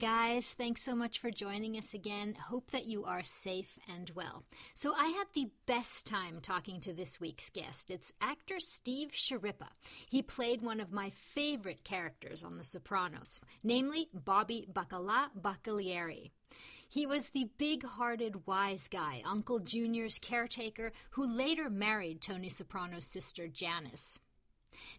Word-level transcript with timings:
Guys, 0.00 0.54
thanks 0.54 0.80
so 0.80 0.96
much 0.96 1.18
for 1.18 1.30
joining 1.30 1.76
us 1.76 1.92
again. 1.92 2.34
Hope 2.34 2.70
that 2.70 2.86
you 2.86 3.04
are 3.04 3.22
safe 3.22 3.78
and 3.86 4.10
well. 4.14 4.44
So, 4.72 4.94
I 4.94 5.08
had 5.08 5.26
the 5.34 5.50
best 5.66 6.06
time 6.06 6.38
talking 6.40 6.80
to 6.80 6.94
this 6.94 7.20
week's 7.20 7.50
guest. 7.50 7.90
It's 7.90 8.10
actor 8.18 8.60
Steve 8.60 9.10
Schirripa. 9.12 9.68
He 10.08 10.22
played 10.22 10.62
one 10.62 10.80
of 10.80 10.90
my 10.90 11.10
favorite 11.10 11.84
characters 11.84 12.42
on 12.42 12.56
The 12.56 12.64
Sopranos, 12.64 13.40
namely 13.62 14.08
Bobby 14.14 14.66
Baccala 14.72 15.28
Baccalieri. 15.38 16.30
He 16.88 17.04
was 17.04 17.28
the 17.28 17.50
big 17.58 17.84
hearted, 17.84 18.46
wise 18.46 18.88
guy, 18.88 19.20
Uncle 19.26 19.58
Junior's 19.58 20.18
caretaker, 20.18 20.92
who 21.10 21.26
later 21.26 21.68
married 21.68 22.22
Tony 22.22 22.48
Soprano's 22.48 23.06
sister 23.06 23.48
Janice. 23.48 24.18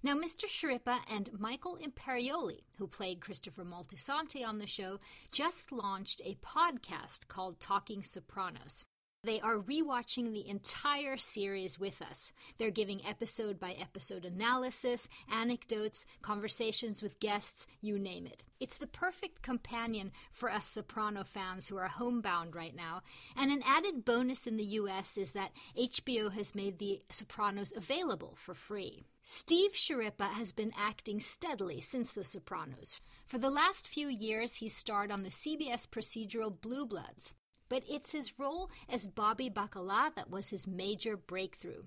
Now, 0.04 0.16
Mr. 0.16 0.46
Schirripa 0.46 1.00
and 1.10 1.30
Michael 1.38 1.78
Imperioli, 1.82 2.62
who 2.78 2.88
played 2.88 3.22
Christopher 3.22 3.64
Moltisanti 3.64 4.46
on 4.46 4.60
the 4.60 4.68
show, 4.68 5.00
just 5.32 5.72
launched 5.72 6.22
a 6.24 6.36
podcast 6.36 7.28
called 7.28 7.60
Talking 7.60 8.04
Sopranos. 8.04 8.86
They 9.24 9.40
are 9.40 9.58
rewatching 9.58 10.32
the 10.32 10.50
entire 10.50 11.16
series 11.16 11.78
with 11.80 12.02
us. 12.02 12.34
They're 12.58 12.72
giving 12.72 13.06
episode 13.06 13.60
by 13.60 13.74
episode 13.74 14.26
analysis, 14.26 15.08
anecdotes, 15.32 16.08
conversations 16.24 17.04
with 17.04 17.20
guests, 17.20 17.68
you 17.82 18.00
name 18.00 18.26
it. 18.26 18.44
It's 18.60 18.80
the 18.80 18.88
perfect 18.88 19.44
companion 19.44 20.12
for 20.32 20.50
us 20.50 20.66
Soprano 20.66 21.24
fans 21.24 21.68
who 21.68 21.78
are 21.78 21.88
homebound 21.88 22.56
right 22.56 22.76
now. 22.76 23.04
And 23.38 23.52
an 23.52 23.62
added 23.64 24.06
bonus 24.06 24.48
in 24.48 24.58
the 24.58 24.64
US 24.64 25.18
is 25.18 25.34
that 25.34 25.52
HBO 25.78 26.32
has 26.32 26.56
made 26.56 26.80
The 26.80 27.04
Sopranos 27.12 27.72
available 27.76 28.34
for 28.36 28.56
free. 28.56 29.04
Steve 29.22 29.74
Schirripa 29.74 30.32
has 30.32 30.52
been 30.52 30.72
acting 30.76 31.20
steadily 31.20 31.80
since 31.80 32.12
The 32.12 32.24
Sopranos. 32.24 33.00
For 33.28 33.38
the 33.38 33.52
last 33.52 33.88
few 33.88 34.08
years, 34.08 34.56
he 34.56 34.68
starred 34.68 35.12
on 35.12 35.22
the 35.22 35.30
CBS 35.30 35.88
procedural 35.88 36.60
Blue 36.60 36.88
Bloods, 36.88 37.34
but 37.72 37.84
it's 37.90 38.12
his 38.12 38.38
role 38.38 38.70
as 38.90 39.08
Bobby 39.08 39.50
Baccala 39.50 40.14
that 40.16 40.30
was 40.30 40.50
his 40.50 40.68
major 40.68 41.16
breakthrough. 41.16 41.84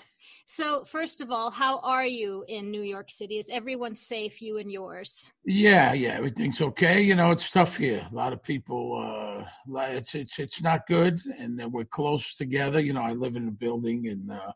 So, 0.46 0.82
first 0.82 1.20
of 1.20 1.30
all, 1.30 1.52
how 1.52 1.78
are 1.78 2.04
you 2.04 2.44
in 2.48 2.72
New 2.72 2.82
York 2.82 3.08
City? 3.08 3.38
Is 3.38 3.48
everyone 3.50 3.94
safe, 3.94 4.42
you 4.42 4.58
and 4.58 4.68
yours? 4.68 5.30
Yeah, 5.44 5.92
yeah, 5.92 6.14
everything's 6.14 6.60
okay. 6.60 7.00
You 7.00 7.14
know, 7.14 7.30
it's 7.30 7.50
tough 7.50 7.76
here. 7.76 8.04
A 8.10 8.12
lot 8.12 8.32
of 8.32 8.42
people, 8.42 9.44
uh, 9.46 9.48
it's 9.92 10.16
it's 10.16 10.40
it's 10.40 10.60
not 10.60 10.88
good, 10.88 11.22
and 11.38 11.72
we're 11.72 11.84
close 11.84 12.34
together. 12.34 12.80
You 12.80 12.94
know, 12.94 13.02
I 13.02 13.12
live 13.12 13.36
in 13.36 13.46
a 13.46 13.52
building, 13.52 14.08
and 14.08 14.32
uh, 14.32 14.50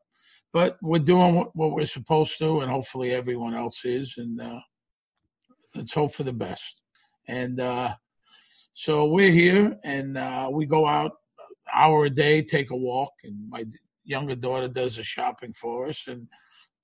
but 0.55 0.79
we're 0.81 1.01
doing 1.01 1.35
what, 1.35 1.55
what, 1.57 1.73
we're 1.73 1.85
supposed 1.85 2.39
to, 2.39 2.61
and 2.61 2.71
hopefully 2.71 3.11
everyone 3.11 3.55
else 3.55 3.85
is, 3.85 4.15
and 4.17 4.41
uh, 4.41 4.61
let's 5.75 5.93
hope 5.93 6.15
for 6.15 6.23
the 6.23 6.33
best. 6.33 6.81
And 7.27 7.59
uh, 7.59 7.97
so 8.73 9.07
we're 9.07 9.33
here, 9.33 9.77
and 9.83 10.17
uh, 10.17 10.49
we 10.51 10.65
go 10.65 10.87
out 10.87 11.11
hour 11.73 12.05
a 12.05 12.11
day, 12.11 12.41
take 12.41 12.71
a 12.71 12.77
walk, 12.77 13.11
and 13.25 13.51
my 13.51 13.65
younger 14.05 14.37
daughter 14.37 14.69
does 14.69 14.95
the 14.95 15.03
shopping 15.03 15.53
for 15.53 15.89
us, 15.89 16.05
and 16.07 16.29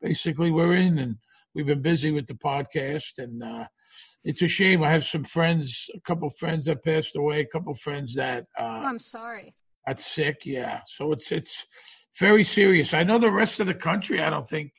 basically 0.03 0.51
we're 0.51 0.75
in, 0.75 0.99
and 0.99 1.15
we've 1.55 1.67
been 1.67 1.81
busy 1.81 2.11
with 2.11 2.27
the 2.27 2.35
podcast, 2.35 3.19
and 3.19 3.41
uh, 3.41 3.67
it's 4.25 4.43
a 4.43 4.49
shame. 4.49 4.83
I 4.83 4.91
have 4.91 5.05
some 5.05 5.23
friends, 5.23 5.89
a 5.95 6.01
couple 6.01 6.29
friends 6.31 6.67
that 6.67 6.85
passed 6.85 7.15
away, 7.15 7.39
a 7.41 7.47
couple 7.47 7.75
friends 7.75 8.17
that. 8.17 8.47
Uh, 8.59 8.81
oh, 8.83 8.89
I'm 8.89 8.99
sorry. 8.99 9.55
That's 9.87 10.05
sick, 10.05 10.45
yeah. 10.45 10.81
So 10.87 11.13
it's 11.13 11.31
it's 11.31 11.65
very 12.19 12.45
serious. 12.45 12.95
I 12.95 13.05
know 13.05 13.19
the 13.19 13.31
rest 13.31 13.61
of 13.61 13.67
the 13.67 13.75
country, 13.75 14.21
I 14.21 14.31
don't 14.31 14.49
think, 14.49 14.73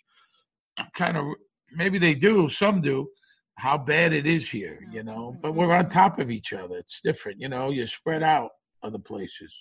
kind 0.93 1.17
of, 1.17 1.25
maybe 1.71 1.97
they 1.97 2.15
do, 2.15 2.49
some 2.49 2.81
do, 2.81 3.09
how 3.55 3.77
bad 3.77 4.13
it 4.13 4.25
is 4.25 4.49
here, 4.49 4.79
you 4.91 5.03
know, 5.03 5.37
but 5.41 5.53
we're 5.53 5.73
on 5.73 5.89
top 5.89 6.19
of 6.19 6.31
each 6.31 6.53
other. 6.53 6.77
It's 6.77 7.01
different, 7.01 7.39
you 7.39 7.49
know, 7.49 7.69
you're 7.69 7.87
spread 7.87 8.23
out 8.23 8.51
other 8.83 8.99
places. 8.99 9.55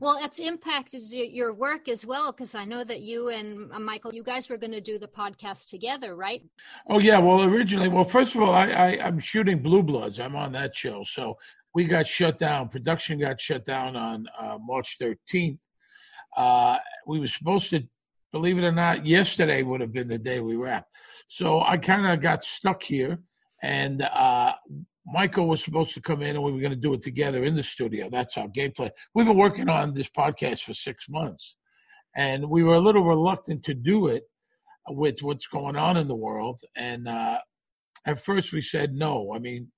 Well, 0.00 0.18
it's 0.22 0.38
impacted 0.38 1.02
your 1.10 1.54
work 1.54 1.88
as 1.88 2.04
well, 2.04 2.32
because 2.32 2.54
I 2.54 2.64
know 2.64 2.84
that 2.84 3.00
you 3.00 3.28
and 3.28 3.72
uh, 3.72 3.78
Michael, 3.78 4.14
you 4.14 4.22
guys 4.22 4.48
were 4.48 4.58
going 4.58 4.72
to 4.72 4.80
do 4.80 4.98
the 4.98 5.08
podcast 5.08 5.68
together, 5.68 6.16
right? 6.16 6.42
Oh 6.88 6.98
yeah. 6.98 7.18
Well, 7.18 7.44
originally, 7.44 7.88
well, 7.88 8.04
first 8.04 8.34
of 8.34 8.42
all, 8.42 8.54
I, 8.54 8.68
I 8.68 9.06
I'm 9.06 9.18
shooting 9.18 9.62
Blue 9.62 9.82
Bloods. 9.82 10.20
I'm 10.20 10.36
on 10.36 10.52
that 10.52 10.76
show, 10.76 11.04
so 11.04 11.36
we 11.74 11.84
got 11.84 12.06
shut 12.06 12.38
down. 12.38 12.68
Production 12.68 13.20
got 13.20 13.40
shut 13.40 13.64
down 13.64 13.96
on 13.96 14.26
uh, 14.38 14.58
March 14.60 14.96
13th, 15.00 15.60
uh, 16.36 16.78
we 17.06 17.20
were 17.20 17.28
supposed 17.28 17.70
to, 17.70 17.82
believe 18.32 18.58
it 18.58 18.64
or 18.64 18.72
not, 18.72 19.06
yesterday 19.06 19.62
would 19.62 19.80
have 19.80 19.92
been 19.92 20.08
the 20.08 20.18
day 20.18 20.40
we 20.40 20.56
wrapped. 20.56 20.94
So 21.28 21.60
I 21.62 21.76
kind 21.76 22.06
of 22.06 22.20
got 22.20 22.44
stuck 22.44 22.82
here, 22.82 23.18
and 23.62 24.02
uh, 24.02 24.52
Michael 25.06 25.48
was 25.48 25.64
supposed 25.64 25.94
to 25.94 26.00
come 26.00 26.22
in, 26.22 26.36
and 26.36 26.44
we 26.44 26.52
were 26.52 26.60
going 26.60 26.70
to 26.70 26.76
do 26.76 26.94
it 26.94 27.02
together 27.02 27.44
in 27.44 27.54
the 27.54 27.62
studio. 27.62 28.08
That's 28.10 28.36
our 28.36 28.48
gameplay. 28.48 28.90
We've 29.14 29.26
been 29.26 29.36
working 29.36 29.68
on 29.68 29.92
this 29.92 30.08
podcast 30.08 30.62
for 30.62 30.74
six 30.74 31.08
months, 31.08 31.56
and 32.16 32.48
we 32.48 32.62
were 32.62 32.74
a 32.74 32.80
little 32.80 33.04
reluctant 33.04 33.62
to 33.64 33.74
do 33.74 34.08
it 34.08 34.24
with 34.88 35.22
what's 35.22 35.46
going 35.46 35.76
on 35.76 35.96
in 35.96 36.08
the 36.08 36.16
world. 36.16 36.60
And 36.76 37.08
uh, 37.08 37.38
at 38.06 38.22
first, 38.22 38.52
we 38.52 38.62
said 38.62 38.94
no. 38.94 39.32
I 39.34 39.38
mean, 39.38 39.70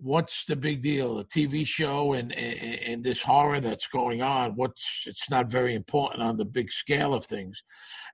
what's 0.00 0.44
the 0.44 0.56
big 0.56 0.82
deal? 0.82 1.18
A 1.18 1.24
TV 1.24 1.66
show 1.66 2.12
and, 2.12 2.32
and, 2.32 2.78
and 2.80 3.04
this 3.04 3.20
horror 3.22 3.60
that's 3.60 3.86
going 3.86 4.22
on. 4.22 4.52
What's 4.56 5.04
it's 5.06 5.30
not 5.30 5.50
very 5.50 5.74
important 5.74 6.22
on 6.22 6.36
the 6.36 6.44
big 6.44 6.70
scale 6.70 7.14
of 7.14 7.24
things. 7.24 7.62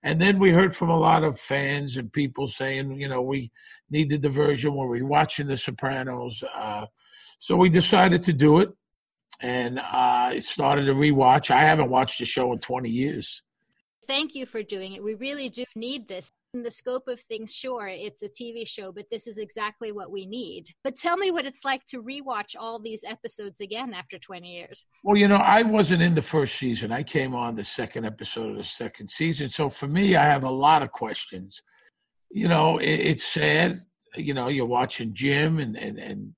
And 0.02 0.20
then 0.20 0.38
we 0.38 0.50
heard 0.50 0.74
from 0.74 0.90
a 0.90 0.98
lot 0.98 1.24
of 1.24 1.38
fans 1.38 1.96
and 1.96 2.12
people 2.12 2.48
saying, 2.48 3.00
you 3.00 3.08
know, 3.08 3.22
we 3.22 3.50
need 3.90 4.10
the 4.10 4.18
diversion. 4.18 4.74
We're 4.74 5.04
watching 5.04 5.46
The 5.46 5.56
Sopranos, 5.56 6.42
uh, 6.54 6.86
so 7.38 7.56
we 7.56 7.68
decided 7.68 8.22
to 8.24 8.32
do 8.32 8.60
it, 8.60 8.70
and 9.40 9.80
I 9.80 10.36
uh, 10.38 10.40
started 10.40 10.86
to 10.86 10.94
rewatch. 10.94 11.50
I 11.50 11.60
haven't 11.60 11.90
watched 11.90 12.18
the 12.18 12.24
show 12.24 12.52
in 12.52 12.58
twenty 12.60 12.90
years. 12.90 13.42
Thank 14.06 14.34
you 14.34 14.46
for 14.46 14.62
doing 14.62 14.92
it. 14.92 15.02
We 15.02 15.14
really 15.14 15.48
do 15.48 15.64
need 15.74 16.08
this 16.08 16.30
In 16.54 16.62
the 16.62 16.70
scope 16.70 17.08
of 17.08 17.20
things, 17.22 17.52
sure, 17.52 17.88
it's 17.88 18.22
a 18.22 18.28
TV 18.28 18.64
show, 18.64 18.92
but 18.92 19.06
this 19.10 19.26
is 19.26 19.38
exactly 19.38 19.90
what 19.90 20.12
we 20.12 20.24
need. 20.24 20.68
But 20.84 20.94
tell 20.94 21.16
me 21.16 21.32
what 21.32 21.44
it's 21.44 21.64
like 21.64 21.84
to 21.86 22.00
rewatch 22.00 22.54
all 22.56 22.78
these 22.78 23.02
episodes 23.02 23.58
again 23.58 23.92
after 23.92 24.20
20 24.20 24.48
years. 24.48 24.86
Well, 25.02 25.16
you 25.16 25.26
know, 25.26 25.38
I 25.38 25.62
wasn't 25.62 26.02
in 26.02 26.14
the 26.14 26.22
first 26.22 26.56
season. 26.56 26.92
I 26.92 27.02
came 27.02 27.34
on 27.34 27.56
the 27.56 27.64
second 27.64 28.04
episode 28.04 28.52
of 28.52 28.56
the 28.58 28.62
second 28.62 29.10
season. 29.10 29.48
So 29.48 29.68
for 29.68 29.88
me, 29.88 30.14
I 30.14 30.26
have 30.26 30.44
a 30.44 30.50
lot 30.50 30.82
of 30.82 30.92
questions. 30.92 31.60
You 32.30 32.46
know, 32.46 32.78
it, 32.78 33.00
it's 33.00 33.24
sad. 33.24 33.80
You 34.14 34.34
know, 34.34 34.46
you're 34.46 34.64
watching 34.64 35.12
Jim 35.12 35.58
and, 35.58 35.76
and, 35.76 35.98
and 35.98 36.34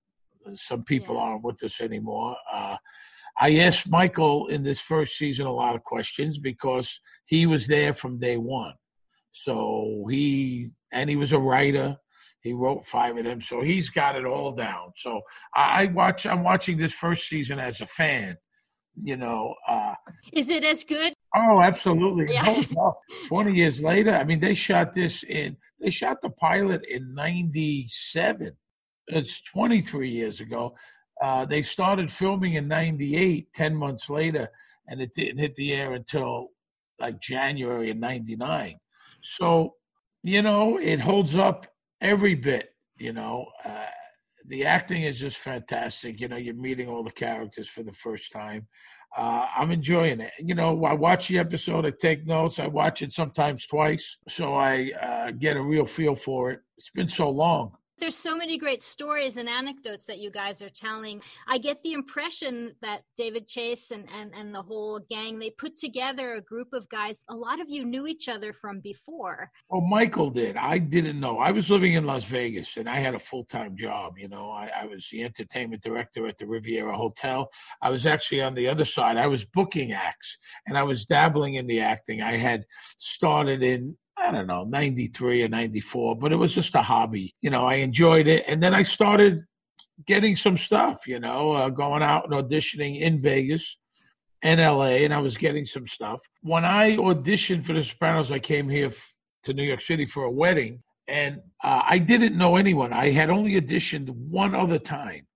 some 0.58 0.82
people 0.82 1.16
yeah. 1.16 1.20
aren't 1.20 1.44
with 1.44 1.62
us 1.62 1.78
anymore. 1.82 2.36
Uh, 2.50 2.78
I 3.38 3.58
asked 3.58 3.90
Michael 3.90 4.46
in 4.46 4.62
this 4.62 4.80
first 4.80 5.18
season 5.18 5.44
a 5.44 5.52
lot 5.52 5.74
of 5.74 5.84
questions 5.84 6.38
because 6.38 6.98
he 7.26 7.44
was 7.44 7.66
there 7.66 7.92
from 7.92 8.18
day 8.18 8.38
one. 8.38 8.72
So 9.44 10.06
he 10.10 10.70
and 10.92 11.10
he 11.10 11.16
was 11.16 11.32
a 11.32 11.38
writer. 11.38 11.96
He 12.40 12.52
wrote 12.52 12.86
five 12.86 13.16
of 13.16 13.24
them, 13.24 13.40
so 13.40 13.60
he's 13.60 13.90
got 13.90 14.16
it 14.16 14.24
all 14.24 14.52
down. 14.52 14.92
So 14.96 15.20
I 15.54 15.86
watch. 15.86 16.26
I'm 16.26 16.42
watching 16.42 16.76
this 16.76 16.94
first 16.94 17.28
season 17.28 17.58
as 17.58 17.80
a 17.80 17.86
fan. 17.86 18.36
You 19.02 19.16
know, 19.16 19.54
uh, 19.68 19.94
is 20.32 20.48
it 20.48 20.64
as 20.64 20.84
good? 20.84 21.12
Oh, 21.34 21.60
absolutely. 21.60 22.32
Yeah. 22.32 22.62
Twenty 23.28 23.54
years 23.54 23.80
later, 23.80 24.12
I 24.12 24.24
mean, 24.24 24.40
they 24.40 24.54
shot 24.54 24.94
this 24.94 25.22
in. 25.24 25.56
They 25.80 25.90
shot 25.90 26.22
the 26.22 26.30
pilot 26.30 26.84
in 26.88 27.14
'97. 27.14 28.52
It's 29.08 29.40
23 29.42 30.10
years 30.10 30.40
ago. 30.40 30.74
Uh, 31.22 31.44
they 31.44 31.62
started 31.62 32.10
filming 32.10 32.54
in 32.54 32.66
98, 32.68 33.52
10 33.52 33.74
months 33.76 34.10
later, 34.10 34.48
and 34.88 35.00
it 35.00 35.12
didn't 35.14 35.38
hit 35.38 35.54
the 35.54 35.72
air 35.72 35.92
until 35.92 36.48
like 36.98 37.20
January 37.20 37.90
of 37.90 37.98
99. 37.98 38.76
So, 39.26 39.74
you 40.22 40.42
know, 40.42 40.78
it 40.78 41.00
holds 41.00 41.34
up 41.34 41.66
every 42.00 42.34
bit, 42.34 42.70
you 42.96 43.12
know. 43.12 43.46
Uh, 43.64 43.86
the 44.46 44.64
acting 44.64 45.02
is 45.02 45.18
just 45.18 45.38
fantastic. 45.38 46.20
You 46.20 46.28
know, 46.28 46.36
you're 46.36 46.54
meeting 46.54 46.88
all 46.88 47.02
the 47.02 47.10
characters 47.10 47.68
for 47.68 47.82
the 47.82 47.92
first 47.92 48.30
time. 48.30 48.68
Uh, 49.16 49.48
I'm 49.56 49.72
enjoying 49.72 50.20
it. 50.20 50.30
You 50.38 50.54
know, 50.54 50.84
I 50.84 50.92
watch 50.92 51.28
the 51.28 51.38
episode, 51.38 51.86
I 51.86 51.90
take 51.90 52.26
notes, 52.26 52.58
I 52.58 52.66
watch 52.66 53.02
it 53.02 53.12
sometimes 53.12 53.66
twice, 53.66 54.18
so 54.28 54.54
I 54.54 54.92
uh, 55.00 55.30
get 55.32 55.56
a 55.56 55.62
real 55.62 55.86
feel 55.86 56.14
for 56.14 56.50
it. 56.50 56.60
It's 56.76 56.90
been 56.90 57.08
so 57.08 57.30
long. 57.30 57.72
There's 57.98 58.16
so 58.16 58.36
many 58.36 58.58
great 58.58 58.82
stories 58.82 59.38
and 59.38 59.48
anecdotes 59.48 60.04
that 60.04 60.18
you 60.18 60.30
guys 60.30 60.60
are 60.60 60.68
telling. 60.68 61.22
I 61.48 61.56
get 61.56 61.82
the 61.82 61.94
impression 61.94 62.74
that 62.82 63.02
David 63.16 63.48
Chase 63.48 63.90
and, 63.90 64.06
and, 64.14 64.34
and 64.34 64.54
the 64.54 64.60
whole 64.60 65.00
gang, 65.08 65.38
they 65.38 65.48
put 65.50 65.76
together 65.76 66.34
a 66.34 66.42
group 66.42 66.68
of 66.74 66.86
guys. 66.90 67.22
A 67.30 67.34
lot 67.34 67.58
of 67.58 67.70
you 67.70 67.86
knew 67.86 68.06
each 68.06 68.28
other 68.28 68.52
from 68.52 68.80
before. 68.80 69.50
Oh, 69.70 69.80
Michael 69.80 70.28
did. 70.28 70.58
I 70.58 70.76
didn't 70.76 71.18
know. 71.18 71.38
I 71.38 71.52
was 71.52 71.70
living 71.70 71.94
in 71.94 72.04
Las 72.04 72.24
Vegas 72.24 72.76
and 72.76 72.86
I 72.86 72.96
had 72.96 73.14
a 73.14 73.18
full 73.18 73.44
time 73.44 73.74
job. 73.78 74.18
You 74.18 74.28
know, 74.28 74.50
I, 74.50 74.70
I 74.82 74.86
was 74.86 75.08
the 75.10 75.24
entertainment 75.24 75.82
director 75.82 76.26
at 76.26 76.36
the 76.36 76.46
Riviera 76.46 76.94
Hotel. 76.94 77.48
I 77.80 77.88
was 77.88 78.04
actually 78.04 78.42
on 78.42 78.54
the 78.54 78.68
other 78.68 78.84
side. 78.84 79.16
I 79.16 79.26
was 79.26 79.46
booking 79.46 79.92
acts 79.92 80.36
and 80.66 80.76
I 80.76 80.82
was 80.82 81.06
dabbling 81.06 81.54
in 81.54 81.66
the 81.66 81.80
acting. 81.80 82.20
I 82.20 82.32
had 82.32 82.66
started 82.98 83.62
in 83.62 83.96
I 84.18 84.32
don't 84.32 84.46
know, 84.46 84.64
93 84.64 85.44
or 85.44 85.48
94, 85.48 86.16
but 86.16 86.32
it 86.32 86.36
was 86.36 86.54
just 86.54 86.74
a 86.74 86.82
hobby. 86.82 87.34
You 87.42 87.50
know, 87.50 87.64
I 87.64 87.76
enjoyed 87.76 88.26
it. 88.26 88.44
And 88.48 88.62
then 88.62 88.74
I 88.74 88.82
started 88.82 89.44
getting 90.06 90.36
some 90.36 90.56
stuff, 90.56 91.06
you 91.06 91.20
know, 91.20 91.52
uh, 91.52 91.68
going 91.68 92.02
out 92.02 92.24
and 92.24 92.32
auditioning 92.32 93.00
in 93.00 93.20
Vegas 93.20 93.76
and 94.42 94.60
LA, 94.60 95.04
and 95.04 95.14
I 95.14 95.18
was 95.18 95.36
getting 95.36 95.66
some 95.66 95.86
stuff. 95.86 96.22
When 96.42 96.64
I 96.64 96.96
auditioned 96.96 97.64
for 97.64 97.72
The 97.72 97.82
Sopranos, 97.82 98.30
I 98.30 98.38
came 98.38 98.68
here 98.68 98.88
f- 98.88 99.12
to 99.44 99.54
New 99.54 99.62
York 99.64 99.80
City 99.80 100.06
for 100.06 100.24
a 100.24 100.30
wedding, 100.30 100.82
and 101.08 101.40
uh, 101.62 101.82
I 101.84 101.98
didn't 101.98 102.36
know 102.36 102.56
anyone. 102.56 102.92
I 102.92 103.10
had 103.10 103.30
only 103.30 103.60
auditioned 103.60 104.10
one 104.10 104.54
other 104.54 104.78
time 104.78 105.26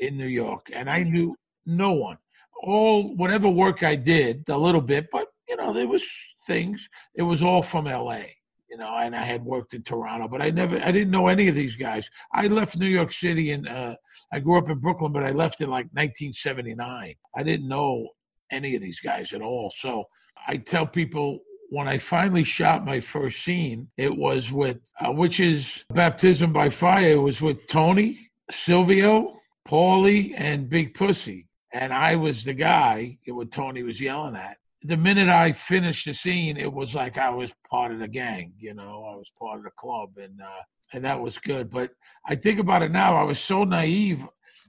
in 0.00 0.16
New 0.16 0.26
York, 0.26 0.68
and 0.72 0.88
I 0.88 1.02
knew 1.02 1.36
no 1.66 1.92
one. 1.92 2.18
All 2.62 3.14
whatever 3.16 3.48
work 3.48 3.82
I 3.82 3.96
did, 3.96 4.48
a 4.48 4.56
little 4.56 4.80
bit, 4.80 5.08
but 5.10 5.28
you 5.48 5.56
know, 5.56 5.72
there 5.72 5.88
was 5.88 6.02
things. 6.46 6.88
It 7.14 7.22
was 7.22 7.42
all 7.42 7.62
from 7.62 7.86
L.A. 7.86 8.36
You 8.70 8.78
know, 8.78 8.96
and 8.96 9.14
I 9.14 9.22
had 9.22 9.44
worked 9.44 9.72
in 9.74 9.82
Toronto, 9.82 10.26
but 10.26 10.42
I 10.42 10.50
never, 10.50 10.76
I 10.78 10.90
didn't 10.90 11.12
know 11.12 11.28
any 11.28 11.46
of 11.46 11.54
these 11.54 11.76
guys. 11.76 12.10
I 12.32 12.48
left 12.48 12.76
New 12.76 12.88
York 12.88 13.12
City 13.12 13.52
and 13.52 13.68
uh, 13.68 13.94
I 14.32 14.40
grew 14.40 14.58
up 14.58 14.68
in 14.68 14.78
Brooklyn, 14.78 15.12
but 15.12 15.22
I 15.22 15.30
left 15.30 15.60
in 15.60 15.70
like 15.70 15.86
1979. 15.92 17.14
I 17.36 17.42
didn't 17.44 17.68
know 17.68 18.08
any 18.50 18.74
of 18.74 18.82
these 18.82 18.98
guys 18.98 19.32
at 19.32 19.42
all. 19.42 19.72
So 19.78 20.04
I 20.48 20.56
tell 20.56 20.86
people 20.86 21.40
when 21.70 21.88
I 21.88 21.98
finally 21.98 22.44
shot 22.44 22.84
my 22.84 23.00
first 23.00 23.44
scene, 23.44 23.88
it 23.96 24.16
was 24.16 24.50
with, 24.50 24.80
uh, 25.00 25.12
which 25.12 25.38
is 25.38 25.84
Baptism 25.90 26.52
by 26.52 26.68
Fire, 26.68 27.12
it 27.12 27.16
was 27.16 27.40
with 27.40 27.66
Tony, 27.68 28.30
Silvio, 28.50 29.40
Paulie, 29.68 30.34
and 30.36 30.68
Big 30.68 30.94
Pussy. 30.94 31.48
And 31.72 31.92
I 31.92 32.16
was 32.16 32.44
the 32.44 32.54
guy 32.54 33.18
what 33.26 33.50
Tony 33.50 33.82
was 33.82 34.00
yelling 34.00 34.36
at 34.36 34.58
the 34.84 34.96
minute 34.98 35.30
I 35.30 35.52
finished 35.52 36.04
the 36.04 36.12
scene, 36.12 36.58
it 36.58 36.70
was 36.72 36.94
like 36.94 37.16
I 37.16 37.30
was 37.30 37.50
part 37.70 37.90
of 37.90 38.00
the 38.00 38.08
gang. 38.08 38.52
You 38.58 38.74
know, 38.74 39.08
I 39.10 39.16
was 39.16 39.32
part 39.38 39.58
of 39.58 39.64
the 39.64 39.70
club, 39.70 40.10
and 40.18 40.40
uh, 40.40 40.62
and 40.92 41.04
that 41.04 41.20
was 41.20 41.38
good. 41.38 41.70
But 41.70 41.90
I 42.26 42.34
think 42.34 42.60
about 42.60 42.82
it 42.82 42.92
now. 42.92 43.16
I 43.16 43.22
was 43.22 43.40
so 43.40 43.64
naive. 43.64 44.24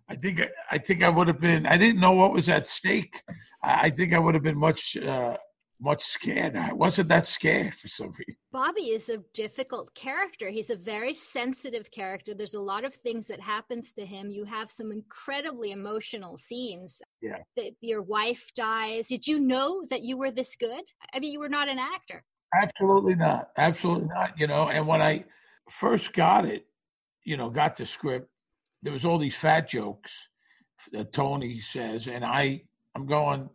I 0.08 0.16
think 0.16 0.42
I 0.72 0.78
think 0.78 1.04
I 1.04 1.10
would 1.10 1.28
have 1.28 1.42
been. 1.42 1.68
I 1.68 1.78
didn't 1.78 2.00
know 2.00 2.14
what 2.14 2.32
was 2.32 2.48
at 2.48 2.66
stake. 2.66 3.22
I, 3.62 3.88
I 3.88 3.90
think 3.90 4.14
I 4.14 4.20
would 4.20 4.36
have 4.36 4.44
been 4.44 4.58
much 4.58 4.96
uh, 4.96 5.36
much 5.80 6.04
scared. 6.04 6.56
I 6.56 6.74
wasn't 6.74 7.10
that 7.10 7.28
scared 7.28 7.74
for 7.74 7.88
some 7.88 8.14
reason. 8.18 8.40
Bobby 8.52 8.92
is 8.92 9.10
a 9.10 9.18
difficult 9.34 9.94
character. 9.94 10.50
He's 10.50 10.70
a 10.70 10.76
very 10.76 11.14
sensitive 11.14 11.92
character. 11.92 12.34
There's 12.34 12.54
a 12.54 12.62
lot 12.62 12.86
of 12.86 12.94
things 12.94 13.28
that 13.28 13.42
happens 13.42 13.92
to 13.94 14.06
him. 14.06 14.32
You 14.32 14.46
have 14.46 14.72
some 14.72 14.92
incredibly 14.92 15.72
emotional 15.72 16.38
scenes. 16.38 17.02
Yeah. 17.22 17.40
That 17.58 17.72
your 17.82 18.02
wife 18.02 18.52
dies. 18.56 19.08
Did 19.08 19.28
you 19.28 19.40
know 19.40 19.84
that 19.90 20.04
you 20.04 20.18
were 20.18 20.32
this 20.32 20.56
good? 20.56 20.84
I 21.14 21.20
mean, 21.20 21.34
you 21.34 21.40
were 21.40 21.50
not 21.50 21.68
an 21.68 21.80
actor. 21.80 22.24
Absolutely 22.54 23.16
not. 23.16 23.50
Absolutely 23.58 24.08
not. 24.08 24.40
You 24.40 24.48
know, 24.48 24.70
and 24.70 24.88
when 24.88 25.02
I 25.02 25.26
first 25.70 26.14
got 26.14 26.46
it, 26.46 26.66
you 27.24 27.38
know, 27.38 27.50
got 27.50 27.76
the 27.76 27.86
script, 27.86 28.30
there 28.82 28.94
was 28.94 29.04
all 29.04 29.18
these 29.18 29.36
fat 29.36 29.68
jokes 29.68 30.12
that 30.92 31.12
Tony 31.12 31.60
says, 31.60 32.08
and 32.08 32.24
I, 32.24 32.62
I'm 32.94 33.06
going, 33.06 33.50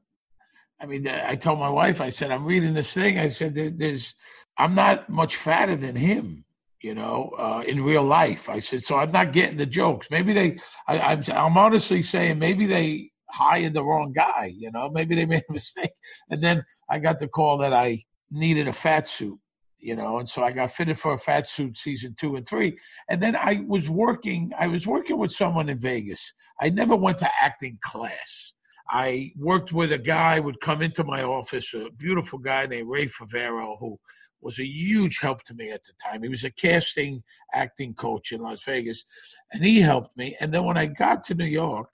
I 0.81 0.87
mean, 0.87 1.07
I 1.07 1.37
told 1.37 1.59
my 1.59 1.69
wife, 1.69 2.01
I 2.01 2.09
said, 2.09 2.31
I'm 2.31 2.45
reading 2.45 2.73
this 2.73 2.93
thing. 2.93 3.19
I 3.19 3.29
said, 3.29 3.55
there's, 3.55 4.15
I'm 4.57 4.75
not 4.75 5.11
much 5.11 5.37
fatter 5.37 5.77
than 5.77 5.95
him, 5.95 6.45
you 6.81 6.95
know, 6.95 7.35
uh, 7.39 7.63
in 7.67 7.85
real 7.85 8.03
life. 8.03 8.49
I 8.49 8.61
said, 8.61 8.83
so 8.83 8.97
I'm 8.97 9.13
not 9.13 9.35
getting 9.35 9.59
the 9.59 9.67
jokes. 9.67 10.09
Maybe 10.11 10.33
they, 10.33 10.59
I, 10.89 10.99
I'm, 10.99 11.25
I'm 11.33 11.59
honestly 11.59 12.03
saying, 12.03 12.39
maybe 12.39 12.65
they 12.65 13.11
hired 13.29 13.75
the 13.75 13.85
wrong 13.85 14.13
guy, 14.13 14.53
you 14.57 14.71
know, 14.73 14.89
maybe 14.91 15.15
they 15.15 15.27
made 15.27 15.45
a 15.49 15.53
mistake. 15.53 15.93
And 16.31 16.43
then 16.43 16.65
I 16.89 16.99
got 16.99 17.19
the 17.19 17.29
call 17.29 17.59
that 17.59 17.75
I 17.75 18.03
needed 18.31 18.67
a 18.67 18.73
fat 18.73 19.07
suit, 19.07 19.39
you 19.79 19.97
know, 19.97 20.19
and 20.19 20.29
so 20.31 20.43
I 20.43 20.51
got 20.53 20.71
fitted 20.71 20.99
for 20.99 21.13
a 21.13 21.19
fat 21.19 21.47
suit 21.47 21.77
season 21.77 22.17
two 22.19 22.37
and 22.37 22.49
three. 22.49 22.79
And 23.11 23.23
then 23.23 23.37
I 23.37 23.65
was 23.67 23.91
working, 23.91 24.53
I 24.59 24.67
was 24.67 24.87
working 24.87 25.19
with 25.19 25.33
someone 25.33 25.69
in 25.69 25.79
Vegas. 25.79 26.33
I 26.59 26.71
never 26.71 26.97
went 26.97 27.19
to 27.19 27.29
acting 27.39 27.79
class 27.83 28.50
I 28.91 29.33
worked 29.37 29.73
with 29.73 29.93
a 29.93 29.99
guy 29.99 30.41
would 30.41 30.61
come 30.61 30.83
into 30.83 31.05
my 31.05 31.23
office, 31.23 31.73
a 31.75 31.91
beautiful 31.91 32.39
guy 32.39 32.67
named 32.67 32.89
Ray 32.89 33.07
Favero, 33.07 33.79
who 33.79 33.99
was 34.41 34.59
a 34.59 34.67
huge 34.67 35.21
help 35.21 35.43
to 35.45 35.55
me 35.55 35.71
at 35.71 35.85
the 35.85 35.93
time. 36.03 36.23
He 36.23 36.29
was 36.29 36.45
a 36.45 36.51
casting 36.51 37.23
acting 37.55 37.95
coach 37.95 38.33
in 38.33 38.41
Las 38.41 38.65
Vegas, 38.65 39.05
and 39.53 39.65
he 39.65 39.81
helped 39.81 40.17
me. 40.17 40.37
And 40.41 40.53
then 40.53 40.65
when 40.65 40.77
I 40.77 40.87
got 40.87 41.23
to 41.25 41.35
New 41.35 41.45
York, 41.45 41.89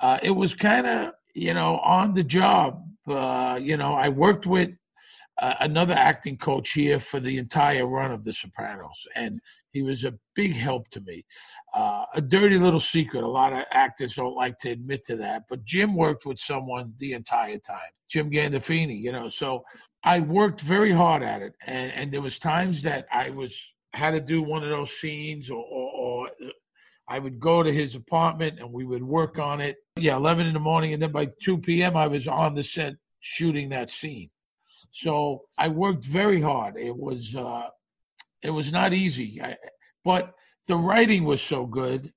uh, 0.00 0.18
it 0.22 0.32
was 0.32 0.54
kind 0.54 0.86
of 0.86 1.12
you 1.34 1.54
know 1.54 1.78
on 1.78 2.14
the 2.14 2.24
job. 2.24 2.84
Uh, 3.06 3.58
you 3.60 3.76
know, 3.76 3.94
I 3.94 4.08
worked 4.10 4.46
with 4.46 4.70
another 5.40 5.94
acting 5.94 6.36
coach 6.36 6.72
here 6.72 7.00
for 7.00 7.18
the 7.18 7.38
entire 7.38 7.86
run 7.86 8.12
of 8.12 8.24
The 8.24 8.32
Sopranos, 8.32 9.06
and 9.16 9.40
he 9.72 9.82
was 9.82 10.04
a 10.04 10.14
big 10.34 10.52
help 10.52 10.88
to 10.90 11.00
me. 11.00 11.24
Uh, 11.72 12.04
a 12.14 12.20
dirty 12.20 12.58
little 12.58 12.80
secret. 12.80 13.22
A 13.22 13.28
lot 13.28 13.52
of 13.52 13.64
actors 13.72 14.14
don't 14.14 14.34
like 14.34 14.58
to 14.58 14.70
admit 14.70 15.04
to 15.04 15.16
that, 15.16 15.44
but 15.48 15.64
Jim 15.64 15.94
worked 15.94 16.26
with 16.26 16.38
someone 16.38 16.92
the 16.98 17.12
entire 17.12 17.58
time. 17.58 17.92
Jim 18.08 18.30
Gandolfini, 18.30 19.00
you 19.00 19.12
know. 19.12 19.28
So 19.28 19.64
I 20.02 20.20
worked 20.20 20.60
very 20.60 20.92
hard 20.92 21.22
at 21.22 21.42
it, 21.42 21.54
and, 21.66 21.92
and 21.92 22.12
there 22.12 22.22
was 22.22 22.38
times 22.38 22.82
that 22.82 23.06
I 23.12 23.30
was 23.30 23.58
had 23.92 24.12
to 24.12 24.20
do 24.20 24.42
one 24.42 24.62
of 24.62 24.68
those 24.68 24.92
scenes, 24.92 25.50
or, 25.50 25.64
or, 25.64 25.90
or 25.96 26.28
I 27.08 27.18
would 27.18 27.40
go 27.40 27.62
to 27.62 27.72
his 27.72 27.94
apartment 27.94 28.60
and 28.60 28.72
we 28.72 28.84
would 28.84 29.02
work 29.02 29.38
on 29.38 29.60
it. 29.60 29.78
Yeah, 29.96 30.16
eleven 30.16 30.46
in 30.46 30.54
the 30.54 30.60
morning, 30.60 30.92
and 30.92 31.02
then 31.02 31.12
by 31.12 31.28
two 31.42 31.58
p.m. 31.58 31.96
I 31.96 32.06
was 32.06 32.28
on 32.28 32.54
the 32.54 32.64
set 32.64 32.96
shooting 33.20 33.70
that 33.70 33.90
scene. 33.90 34.30
So 34.92 35.42
I 35.58 35.68
worked 35.68 36.04
very 36.04 36.40
hard. 36.40 36.76
It 36.76 36.96
was 36.96 37.34
uh, 37.34 37.68
it 38.42 38.50
was 38.50 38.72
not 38.72 38.92
easy, 38.92 39.40
I, 39.42 39.56
but 40.04 40.34
the 40.66 40.76
writing 40.76 41.24
was 41.24 41.42
so 41.42 41.66
good 41.66 42.12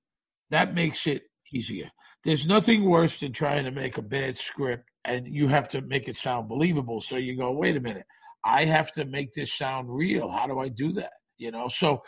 that 0.50 0.74
makes 0.74 1.06
it 1.06 1.22
easier. 1.52 1.90
There's 2.22 2.46
nothing 2.46 2.84
worse 2.84 3.20
than 3.20 3.32
trying 3.32 3.64
to 3.64 3.70
make 3.70 3.98
a 3.98 4.02
bad 4.02 4.36
script 4.36 4.88
and 5.04 5.26
you 5.26 5.48
have 5.48 5.68
to 5.68 5.82
make 5.82 6.08
it 6.08 6.16
sound 6.16 6.48
believable. 6.48 7.00
So 7.00 7.16
you 7.16 7.36
go, 7.36 7.52
wait 7.52 7.76
a 7.76 7.80
minute, 7.80 8.06
I 8.44 8.64
have 8.64 8.92
to 8.92 9.04
make 9.04 9.32
this 9.32 9.52
sound 9.52 9.88
real. 9.90 10.30
How 10.30 10.46
do 10.46 10.58
I 10.58 10.68
do 10.68 10.92
that? 10.92 11.12
You 11.36 11.50
know, 11.50 11.68
so 11.68 12.02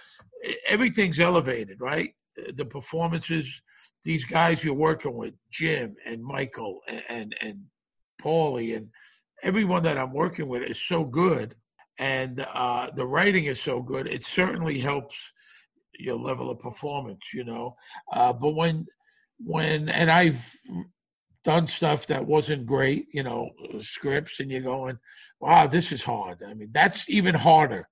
everything's 0.69 1.21
elevated, 1.21 1.81
right? 1.81 2.15
The 2.55 2.65
performances, 2.65 3.61
these 4.05 4.25
guys 4.25 4.63
you're 4.63 4.75
working 4.75 5.15
with, 5.15 5.35
Jim 5.51 5.97
and 6.07 6.23
Michael 6.23 6.81
and 6.89 7.03
and, 7.09 7.37
and 7.41 7.61
Paulie 8.23 8.77
and 8.77 8.89
everyone 9.43 9.83
that 9.85 9.99
I'm 9.99 10.13
working 10.13 10.49
with 10.49 10.63
is 10.63 10.81
so 10.81 11.05
good, 11.05 11.55
and 11.99 12.47
uh, 12.53 12.91
the 12.95 13.07
writing 13.07 13.45
is 13.45 13.61
so 13.61 13.81
good. 13.81 14.07
It 14.07 14.25
certainly 14.25 14.79
helps 14.79 15.17
your 15.99 16.17
level 16.17 16.51
of 16.51 16.59
performance, 16.59 17.33
you 17.33 17.45
know. 17.45 17.77
Uh, 18.13 18.33
but 18.33 18.51
when 18.51 18.87
when 19.39 19.89
and 19.89 20.11
I've 20.11 20.45
done 21.45 21.67
stuff 21.67 22.07
that 22.07 22.27
wasn't 22.27 22.67
great, 22.67 23.07
you 23.13 23.23
know, 23.23 23.51
scripts, 23.81 24.41
and 24.41 24.51
you're 24.51 24.63
going, 24.63 24.99
wow, 25.41 25.67
this 25.67 25.93
is 25.93 26.03
hard. 26.03 26.43
I 26.47 26.55
mean, 26.55 26.71
that's 26.73 27.09
even 27.09 27.35
harder, 27.35 27.89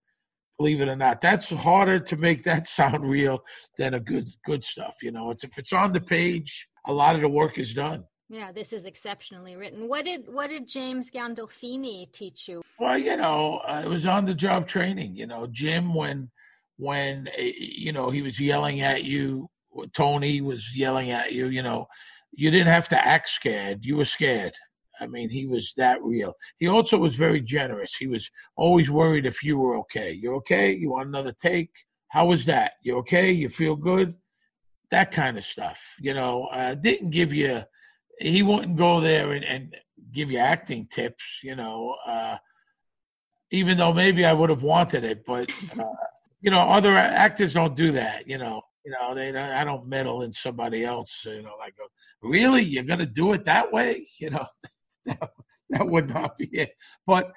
believe 0.59 0.81
it 0.81 0.89
or 0.89 0.97
not. 0.97 1.21
That's 1.21 1.51
harder 1.51 2.01
to 2.01 2.17
make 2.17 2.43
that 2.45 2.67
sound 2.67 3.09
real 3.09 3.45
than 3.79 3.95
a 3.95 4.01
good 4.01 4.27
good 4.45 4.65
stuff. 4.65 4.97
You 5.03 5.13
know, 5.13 5.31
it's 5.31 5.45
if 5.45 5.59
it's 5.59 5.73
on 5.73 5.93
the 5.93 6.01
page, 6.01 6.69
a 6.87 6.93
lot 6.93 7.15
of 7.15 7.23
the 7.23 7.29
work 7.29 7.59
is 7.59 7.75
done. 7.75 8.05
Yeah, 8.29 8.53
this 8.53 8.73
is 8.73 8.85
exceptionally 8.85 9.57
written. 9.57 9.89
What 9.89 10.05
did 10.07 10.33
what 10.33 10.51
did 10.51 10.67
James 10.67 11.11
Gandolfini 11.11 12.11
teach 12.13 12.49
you? 12.49 12.63
Well, 12.79 12.97
you 12.97 13.17
know, 13.17 13.61
uh, 13.69 13.83
it 13.85 13.89
was 13.89 14.07
on 14.07 14.25
the 14.25 14.35
job 14.35 14.67
training. 14.67 15.17
You 15.17 15.27
know, 15.27 15.47
Jim 15.47 15.95
when 15.95 16.31
when 16.77 17.29
eh, 17.37 17.53
you 17.59 17.93
know 17.93 18.11
he 18.11 18.23
was 18.23 18.41
yelling 18.41 18.81
at 18.81 19.05
you, 19.05 19.49
Tony 19.95 20.41
was 20.41 20.75
yelling 20.75 21.11
at 21.11 21.33
you. 21.33 21.49
You 21.49 21.63
know, 21.63 21.87
you 22.33 22.51
didn't 22.51 22.69
have 22.69 22.89
to 22.89 23.07
act 23.07 23.29
scared. 23.29 23.85
You 23.85 23.97
were 23.97 24.05
scared. 24.05 24.55
I 25.01 25.07
mean, 25.07 25.29
he 25.29 25.47
was 25.47 25.73
that 25.77 26.03
real. 26.03 26.35
He 26.59 26.69
also 26.69 26.99
was 26.99 27.17
very 27.17 27.41
generous. 27.41 27.95
He 27.95 28.07
was 28.07 28.31
always 28.57 28.91
worried 28.91 29.27
if 29.27 29.43
you 29.43 29.59
were 29.59 29.77
okay. 29.79 30.13
You're 30.13 30.37
okay? 30.37 30.73
You 30.73 30.91
want 30.91 31.09
another 31.09 31.33
take? 31.33 31.71
How 32.09 32.27
was 32.27 32.45
that? 32.45 32.75
You 32.83 32.99
okay? 32.99 33.33
You 33.33 33.49
feel 33.49 33.75
good? 33.75 34.15
That 34.91 35.11
kind 35.11 35.37
of 35.37 35.45
stuff. 35.45 35.83
You 35.99 36.15
know, 36.15 36.45
uh, 36.53 36.75
didn't 36.75 37.11
give 37.11 37.33
you, 37.33 37.63
he 38.19 38.43
wouldn't 38.43 38.77
go 38.77 39.01
there 39.01 39.33
and, 39.33 39.45
and 39.45 39.77
give 40.13 40.31
you 40.31 40.39
acting 40.39 40.87
tips, 40.87 41.41
you 41.43 41.57
know, 41.57 41.97
uh, 42.07 42.37
even 43.51 43.77
though 43.77 43.93
maybe 43.93 44.25
I 44.25 44.33
would 44.33 44.51
have 44.51 44.63
wanted 44.63 45.05
it. 45.05 45.25
But, 45.27 45.51
uh, 45.79 45.85
you 46.41 46.51
know, 46.51 46.61
other 46.61 46.97
actors 46.97 47.55
don't 47.55 47.77
do 47.77 47.93
that, 47.93 48.29
you 48.29 48.39
know. 48.39 48.63
You 48.85 48.93
know, 48.93 49.15
they 49.15 49.35
I 49.35 49.65
don't 49.65 49.89
meddle 49.89 50.23
in 50.23 50.33
somebody 50.35 50.85
else. 50.85 51.23
You 51.25 51.43
know, 51.43 51.55
like, 51.59 51.75
really, 52.23 52.63
you're 52.63 52.85
gonna 52.85 53.07
do 53.07 53.33
it 53.33 53.45
that 53.45 53.73
way? 53.73 54.07
You 54.19 54.31
know, 54.31 54.47
that, 55.07 55.31
that 55.71 55.89
would 55.89 56.11
not 56.11 56.37
be 56.37 56.47
it. 56.53 56.73
But 57.07 57.33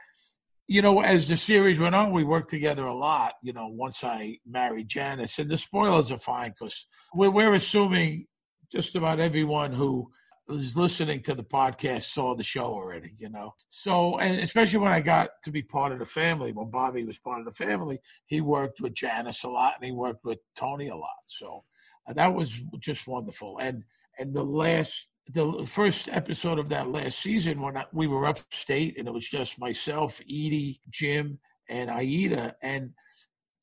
you 0.68 0.82
know, 0.82 1.02
as 1.02 1.30
the 1.30 1.38
series 1.38 1.80
went 1.80 1.96
on, 1.96 2.12
we 2.12 2.26
worked 2.26 2.50
together 2.50 2.86
a 2.86 2.94
lot. 2.94 3.36
You 3.42 3.54
know, 3.54 3.68
once 3.68 4.04
I 4.04 4.40
married 4.46 4.90
Janice, 4.90 5.40
and 5.40 5.50
the 5.50 5.58
spoilers 5.58 6.12
are 6.12 6.18
fine 6.18 6.52
because 6.52 6.86
we're, 7.14 7.32
we're 7.32 7.54
assuming 7.54 8.28
just 8.70 8.96
about 8.96 9.22
everyone 9.22 9.72
who 9.72 10.12
is 10.50 10.78
listening 10.78 11.22
to 11.24 11.34
the 11.34 11.44
podcast 11.44 12.04
saw 12.04 12.36
the 12.36 12.44
show 12.44 12.66
already, 12.66 13.14
you 13.20 13.30
know. 13.30 13.54
So, 13.70 14.18
and 14.20 14.40
especially 14.40 14.80
when 14.80 14.92
I 14.92 15.02
got 15.02 15.30
to 15.44 15.52
be 15.52 15.62
part 15.62 15.92
of 15.92 16.00
the 16.00 16.06
family, 16.06 16.52
when 16.52 16.70
Bobby 16.70 17.04
was 17.04 17.20
part 17.20 17.40
of 17.40 17.46
the 17.46 17.52
family, 17.52 18.00
he 18.26 18.42
worked 18.42 18.80
with 18.80 18.94
Janice 18.94 19.44
a 19.44 19.50
lot 19.50 19.74
and 19.76 19.86
he 19.86 19.92
worked 19.92 20.24
with 20.24 20.40
Tony 20.56 20.88
a 20.88 20.96
lot. 20.96 21.10
So 21.28 21.64
uh, 22.08 22.14
that 22.14 22.34
was 22.34 22.54
just 22.80 23.08
wonderful. 23.08 23.58
And 23.58 23.84
and 24.20 24.34
the 24.34 24.44
last, 24.44 25.10
the 25.32 25.68
first 25.70 26.10
episode 26.10 26.58
of 26.58 26.70
that 26.70 26.90
last 26.90 27.20
season, 27.20 27.62
when 27.62 27.78
I, 27.78 27.86
we 27.94 28.08
were 28.08 28.26
upstate 28.26 28.98
and 28.98 29.08
it 29.08 29.14
was 29.14 29.30
just 29.30 29.60
myself, 29.60 30.20
Edie, 30.22 30.82
Jim, 30.90 31.40
and 31.70 31.92
Aida, 31.92 32.56
and 32.62 32.94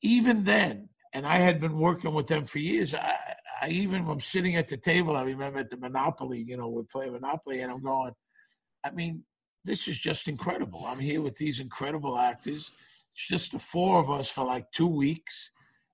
even 0.01 0.43
then, 0.43 0.89
and 1.13 1.25
I 1.25 1.37
had 1.37 1.59
been 1.59 1.79
working 1.79 2.13
with 2.13 2.27
them 2.27 2.45
for 2.45 2.59
years. 2.59 2.93
I, 2.93 3.15
I 3.65 3.69
even 3.69 4.07
I'm 4.07 4.21
sitting 4.21 4.57
at 4.57 4.67
the 4.67 4.77
table. 4.77 5.17
I 5.17 5.23
remember 5.23 5.57
at 5.57 5.71
the 5.71 5.77
Monopoly, 5.77 6.39
you 6.39 6.55
know, 6.55 6.67
we 6.67 6.83
play 6.83 7.09
Monopoly, 7.09 7.61
and 7.61 7.71
I'm 7.71 7.81
going. 7.81 8.13
I 8.83 8.91
mean, 8.91 9.23
this 9.63 9.87
is 9.87 9.97
just 9.97 10.27
incredible. 10.27 10.85
I'm 10.85 10.99
here 10.99 11.19
with 11.19 11.35
these 11.35 11.59
incredible 11.59 12.15
actors. 12.15 12.71
It's 13.15 13.27
just 13.27 13.53
the 13.53 13.59
four 13.59 13.99
of 13.99 14.11
us 14.11 14.29
for 14.29 14.43
like 14.43 14.71
two 14.71 14.87
weeks, 14.87 15.49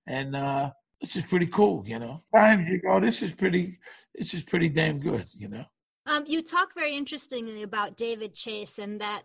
and 0.06 0.36
uh, 0.36 0.72
this 1.00 1.16
is 1.16 1.24
pretty 1.24 1.48
cool. 1.48 1.86
You 1.88 2.00
know, 2.00 2.24
times 2.36 2.68
you 2.68 2.82
go, 2.82 3.00
this 3.00 3.22
is 3.22 3.32
pretty, 3.32 3.80
this 4.16 4.34
is 4.34 4.44
pretty 4.44 4.68
damn 4.68 5.00
good. 5.00 5.30
You 5.34 5.48
know. 5.48 5.66
Um, 6.08 6.26
you 6.28 6.44
talk 6.44 6.72
very 6.76 6.98
interestingly 6.98 7.64
about 7.64 7.96
David 7.96 8.36
Chase 8.36 8.80
and 8.80 9.00
that 9.00 9.22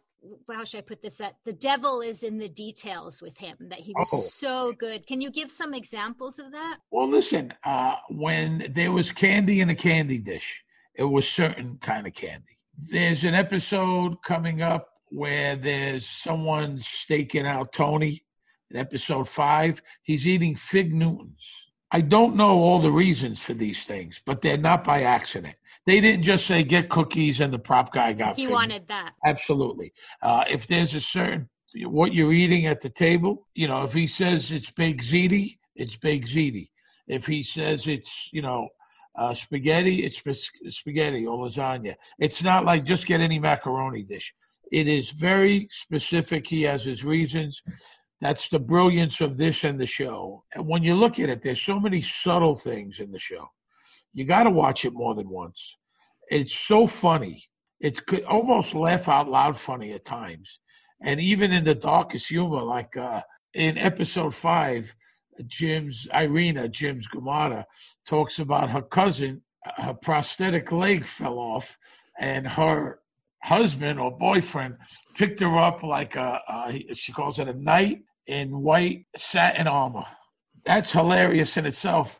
how 0.50 0.64
should 0.64 0.78
I 0.78 0.82
put 0.82 1.02
this? 1.02 1.16
That 1.18 1.36
the 1.44 1.52
devil 1.52 2.00
is 2.00 2.22
in 2.22 2.38
the 2.38 2.48
details 2.48 3.22
with 3.22 3.36
him. 3.38 3.56
That 3.60 3.78
he 3.78 3.92
was 3.96 4.10
oh. 4.12 4.20
so 4.20 4.72
good. 4.72 5.06
Can 5.06 5.20
you 5.20 5.30
give 5.30 5.50
some 5.50 5.74
examples 5.74 6.38
of 6.38 6.52
that? 6.52 6.78
Well, 6.90 7.08
listen. 7.08 7.52
Uh, 7.64 7.96
when 8.08 8.70
there 8.70 8.92
was 8.92 9.12
candy 9.12 9.60
in 9.60 9.70
a 9.70 9.74
candy 9.74 10.18
dish, 10.18 10.62
it 10.94 11.04
was 11.04 11.28
certain 11.28 11.78
kind 11.78 12.06
of 12.06 12.14
candy. 12.14 12.58
There's 12.76 13.24
an 13.24 13.34
episode 13.34 14.22
coming 14.22 14.62
up 14.62 14.88
where 15.08 15.56
there's 15.56 16.06
someone 16.06 16.78
staking 16.80 17.46
out 17.46 17.72
Tony. 17.72 18.22
In 18.70 18.76
episode 18.76 19.28
five, 19.28 19.80
he's 20.02 20.26
eating 20.26 20.56
fig 20.56 20.92
Newtons. 20.92 21.40
I 21.92 22.00
don't 22.00 22.34
know 22.34 22.58
all 22.58 22.80
the 22.80 22.90
reasons 22.90 23.40
for 23.40 23.54
these 23.54 23.84
things, 23.84 24.20
but 24.26 24.42
they're 24.42 24.58
not 24.58 24.82
by 24.82 25.02
accident. 25.02 25.54
They 25.86 26.00
didn't 26.00 26.24
just 26.24 26.46
say 26.46 26.64
get 26.64 26.88
cookies 26.88 27.40
and 27.40 27.52
the 27.52 27.58
prop 27.58 27.92
guy 27.92 28.12
got. 28.12 28.36
He 28.36 28.42
figured. 28.42 28.52
wanted 28.52 28.88
that. 28.88 29.12
Absolutely. 29.24 29.92
Uh, 30.20 30.44
if 30.50 30.66
there's 30.66 30.94
a 30.94 31.00
certain 31.00 31.48
what 31.84 32.12
you're 32.12 32.32
eating 32.32 32.66
at 32.66 32.80
the 32.80 32.90
table, 32.90 33.46
you 33.54 33.68
know, 33.68 33.84
if 33.84 33.92
he 33.92 34.06
says 34.06 34.50
it's 34.50 34.70
baked 34.70 35.04
ziti, 35.04 35.58
it's 35.74 35.96
baked 35.96 36.28
ziti. 36.28 36.70
If 37.06 37.26
he 37.26 37.42
says 37.42 37.86
it's 37.86 38.28
you 38.32 38.42
know 38.42 38.68
uh, 39.16 39.34
spaghetti, 39.34 40.04
it's 40.04 40.22
spaghetti 40.70 41.26
or 41.26 41.46
lasagna. 41.46 41.94
It's 42.18 42.42
not 42.42 42.64
like 42.64 42.84
just 42.84 43.06
get 43.06 43.20
any 43.20 43.38
macaroni 43.38 44.02
dish. 44.02 44.34
It 44.72 44.88
is 44.88 45.10
very 45.10 45.68
specific. 45.70 46.46
He 46.46 46.62
has 46.62 46.84
his 46.84 47.04
reasons. 47.04 47.62
That's 48.20 48.48
the 48.48 48.58
brilliance 48.58 49.20
of 49.20 49.36
this 49.36 49.62
and 49.62 49.78
the 49.78 49.86
show. 49.86 50.42
And 50.54 50.66
when 50.66 50.82
you 50.82 50.94
look 50.94 51.20
at 51.20 51.28
it, 51.28 51.42
there's 51.42 51.60
so 51.60 51.78
many 51.78 52.02
subtle 52.02 52.54
things 52.54 52.98
in 52.98 53.12
the 53.12 53.18
show. 53.18 53.50
You 54.16 54.24
got 54.24 54.44
to 54.44 54.50
watch 54.50 54.86
it 54.86 54.94
more 54.94 55.14
than 55.14 55.28
once. 55.28 55.76
It's 56.30 56.54
so 56.54 56.86
funny. 56.86 57.44
It's 57.80 58.00
could 58.00 58.24
almost 58.24 58.72
laugh 58.72 59.10
out 59.10 59.28
loud 59.28 59.58
funny 59.58 59.92
at 59.92 60.06
times. 60.06 60.58
And 61.02 61.20
even 61.20 61.52
in 61.52 61.64
the 61.64 61.74
darkest 61.74 62.30
humor, 62.30 62.62
like 62.62 62.96
uh, 62.96 63.20
in 63.52 63.76
episode 63.76 64.34
five, 64.34 64.94
Jim's 65.46 66.08
Irina, 66.14 66.66
Jim's 66.70 67.06
Gumata, 67.08 67.64
talks 68.06 68.38
about 68.38 68.70
her 68.70 68.80
cousin, 68.80 69.42
her 69.76 69.92
prosthetic 69.92 70.72
leg 70.72 71.04
fell 71.04 71.38
off, 71.38 71.76
and 72.18 72.48
her 72.48 73.00
husband 73.42 74.00
or 74.00 74.16
boyfriend 74.16 74.76
picked 75.14 75.40
her 75.40 75.58
up 75.58 75.82
like 75.82 76.16
a, 76.16 76.40
a 76.48 76.94
she 76.94 77.12
calls 77.12 77.38
it 77.38 77.48
a 77.48 77.52
knight 77.52 78.00
in 78.26 78.62
white 78.62 79.04
satin 79.14 79.66
armor. 79.66 80.06
That's 80.64 80.90
hilarious 80.90 81.58
in 81.58 81.66
itself 81.66 82.18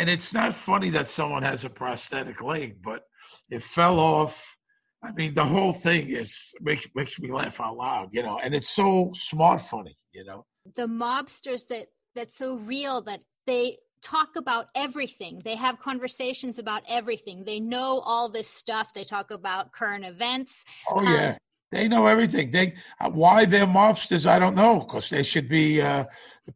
and 0.00 0.08
it's 0.08 0.32
not 0.32 0.54
funny 0.54 0.88
that 0.88 1.10
someone 1.10 1.42
has 1.42 1.66
a 1.66 1.68
prosthetic 1.68 2.40
leg, 2.40 2.76
but 2.82 3.02
it 3.50 3.62
fell 3.62 4.00
off. 4.00 4.56
I 5.02 5.12
mean, 5.12 5.34
the 5.34 5.44
whole 5.44 5.74
thing 5.74 6.08
is 6.08 6.54
makes 6.62 6.86
makes 6.94 7.20
me 7.20 7.30
laugh 7.30 7.60
out 7.60 7.76
loud, 7.76 8.08
you 8.10 8.22
know, 8.22 8.38
and 8.42 8.54
it's 8.54 8.70
so 8.70 9.12
smart 9.14 9.60
funny, 9.60 9.98
you 10.12 10.24
know. 10.24 10.46
The 10.74 10.86
mobsters 10.86 11.66
that 11.68 11.88
that's 12.14 12.34
so 12.34 12.56
real 12.56 13.02
that 13.02 13.20
they 13.46 13.76
talk 14.02 14.36
about 14.36 14.68
everything. 14.74 15.42
They 15.44 15.56
have 15.56 15.78
conversations 15.78 16.58
about 16.58 16.82
everything. 16.88 17.44
They 17.44 17.60
know 17.60 18.00
all 18.00 18.30
this 18.30 18.48
stuff. 18.48 18.94
They 18.94 19.04
talk 19.04 19.30
about 19.30 19.72
current 19.72 20.06
events. 20.06 20.64
Oh 20.90 21.02
yeah. 21.02 21.32
Um, 21.32 21.36
they 21.70 21.88
know 21.88 22.06
everything. 22.06 22.50
They 22.50 22.74
uh, 23.00 23.10
why 23.10 23.44
they're 23.44 23.66
mobsters, 23.66 24.24
I 24.24 24.38
don't 24.38 24.56
know, 24.56 24.78
because 24.78 25.10
they 25.10 25.22
should 25.22 25.48
be 25.48 25.82
uh, 25.82 26.04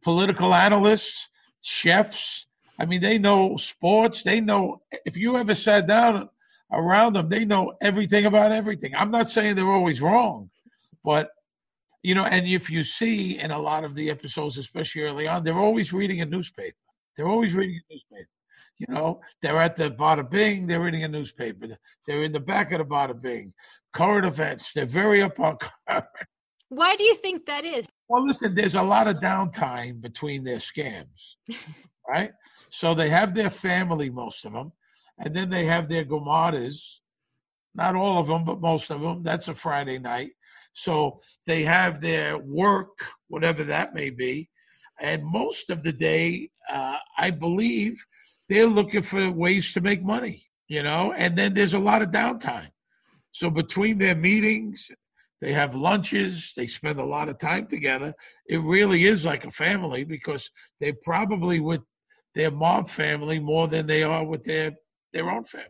political 0.01 0.51
analysts, 0.51 1.29
chefs, 1.61 2.47
I 2.79 2.85
mean, 2.85 3.01
they 3.01 3.17
know 3.17 3.57
sports. 3.57 4.23
They 4.23 4.41
know 4.41 4.81
if 5.05 5.17
you 5.17 5.37
ever 5.37 5.55
sat 5.55 5.87
down 5.87 6.29
around 6.71 7.13
them, 7.13 7.29
they 7.29 7.45
know 7.45 7.73
everything 7.81 8.25
about 8.25 8.51
everything. 8.51 8.93
I'm 8.95 9.11
not 9.11 9.29
saying 9.29 9.55
they're 9.55 9.71
always 9.71 10.01
wrong, 10.01 10.49
but 11.03 11.29
you 12.03 12.13
know, 12.13 12.25
and 12.25 12.45
if 12.45 12.69
you 12.69 12.83
see 12.83 13.39
in 13.39 13.51
a 13.51 13.59
lot 13.59 13.83
of 13.83 13.95
the 13.95 14.11
episodes, 14.11 14.57
especially 14.57 15.03
early 15.03 15.27
on, 15.27 15.43
they're 15.43 15.57
always 15.57 15.91
reading 15.91 16.21
a 16.21 16.25
newspaper. 16.25 16.77
They're 17.15 17.27
always 17.27 17.53
reading 17.53 17.81
a 17.89 17.93
newspaper. 17.93 18.29
You 18.77 18.93
know, 18.93 19.21
they're 19.41 19.61
at 19.61 19.77
the 19.77 19.89
Bada 19.89 20.29
Bing, 20.29 20.67
they're 20.67 20.81
reading 20.81 21.03
a 21.03 21.07
newspaper. 21.07 21.67
They're 22.05 22.23
in 22.23 22.33
the 22.33 22.41
back 22.41 22.71
of 22.73 22.79
the 22.79 22.85
Bada 22.85 23.19
Bing. 23.19 23.53
Current 23.93 24.25
events, 24.25 24.73
they're 24.73 24.85
very 24.85 25.21
up 25.21 25.39
on 25.39 25.57
current. 25.87 26.05
Why 26.69 26.95
do 26.95 27.03
you 27.03 27.15
think 27.15 27.45
that 27.45 27.63
is? 27.63 27.87
Well, 28.07 28.25
listen, 28.25 28.53
there's 28.53 28.75
a 28.75 28.83
lot 28.83 29.07
of 29.07 29.17
downtime 29.17 30.01
between 30.01 30.43
their 30.43 30.57
scams, 30.57 31.35
right? 32.07 32.31
So 32.77 32.93
they 32.93 33.07
have 33.07 33.33
their 33.33 33.49
family, 33.49 34.09
most 34.09 34.43
of 34.43 34.51
them, 34.51 34.73
and 35.17 35.33
then 35.33 35.49
they 35.49 35.63
have 35.65 35.87
their 35.87 36.03
gomadas. 36.03 36.75
not 37.73 37.95
all 37.95 38.19
of 38.19 38.27
them, 38.27 38.43
but 38.43 38.59
most 38.59 38.89
of 38.91 38.99
them. 38.99 39.23
That's 39.23 39.47
a 39.47 39.55
Friday 39.55 39.97
night. 39.97 40.31
So 40.73 41.21
they 41.47 41.63
have 41.63 42.01
their 42.01 42.37
work, 42.37 42.97
whatever 43.29 43.63
that 43.63 43.93
may 43.93 44.09
be. 44.09 44.49
And 44.99 45.23
most 45.23 45.69
of 45.69 45.83
the 45.83 45.93
day, 45.93 46.49
uh, 46.69 46.97
I 47.17 47.29
believe 47.29 48.05
they're 48.49 48.67
looking 48.67 49.01
for 49.03 49.31
ways 49.31 49.71
to 49.73 49.79
make 49.79 50.03
money, 50.03 50.43
you 50.67 50.83
know, 50.83 51.13
and 51.13 51.37
then 51.37 51.53
there's 51.53 51.75
a 51.75 51.87
lot 51.89 52.01
of 52.01 52.09
downtime. 52.09 52.71
So 53.31 53.49
between 53.49 53.99
their 53.99 54.15
meetings, 54.15 54.91
they 55.39 55.53
have 55.53 55.75
lunches, 55.75 56.51
they 56.57 56.67
spend 56.67 56.99
a 56.99 57.05
lot 57.05 57.29
of 57.29 57.39
time 57.39 57.67
together. 57.67 58.13
It 58.47 58.59
really 58.59 59.05
is 59.05 59.23
like 59.23 59.45
a 59.45 59.51
family 59.51 60.03
because 60.03 60.49
they're 60.81 61.01
probably 61.03 61.61
with 61.61 61.81
their 62.35 62.51
mob 62.51 62.89
family 62.89 63.39
more 63.39 63.67
than 63.67 63.87
they 63.87 64.03
are 64.03 64.23
with 64.23 64.43
their 64.43 64.73
their 65.13 65.31
own 65.31 65.45
family. 65.45 65.69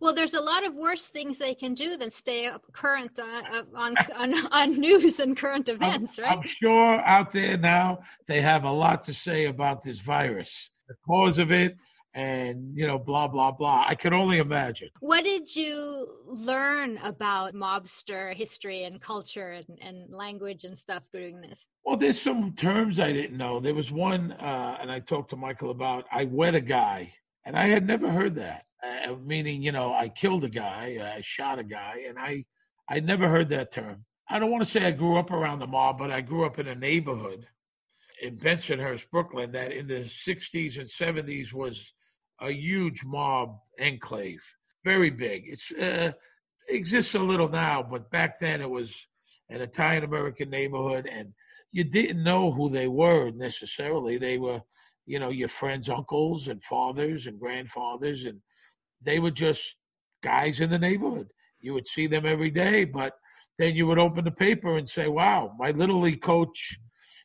Well, 0.00 0.12
there's 0.12 0.34
a 0.34 0.40
lot 0.40 0.64
of 0.64 0.74
worse 0.74 1.08
things 1.08 1.38
they 1.38 1.54
can 1.54 1.72
do 1.72 1.96
than 1.96 2.10
stay 2.10 2.46
up 2.46 2.62
current 2.72 3.18
uh, 3.18 3.42
uh 3.52 3.62
on, 3.74 3.94
on 4.16 4.34
on 4.52 4.78
news 4.78 5.20
and 5.20 5.36
current 5.36 5.68
events, 5.68 6.18
I'm, 6.18 6.24
right? 6.24 6.38
I'm 6.38 6.42
sure 6.42 7.00
out 7.00 7.30
there 7.30 7.56
now 7.56 8.00
they 8.26 8.40
have 8.42 8.64
a 8.64 8.70
lot 8.70 9.04
to 9.04 9.14
say 9.14 9.46
about 9.46 9.82
this 9.82 10.00
virus, 10.00 10.70
the 10.88 10.94
cause 11.06 11.38
of 11.38 11.52
it, 11.52 11.76
and 12.14 12.70
you 12.74 12.86
know, 12.86 12.98
blah 12.98 13.28
blah 13.28 13.50
blah. 13.50 13.84
I 13.86 13.94
could 13.94 14.12
only 14.12 14.38
imagine. 14.38 14.90
What 15.00 15.24
did 15.24 15.54
you 15.54 16.06
learn 16.26 16.98
about 16.98 17.54
mobster 17.54 18.34
history 18.34 18.84
and 18.84 19.00
culture 19.00 19.52
and, 19.52 19.78
and 19.80 20.14
language 20.14 20.64
and 20.64 20.78
stuff 20.78 21.04
doing 21.12 21.40
this? 21.40 21.66
Well, 21.84 21.96
there's 21.96 22.20
some 22.20 22.52
terms 22.52 22.98
I 22.98 23.12
didn't 23.12 23.36
know. 23.36 23.60
There 23.60 23.74
was 23.74 23.90
one, 23.90 24.32
uh, 24.32 24.78
and 24.80 24.90
I 24.90 25.00
talked 25.00 25.30
to 25.30 25.36
Michael 25.36 25.70
about. 25.70 26.06
I 26.10 26.24
wed 26.24 26.54
a 26.54 26.60
guy, 26.60 27.12
and 27.44 27.56
I 27.56 27.66
had 27.66 27.86
never 27.86 28.10
heard 28.10 28.36
that 28.36 28.64
uh, 28.84 29.14
meaning 29.24 29.62
you 29.62 29.72
know 29.72 29.92
I 29.92 30.08
killed 30.08 30.44
a 30.44 30.48
guy, 30.48 31.14
I 31.16 31.20
shot 31.22 31.58
a 31.58 31.64
guy, 31.64 32.04
and 32.08 32.18
I 32.18 32.44
I 32.88 33.00
never 33.00 33.28
heard 33.28 33.48
that 33.50 33.72
term. 33.72 34.04
I 34.28 34.38
don't 34.38 34.50
want 34.50 34.64
to 34.64 34.70
say 34.70 34.84
I 34.84 34.90
grew 34.90 35.18
up 35.18 35.30
around 35.30 35.58
the 35.58 35.66
mob, 35.66 35.98
but 35.98 36.10
I 36.10 36.20
grew 36.20 36.44
up 36.44 36.58
in 36.58 36.68
a 36.68 36.74
neighborhood 36.74 37.46
in 38.22 38.36
Bensonhurst, 38.36 39.10
Brooklyn, 39.10 39.52
that 39.52 39.72
in 39.72 39.86
the 39.86 40.04
'60s 40.04 40.78
and 40.78 40.88
'70s 40.88 41.52
was 41.52 41.92
a 42.44 42.52
huge 42.52 43.04
mob 43.04 43.58
enclave, 43.78 44.42
very 44.84 45.10
big. 45.10 45.44
It's 45.46 45.70
uh, 45.72 46.12
exists 46.68 47.14
a 47.14 47.18
little 47.18 47.48
now, 47.48 47.82
but 47.82 48.10
back 48.10 48.38
then 48.38 48.60
it 48.60 48.70
was 48.70 49.06
an 49.48 49.60
Italian 49.60 50.04
American 50.04 50.50
neighborhood, 50.50 51.08
and 51.10 51.32
you 51.72 51.84
didn't 51.84 52.22
know 52.22 52.52
who 52.52 52.68
they 52.68 52.88
were 52.88 53.30
necessarily. 53.30 54.18
They 54.18 54.38
were, 54.38 54.62
you 55.06 55.18
know, 55.18 55.30
your 55.30 55.48
friends' 55.48 55.88
uncles 55.88 56.48
and 56.48 56.62
fathers 56.62 57.26
and 57.26 57.40
grandfathers, 57.40 58.24
and 58.24 58.40
they 59.02 59.18
were 59.18 59.30
just 59.30 59.76
guys 60.22 60.60
in 60.60 60.70
the 60.70 60.78
neighborhood. 60.78 61.28
You 61.60 61.74
would 61.74 61.88
see 61.88 62.06
them 62.06 62.26
every 62.26 62.50
day, 62.50 62.84
but 62.84 63.14
then 63.58 63.74
you 63.74 63.86
would 63.86 63.98
open 63.98 64.24
the 64.24 64.30
paper 64.30 64.76
and 64.76 64.88
say, 64.88 65.08
"Wow, 65.08 65.54
my 65.58 65.70
little 65.70 66.00
league 66.00 66.22
coach, 66.22 66.78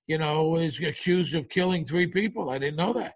you 0.07 0.17
know, 0.17 0.55
is 0.55 0.79
accused 0.79 1.35
of 1.35 1.49
killing 1.49 1.83
three 1.83 2.07
people. 2.07 2.49
I 2.49 2.57
didn't 2.57 2.77
know 2.77 2.93
that." 2.93 3.15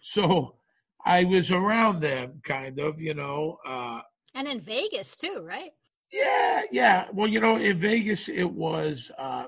So 0.00 0.58
I 1.04 1.24
was 1.24 1.50
around 1.50 2.00
them, 2.00 2.40
kind 2.44 2.78
of, 2.78 3.00
you 3.00 3.14
know. 3.14 3.58
Uh, 3.66 4.00
and 4.34 4.48
in 4.48 4.60
Vegas 4.60 5.16
too, 5.16 5.42
right? 5.46 5.70
Yeah, 6.10 6.62
yeah. 6.70 7.06
Well, 7.12 7.28
you 7.28 7.40
know, 7.40 7.56
in 7.56 7.76
Vegas, 7.76 8.28
it 8.28 8.44
was 8.44 9.10
uh, 9.18 9.46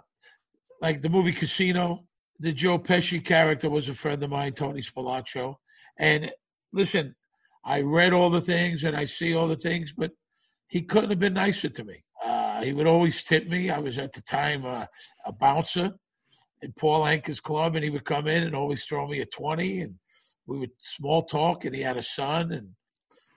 like 0.81 1.01
the 1.01 1.09
movie 1.09 1.33
Casino. 1.33 2.05
The 2.39 2.53
Joe 2.53 2.79
Pesci 2.79 3.25
character 3.25 3.71
was 3.71 3.89
a 3.89 3.95
friend 3.95 4.23
of 4.23 4.31
mine, 4.31 4.53
Tony 4.53 4.83
Spilotro. 4.83 5.57
And 5.99 6.31
listen, 6.73 7.15
I 7.65 7.81
read 7.81 8.13
all 8.13 8.31
the 8.31 8.41
things 8.41 8.85
and 8.85 8.97
I 8.97 9.07
see 9.07 9.35
all 9.35 9.49
the 9.49 9.57
things, 9.57 9.95
but 9.97 10.11
he 10.69 10.83
couldn't 10.83 11.11
have 11.11 11.19
been 11.19 11.35
nicer 11.35 11.69
to 11.69 11.85
me. 11.85 12.05
Uh, 12.25 12.63
he 12.63 12.73
would 12.73 12.87
always 12.87 13.23
tip 13.23 13.49
me. 13.49 13.71
I 13.71 13.79
was 13.79 13.99
at 13.99 14.13
the 14.13 14.23
time 14.23 14.65
uh, 14.67 14.87
a 15.25 15.33
bouncer 15.33 15.93
in 16.63 16.73
Paul 16.73 17.03
Anka's 17.03 17.41
club, 17.41 17.77
and 17.77 17.85
he 17.85 17.91
would 17.91 18.05
come 18.05 18.27
in 18.27 18.43
and 18.43 18.55
always 18.55 18.85
throw 18.85 19.07
me 19.07 19.21
a 19.21 19.27
20, 19.27 19.83
and 19.83 19.95
we 20.47 20.59
would 20.59 20.71
small 20.79 21.23
talk, 21.23 21.65
and 21.65 21.75
he 21.75 21.83
had 21.83 21.97
a 21.97 22.03
son, 22.03 22.53
and 22.53 22.69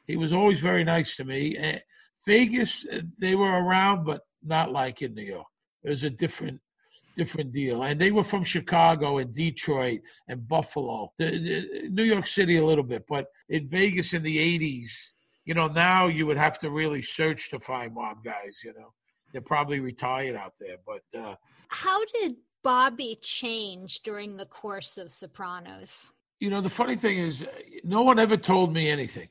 he 0.07 0.15
was 0.15 0.33
always 0.33 0.59
very 0.59 0.83
nice 0.83 1.15
to 1.17 1.23
me. 1.23 1.57
And 1.57 1.81
Vegas, 2.25 2.85
uh, 2.91 3.01
they 3.17 3.35
were 3.35 3.63
around, 3.63 4.05
but 4.05 4.21
not 4.43 4.71
like 4.71 5.01
in 5.01 5.13
New 5.13 5.23
York. 5.23 5.47
It 5.83 5.89
was 5.89 6.03
a 6.03 6.09
different 6.09 6.59
different 7.15 7.51
deal. 7.51 7.83
And 7.83 8.00
they 8.00 8.11
were 8.11 8.24
from 8.24 8.43
Chicago 8.43 9.17
and 9.17 9.33
Detroit 9.33 10.00
and 10.29 10.48
Buffalo, 10.48 11.11
the, 11.17 11.25
the, 11.31 11.89
New 11.89 12.03
York 12.03 12.27
City 12.27 12.57
a 12.57 12.65
little 12.65 12.83
bit, 12.83 13.03
but 13.09 13.27
in 13.50 13.67
Vegas 13.67 14.13
in 14.13 14.24
the 14.24 14.37
80s, 14.37 14.89
you 15.43 15.53
know, 15.53 15.67
now 15.67 16.07
you 16.07 16.25
would 16.27 16.37
have 16.37 16.57
to 16.59 16.69
really 16.69 17.01
search 17.01 17.50
to 17.50 17.59
find 17.59 17.93
mob 17.93 18.24
guys, 18.24 18.61
you 18.63 18.74
know. 18.74 18.93
They're 19.33 19.41
probably 19.41 19.79
retired 19.79 20.35
out 20.35 20.53
there, 20.59 20.77
but 20.85 21.19
uh, 21.19 21.35
how 21.67 22.03
did 22.05 22.35
Bobby 22.63 23.17
change 23.22 24.00
during 24.00 24.37
the 24.37 24.45
course 24.45 24.98
of 24.98 25.11
Sopranos? 25.11 26.09
You 26.39 26.49
know, 26.49 26.61
the 26.61 26.69
funny 26.69 26.95
thing 26.95 27.17
is, 27.17 27.45
no 27.83 28.01
one 28.01 28.19
ever 28.19 28.37
told 28.37 28.73
me 28.73 28.89
anything. 28.89 29.29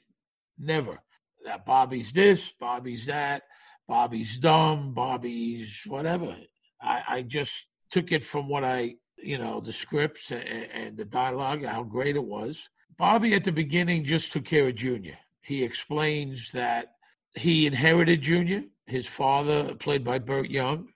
Never. 0.58 0.98
That 1.44 1.64
Bobby's 1.64 2.12
this, 2.12 2.52
Bobby's 2.52 3.06
that, 3.06 3.44
Bobby's 3.86 4.36
dumb, 4.36 4.92
Bobby's 4.92 5.82
whatever. 5.86 6.36
I, 6.82 7.02
I 7.08 7.22
just 7.22 7.66
took 7.90 8.12
it 8.12 8.24
from 8.24 8.48
what 8.48 8.64
I, 8.64 8.96
you 9.16 9.38
know, 9.38 9.60
the 9.60 9.72
scripts 9.72 10.30
and, 10.30 10.44
and 10.74 10.96
the 10.96 11.04
dialogue, 11.04 11.64
how 11.64 11.82
great 11.82 12.16
it 12.16 12.24
was. 12.24 12.68
Bobby 12.98 13.34
at 13.34 13.44
the 13.44 13.52
beginning 13.52 14.04
just 14.04 14.32
took 14.32 14.44
care 14.44 14.68
of 14.68 14.74
Junior. 14.74 15.16
He 15.40 15.64
explains 15.64 16.52
that 16.52 16.94
he 17.34 17.66
inherited 17.66 18.20
Junior. 18.20 18.64
His 18.86 19.06
father, 19.06 19.74
played 19.74 20.04
by 20.04 20.18
Burt 20.18 20.50
Young, 20.50 20.88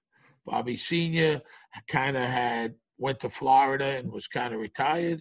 Bobby 0.45 0.77
Senior, 0.77 1.41
kind 1.89 2.17
of 2.17 2.25
had 2.25 2.75
went 3.03 3.21
to 3.21 3.29
Florida 3.29 3.89
and 3.99 4.11
was 4.11 4.27
kind 4.27 4.55
of 4.55 4.61
retired, 4.61 5.21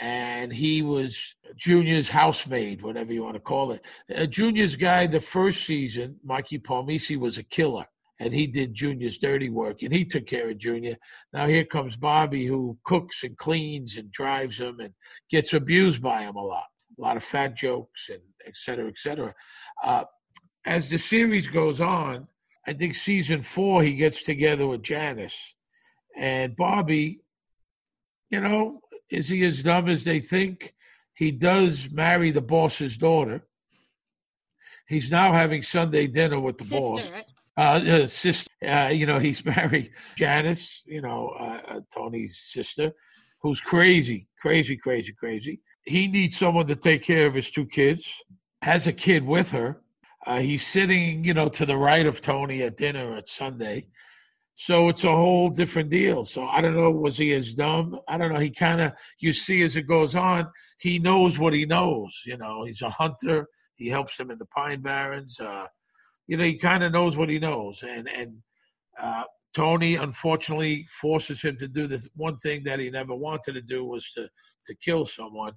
and 0.00 0.52
he 0.52 0.82
was 0.82 1.34
Junior's 1.56 2.08
housemaid, 2.08 2.82
whatever 2.82 3.12
you 3.12 3.22
want 3.22 3.36
to 3.36 3.40
call 3.40 3.72
it. 3.72 3.82
Uh, 4.14 4.26
Junior's 4.26 4.76
guy 4.76 5.06
the 5.06 5.20
first 5.20 5.64
season, 5.64 6.16
Mikey 6.24 6.58
Palmice, 6.58 7.16
was 7.16 7.38
a 7.38 7.42
killer 7.44 7.86
and 8.20 8.34
he 8.34 8.46
did 8.46 8.74
Junior's 8.74 9.18
dirty 9.18 9.48
work, 9.48 9.82
and 9.82 9.92
he 9.92 10.04
took 10.04 10.26
care 10.26 10.50
of 10.50 10.58
Junior. 10.58 10.96
Now 11.32 11.46
here 11.46 11.64
comes 11.64 11.96
Bobby, 11.96 12.44
who 12.44 12.78
cooks 12.84 13.24
and 13.24 13.36
cleans 13.36 13.96
and 13.96 14.12
drives 14.12 14.60
him, 14.60 14.78
and 14.78 14.92
gets 15.30 15.54
abused 15.54 16.02
by 16.02 16.22
him 16.22 16.36
a 16.36 16.44
lot, 16.44 16.66
a 16.98 17.00
lot 17.00 17.16
of 17.16 17.24
fat 17.24 17.56
jokes 17.56 18.10
and 18.10 18.20
et 18.46 18.54
cetera, 18.54 18.88
et 18.88 18.98
cetera. 18.98 19.34
Uh, 19.82 20.04
as 20.66 20.88
the 20.88 20.98
series 20.98 21.48
goes 21.48 21.80
on, 21.80 22.28
I 22.66 22.74
think 22.74 22.94
season 22.94 23.40
four 23.40 23.82
he 23.82 23.94
gets 23.94 24.22
together 24.22 24.66
with 24.66 24.82
Janice, 24.82 25.38
and 26.16 26.56
Bobby. 26.56 27.20
You 28.30 28.40
know, 28.40 28.80
is 29.10 29.28
he 29.28 29.44
as 29.44 29.62
dumb 29.62 29.88
as 29.88 30.04
they 30.04 30.20
think? 30.20 30.74
He 31.14 31.32
does 31.32 31.90
marry 31.90 32.30
the 32.30 32.40
boss's 32.40 32.96
daughter. 32.96 33.46
He's 34.88 35.10
now 35.10 35.32
having 35.32 35.62
Sunday 35.62 36.06
dinner 36.06 36.40
with 36.40 36.58
the 36.58 36.64
Sister, 36.64 36.80
boss. 36.80 37.10
Right? 37.10 37.26
uh, 37.60 38.06
sister, 38.06 38.50
uh, 38.66 38.88
you 38.88 39.06
know, 39.06 39.18
he's 39.18 39.44
married 39.56 39.92
Janice, 40.16 40.82
you 40.86 41.02
know, 41.02 41.34
uh, 41.38 41.60
uh, 41.68 41.80
Tony's 41.94 42.38
sister, 42.38 42.92
who's 43.40 43.60
crazy, 43.60 44.28
crazy, 44.40 44.76
crazy, 44.76 45.12
crazy. 45.12 45.60
He 45.84 46.08
needs 46.08 46.36
someone 46.38 46.66
to 46.66 46.76
take 46.76 47.02
care 47.02 47.26
of 47.26 47.34
his 47.34 47.50
two 47.50 47.66
kids. 47.66 48.12
Has 48.62 48.86
a 48.86 48.92
kid 48.92 49.24
with 49.24 49.50
her. 49.50 49.80
Uh, 50.26 50.40
he's 50.40 50.66
sitting, 50.66 51.24
you 51.24 51.32
know, 51.32 51.48
to 51.48 51.64
the 51.64 51.76
right 51.76 52.06
of 52.06 52.20
Tony 52.20 52.62
at 52.62 52.76
dinner 52.76 53.16
at 53.16 53.28
Sunday. 53.28 53.86
So 54.62 54.90
it's 54.90 55.04
a 55.04 55.10
whole 55.10 55.48
different 55.48 55.88
deal. 55.88 56.26
So 56.26 56.46
I 56.46 56.60
don't 56.60 56.76
know, 56.76 56.90
was 56.90 57.16
he 57.16 57.32
as 57.32 57.54
dumb? 57.54 57.98
I 58.06 58.18
don't 58.18 58.30
know. 58.30 58.38
He 58.38 58.50
kind 58.50 58.82
of, 58.82 58.92
you 59.18 59.32
see 59.32 59.62
as 59.62 59.74
it 59.74 59.86
goes 59.86 60.14
on, 60.14 60.48
he 60.78 60.98
knows 60.98 61.38
what 61.38 61.54
he 61.54 61.64
knows. 61.64 62.14
You 62.26 62.36
know, 62.36 62.64
he's 62.66 62.82
a 62.82 62.90
hunter. 62.90 63.46
He 63.76 63.88
helps 63.88 64.18
them 64.18 64.30
in 64.30 64.36
the 64.36 64.44
Pine 64.44 64.82
Barrens. 64.82 65.40
Uh, 65.40 65.66
you 66.26 66.36
know, 66.36 66.44
he 66.44 66.58
kind 66.58 66.84
of 66.84 66.92
knows 66.92 67.16
what 67.16 67.30
he 67.30 67.38
knows. 67.38 67.82
And 67.82 68.06
and 68.06 68.34
uh, 69.00 69.24
Tony, 69.54 69.94
unfortunately, 69.94 70.86
forces 71.00 71.40
him 71.40 71.56
to 71.56 71.66
do 71.66 71.86
this 71.86 72.06
one 72.14 72.36
thing 72.36 72.62
that 72.64 72.80
he 72.80 72.90
never 72.90 73.14
wanted 73.14 73.54
to 73.54 73.62
do 73.62 73.86
was 73.86 74.12
to 74.12 74.28
to 74.66 74.74
kill 74.84 75.06
someone, 75.06 75.54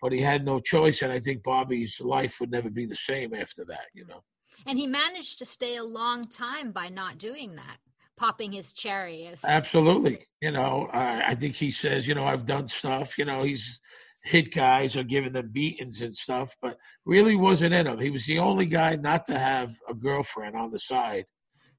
but 0.00 0.10
he 0.10 0.22
had 0.22 0.46
no 0.46 0.58
choice. 0.58 1.02
And 1.02 1.12
I 1.12 1.20
think 1.20 1.42
Bobby's 1.42 2.00
life 2.00 2.40
would 2.40 2.50
never 2.50 2.70
be 2.70 2.86
the 2.86 2.96
same 2.96 3.34
after 3.34 3.66
that. 3.66 3.88
You 3.92 4.06
know. 4.06 4.22
And 4.66 4.78
he 4.78 4.86
managed 4.86 5.38
to 5.40 5.44
stay 5.44 5.76
a 5.76 5.84
long 5.84 6.24
time 6.24 6.72
by 6.72 6.88
not 6.88 7.18
doing 7.18 7.56
that, 7.56 7.76
popping 8.18 8.52
his 8.52 8.72
cherry. 8.72 9.30
Absolutely. 9.44 10.26
You 10.42 10.52
know, 10.52 10.88
I, 10.92 11.30
I 11.30 11.34
think 11.34 11.56
he 11.56 11.70
says, 11.70 12.06
you 12.06 12.14
know, 12.14 12.26
I've 12.26 12.46
done 12.46 12.68
stuff. 12.68 13.16
You 13.16 13.24
know, 13.24 13.42
he's 13.42 13.80
hit 14.24 14.52
guys 14.52 14.96
or 14.96 15.04
giving 15.04 15.32
them 15.32 15.50
beatings 15.52 16.02
and 16.02 16.14
stuff, 16.14 16.54
but 16.60 16.76
really 17.06 17.36
wasn't 17.36 17.74
in 17.74 17.86
him. 17.86 17.98
He 17.98 18.10
was 18.10 18.26
the 18.26 18.38
only 18.38 18.66
guy 18.66 18.96
not 18.96 19.24
to 19.26 19.38
have 19.38 19.72
a 19.88 19.94
girlfriend 19.94 20.56
on 20.56 20.70
the 20.70 20.78
side. 20.78 21.24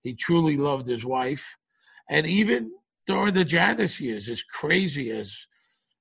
He 0.03 0.15
truly 0.15 0.57
loved 0.57 0.87
his 0.87 1.05
wife. 1.05 1.45
And 2.09 2.25
even 2.25 2.71
during 3.05 3.33
the 3.33 3.45
Janice 3.45 3.99
years, 3.99 4.29
as 4.29 4.41
crazy 4.43 5.11
as 5.11 5.45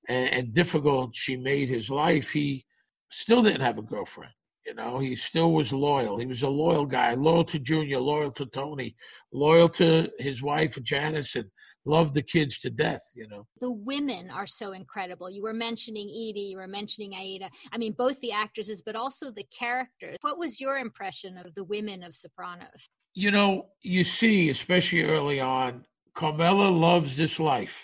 and, 0.09 0.33
and 0.33 0.53
difficult 0.55 1.15
she 1.15 1.37
made 1.37 1.69
his 1.69 1.91
life, 1.91 2.31
he 2.31 2.65
still 3.11 3.43
didn't 3.43 3.61
have 3.61 3.79
a 3.79 3.83
girlfriend. 3.83 4.33
You 4.69 4.75
know, 4.75 4.99
he 4.99 5.17
still 5.17 5.53
was 5.53 5.73
loyal. 5.73 6.19
He 6.19 6.27
was 6.27 6.43
a 6.43 6.49
loyal 6.49 6.85
guy, 6.85 7.15
loyal 7.15 7.45
to 7.45 7.59
Junior, 7.59 8.01
loyal 8.01 8.31
to 8.33 8.45
Tony, 8.45 8.95
loyal 9.33 9.71
to 9.71 10.13
his 10.19 10.43
wife 10.43 10.77
Janice, 10.83 11.37
and 11.37 11.47
loved 11.87 12.13
the 12.13 12.21
kids 12.21 12.59
to 12.59 12.69
death. 12.69 13.01
You 13.15 13.29
know, 13.29 13.47
the 13.63 13.71
women 13.71 14.29
are 14.31 14.47
so 14.47 14.73
incredible. 14.73 15.31
You 15.31 15.43
were 15.43 15.55
mentioning 15.55 16.07
Edie, 16.11 16.51
you 16.51 16.59
were 16.59 16.69
mentioning 16.69 17.15
Aida. 17.15 17.49
I 17.73 17.79
mean, 17.79 17.95
both 17.97 18.21
the 18.21 18.33
actresses, 18.33 18.83
but 18.83 18.95
also 18.95 19.31
the 19.31 19.47
characters. 19.59 20.19
What 20.21 20.39
was 20.39 20.61
your 20.61 20.77
impression 20.77 21.39
of 21.39 21.55
the 21.55 21.65
women 21.65 22.03
of 22.03 22.15
Sopranos? 22.15 22.91
You 23.15 23.31
know, 23.31 23.69
you 23.81 24.05
see, 24.05 24.51
especially 24.51 25.05
early 25.05 25.41
on, 25.41 25.87
Carmela 26.13 26.69
loves 26.69 27.17
this 27.17 27.41
life. 27.41 27.83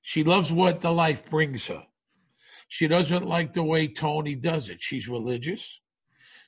She 0.00 0.24
loves 0.24 0.50
what 0.50 0.80
the 0.80 0.90
life 0.90 1.28
brings 1.28 1.66
her. 1.66 1.84
She 2.68 2.88
doesn't 2.88 3.26
like 3.26 3.52
the 3.52 3.62
way 3.62 3.88
Tony 3.88 4.34
does 4.34 4.70
it. 4.70 4.78
She's 4.80 5.06
religious. 5.06 5.80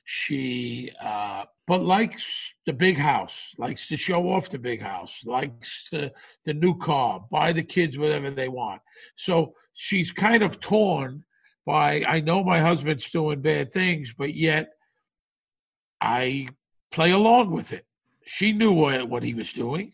She, 0.09 0.89
uh, 1.03 1.43
but 1.67 1.83
likes 1.83 2.53
the 2.65 2.71
big 2.71 2.95
house, 2.95 3.37
likes 3.57 3.89
to 3.89 3.97
show 3.97 4.31
off 4.31 4.49
the 4.49 4.57
big 4.57 4.81
house, 4.81 5.13
likes 5.25 5.89
the, 5.91 6.13
the 6.45 6.53
new 6.53 6.77
car, 6.77 7.25
buy 7.29 7.51
the 7.51 7.61
kids 7.61 7.97
whatever 7.97 8.31
they 8.31 8.47
want. 8.47 8.81
So 9.17 9.53
she's 9.73 10.13
kind 10.13 10.43
of 10.43 10.61
torn 10.61 11.25
by, 11.65 12.05
I 12.07 12.21
know 12.21 12.41
my 12.41 12.59
husband's 12.59 13.09
doing 13.09 13.41
bad 13.41 13.69
things, 13.69 14.13
but 14.17 14.33
yet 14.33 14.69
I 15.99 16.47
play 16.89 17.11
along 17.11 17.51
with 17.51 17.73
it. 17.73 17.85
She 18.23 18.53
knew 18.53 18.71
what, 18.71 19.09
what 19.09 19.23
he 19.23 19.33
was 19.33 19.51
doing, 19.51 19.91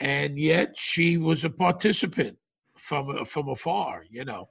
and 0.00 0.38
yet 0.38 0.76
she 0.76 1.16
was 1.16 1.44
a 1.44 1.50
participant 1.50 2.36
from 2.76 3.24
from 3.24 3.48
afar. 3.48 4.04
You 4.10 4.26
know, 4.26 4.50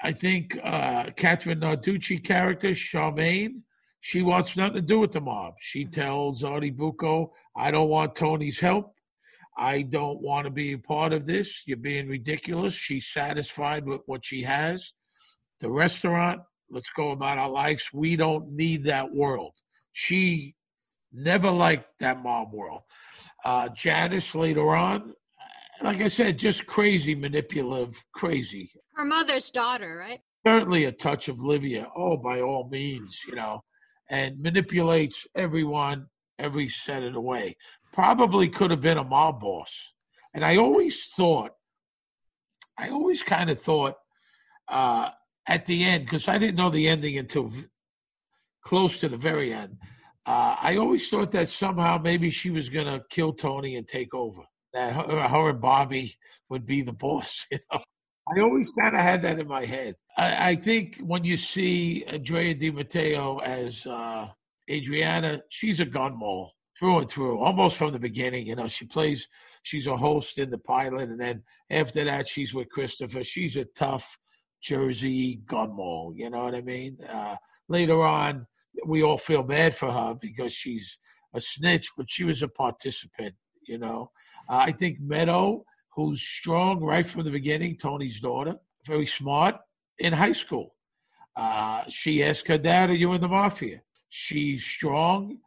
I 0.00 0.12
think 0.12 0.56
uh, 0.62 1.06
Kathrine 1.16 1.60
Narducci 1.60 2.22
character 2.22 2.70
Charmaine 2.70 3.62
she 4.00 4.22
wants 4.22 4.56
nothing 4.56 4.74
to 4.74 4.82
do 4.82 5.00
with 5.00 5.12
the 5.12 5.20
mob. 5.20 5.54
She 5.60 5.84
mm-hmm. 5.84 6.00
tells 6.00 6.44
Artie 6.44 6.70
Bucco, 6.70 7.32
I 7.56 7.70
don't 7.70 7.88
want 7.88 8.14
Tony's 8.14 8.58
help. 8.58 8.94
I 9.56 9.82
don't 9.82 10.20
want 10.20 10.44
to 10.44 10.50
be 10.50 10.72
a 10.72 10.78
part 10.78 11.12
of 11.12 11.26
this. 11.26 11.62
You're 11.66 11.78
being 11.78 12.06
ridiculous. 12.08 12.74
She's 12.74 13.08
satisfied 13.08 13.84
with 13.86 14.02
what 14.06 14.24
she 14.24 14.42
has. 14.42 14.92
The 15.60 15.68
restaurant, 15.68 16.40
let's 16.70 16.90
go 16.90 17.10
about 17.10 17.38
our 17.38 17.48
lives. 17.48 17.90
We 17.92 18.14
don't 18.14 18.52
need 18.52 18.84
that 18.84 19.12
world. 19.12 19.54
She 19.92 20.54
never 21.12 21.50
liked 21.50 21.98
that 21.98 22.22
mob 22.22 22.52
world. 22.52 22.82
Uh, 23.44 23.68
Janice 23.70 24.36
later 24.36 24.76
on, 24.76 25.12
like 25.82 26.00
I 26.00 26.08
said, 26.08 26.38
just 26.38 26.66
crazy, 26.66 27.16
manipulative, 27.16 28.00
crazy. 28.12 28.70
Her 28.94 29.04
mother's 29.04 29.50
daughter, 29.50 29.96
right? 29.96 30.20
Certainly 30.46 30.84
a 30.84 30.92
touch 30.92 31.26
of 31.26 31.40
Livia. 31.40 31.88
Oh, 31.96 32.16
by 32.16 32.40
all 32.40 32.68
means, 32.68 33.22
you 33.26 33.34
know 33.34 33.64
and 34.08 34.40
manipulates 34.40 35.26
everyone 35.34 36.06
every 36.38 36.68
set 36.68 37.02
of 37.02 37.12
the 37.12 37.20
way. 37.20 37.56
Probably 37.92 38.48
could 38.48 38.70
have 38.70 38.80
been 38.80 38.98
a 38.98 39.04
mob 39.04 39.40
boss. 39.40 39.92
And 40.34 40.44
I 40.44 40.56
always 40.56 41.06
thought, 41.16 41.52
I 42.78 42.90
always 42.90 43.22
kind 43.22 43.50
of 43.50 43.60
thought 43.60 43.96
uh, 44.68 45.10
at 45.46 45.66
the 45.66 45.84
end, 45.84 46.04
because 46.04 46.28
I 46.28 46.38
didn't 46.38 46.56
know 46.56 46.70
the 46.70 46.88
ending 46.88 47.18
until 47.18 47.44
v- 47.44 47.64
close 48.62 49.00
to 49.00 49.08
the 49.08 49.16
very 49.16 49.52
end. 49.52 49.78
Uh, 50.26 50.56
I 50.60 50.76
always 50.76 51.08
thought 51.08 51.30
that 51.32 51.48
somehow 51.48 51.98
maybe 51.98 52.30
she 52.30 52.50
was 52.50 52.68
going 52.68 52.86
to 52.86 53.02
kill 53.08 53.32
Tony 53.32 53.76
and 53.76 53.88
take 53.88 54.14
over. 54.14 54.42
That 54.74 54.92
her, 54.92 55.26
her 55.26 55.50
and 55.50 55.60
Bobby 55.60 56.14
would 56.50 56.66
be 56.66 56.82
the 56.82 56.92
boss, 57.04 57.46
you 57.50 57.58
know. 57.72 57.80
I 58.34 58.40
always 58.40 58.70
kind 58.70 58.94
of 58.94 59.00
had 59.00 59.22
that 59.22 59.38
in 59.38 59.48
my 59.48 59.64
head. 59.64 59.94
I, 60.16 60.50
I, 60.50 60.56
think 60.56 60.98
when 60.98 61.24
you 61.24 61.36
see 61.36 62.04
Andrea 62.04 62.54
de 62.54 62.70
Matteo 62.70 63.38
as 63.38 63.86
uh, 63.86 64.28
Adriana, 64.70 65.42
she's 65.48 65.80
a 65.80 65.86
gun 65.86 66.18
moll 66.18 66.52
through 66.78 66.98
and 66.98 67.10
through, 67.10 67.38
almost 67.38 67.76
from 67.76 67.92
the 67.92 67.98
beginning. 67.98 68.46
You 68.46 68.56
know, 68.56 68.68
she 68.68 68.86
plays, 68.86 69.26
she's 69.62 69.86
a 69.86 69.96
host 69.96 70.38
in 70.38 70.50
the 70.50 70.58
pilot, 70.58 71.08
and 71.08 71.20
then 71.20 71.42
after 71.70 72.04
that, 72.04 72.28
she's 72.28 72.54
with 72.54 72.68
Christopher. 72.68 73.24
She's 73.24 73.56
a 73.56 73.64
tough 73.64 74.18
Jersey 74.62 75.40
gun 75.46 75.74
moll. 75.74 76.12
You 76.14 76.30
know 76.30 76.44
what 76.44 76.54
I 76.54 76.60
mean? 76.60 76.98
Uh, 77.08 77.36
later 77.68 78.02
on, 78.02 78.46
we 78.86 79.02
all 79.02 79.18
feel 79.18 79.42
bad 79.42 79.74
for 79.74 79.90
her 79.90 80.14
because 80.20 80.52
she's 80.52 80.98
a 81.34 81.40
snitch, 81.40 81.90
but 81.96 82.10
she 82.10 82.24
was 82.24 82.42
a 82.42 82.48
participant. 82.48 83.34
You 83.66 83.78
know, 83.78 84.10
uh, 84.48 84.56
I 84.56 84.72
think 84.72 84.98
Meadow 85.00 85.64
who's 85.98 86.22
strong 86.22 86.80
right 86.80 87.04
from 87.04 87.24
the 87.24 87.30
beginning, 87.30 87.76
Tony's 87.76 88.20
daughter, 88.20 88.54
very 88.86 89.04
smart 89.04 89.56
in 89.98 90.12
high 90.12 90.32
school. 90.44 90.76
Uh, 91.34 91.82
she 91.88 92.22
asked 92.22 92.46
her 92.46 92.56
dad, 92.56 92.88
Are 92.90 92.94
you 92.94 93.12
in 93.14 93.20
the 93.20 93.26
mafia? 93.26 93.82
She's 94.08 94.64
strong. 94.64 95.38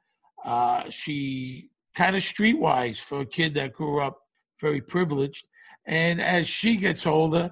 Uh, 0.44 0.90
she 0.90 1.70
kind 1.96 2.18
of 2.18 2.22
streetwise 2.22 2.98
for 2.98 3.22
a 3.22 3.26
kid 3.26 3.54
that 3.54 3.72
grew 3.72 4.02
up 4.02 4.18
very 4.60 4.82
privileged. 4.82 5.46
And 5.86 6.22
as 6.22 6.50
she 6.50 6.76
gets 6.76 7.08
older, 7.08 7.52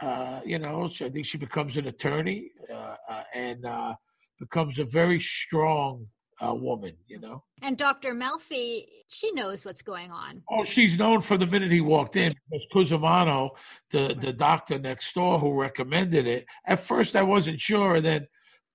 uh, 0.00 0.40
you 0.44 0.58
know, 0.58 0.90
I 1.00 1.08
think 1.08 1.26
she 1.26 1.38
becomes 1.38 1.76
an 1.76 1.86
attorney 1.86 2.50
uh, 2.68 2.96
uh, 3.08 3.22
and 3.32 3.64
uh, 3.64 3.94
becomes 4.40 4.80
a 4.80 4.84
very 4.84 5.20
strong 5.20 6.04
uh, 6.44 6.54
woman, 6.54 6.94
you 7.06 7.20
know. 7.20 7.42
And 7.62 7.76
Dr. 7.76 8.14
Melfi, 8.14 8.84
she 9.08 9.30
knows 9.32 9.64
what's 9.64 9.82
going 9.82 10.10
on. 10.10 10.42
Oh, 10.50 10.64
she's 10.64 10.98
known 10.98 11.20
from 11.20 11.38
the 11.38 11.46
minute 11.46 11.70
he 11.70 11.80
walked 11.80 12.16
in 12.16 12.34
because 12.50 12.66
Cusimano, 12.72 13.50
the, 13.90 14.16
the 14.18 14.32
doctor 14.32 14.78
next 14.78 15.12
door 15.14 15.38
who 15.38 15.60
recommended 15.60 16.26
it. 16.26 16.46
At 16.66 16.80
first, 16.80 17.16
I 17.16 17.22
wasn't 17.22 17.60
sure. 17.60 17.96
And 17.96 18.04
then 18.04 18.26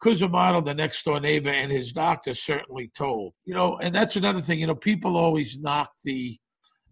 Cusimano, 0.04 0.64
the 0.64 0.74
next 0.74 1.04
door 1.04 1.20
neighbor, 1.20 1.50
and 1.50 1.72
his 1.72 1.92
doctor 1.92 2.36
certainly 2.36 2.92
told. 2.96 3.34
You 3.46 3.56
know, 3.56 3.78
and 3.78 3.94
that's 3.94 4.16
another 4.16 4.42
thing. 4.42 4.60
You 4.60 4.68
know, 4.68 4.76
people 4.76 5.18
always 5.18 5.58
knock 5.58 5.92
the 6.04 6.38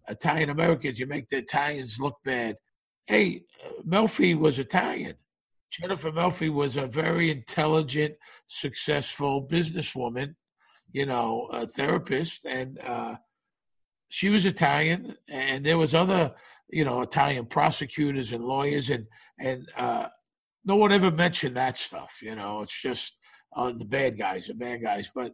Italian 0.09 0.49
Americans. 0.49 0.99
You 0.99 1.05
make 1.05 1.27
the 1.27 1.38
Italians 1.38 1.99
look 1.99 2.17
bad. 2.25 2.55
Hey, 3.05 3.43
Melfi 3.88 4.38
was 4.38 4.57
Italian. 4.57 5.15
Jennifer 5.71 6.12
Melfi 6.12 6.53
was 6.53 6.77
a 6.77 6.88
very 6.88 7.31
intelligent, 7.31 8.13
successful 8.45 9.47
businesswoman 9.47 10.36
you 10.93 11.06
know, 11.06 11.49
a 11.51 11.67
therapist, 11.67 12.45
and 12.45 12.79
uh, 12.79 13.15
she 14.10 14.29
was 14.29 14.45
Italian, 14.45 15.17
and 15.27 15.65
there 15.65 15.79
was 15.79 15.95
other, 15.95 16.34
you 16.69 16.86
know, 16.86 17.01
Italian 17.01 17.47
prosecutors 17.47 18.32
and 18.32 18.43
lawyers, 18.43 18.89
and 18.89 19.08
and 19.39 19.67
uh, 19.75 20.08
no 20.63 20.75
one 20.75 20.91
ever 20.91 21.12
mentioned 21.12 21.58
that 21.58 21.77
stuff. 21.77 22.19
You 22.21 22.36
know, 22.36 22.62
it's 22.62 22.79
just 22.79 23.13
uh, 23.56 23.71
the 23.71 23.86
bad 23.86 24.17
guys, 24.17 24.47
the 24.47 24.53
bad 24.53 24.84
guys. 24.84 25.10
But 25.13 25.34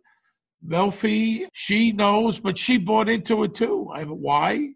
Melfi, 0.66 1.46
she 1.54 1.92
knows, 1.92 2.40
but 2.40 2.58
she 2.58 2.78
bought 2.78 3.10
into 3.10 3.44
it 3.44 3.54
too. 3.54 3.90
I 3.94 4.06
mean, 4.06 4.20
why? 4.20 4.70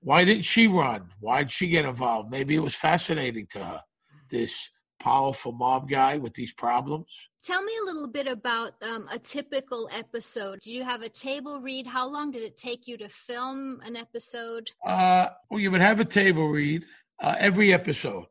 Why 0.00 0.24
didn't 0.24 0.44
she 0.44 0.66
run? 0.66 1.08
Why 1.20 1.42
did 1.42 1.52
she 1.52 1.68
get 1.68 1.84
involved? 1.84 2.30
Maybe 2.30 2.54
it 2.54 2.60
was 2.60 2.74
fascinating 2.74 3.46
to 3.52 3.64
her. 3.64 3.82
This 4.30 4.70
powerful 5.00 5.52
mob 5.52 5.88
guy 5.88 6.18
with 6.18 6.34
these 6.34 6.52
problems. 6.52 7.06
Tell 7.46 7.62
me 7.62 7.72
a 7.80 7.84
little 7.84 8.08
bit 8.08 8.26
about 8.26 8.72
um, 8.82 9.06
a 9.08 9.20
typical 9.20 9.88
episode. 9.92 10.58
Did 10.58 10.72
you 10.72 10.82
have 10.82 11.02
a 11.02 11.08
table 11.08 11.60
read? 11.60 11.86
How 11.86 12.04
long 12.04 12.32
did 12.32 12.42
it 12.42 12.56
take 12.56 12.88
you 12.88 12.98
to 12.98 13.08
film 13.08 13.80
an 13.84 13.94
episode? 13.94 14.72
Uh, 14.84 15.28
well, 15.48 15.60
you 15.60 15.70
would 15.70 15.80
have 15.80 16.00
a 16.00 16.04
table 16.04 16.48
read 16.48 16.84
uh, 17.20 17.36
every 17.38 17.72
episode. 17.72 18.26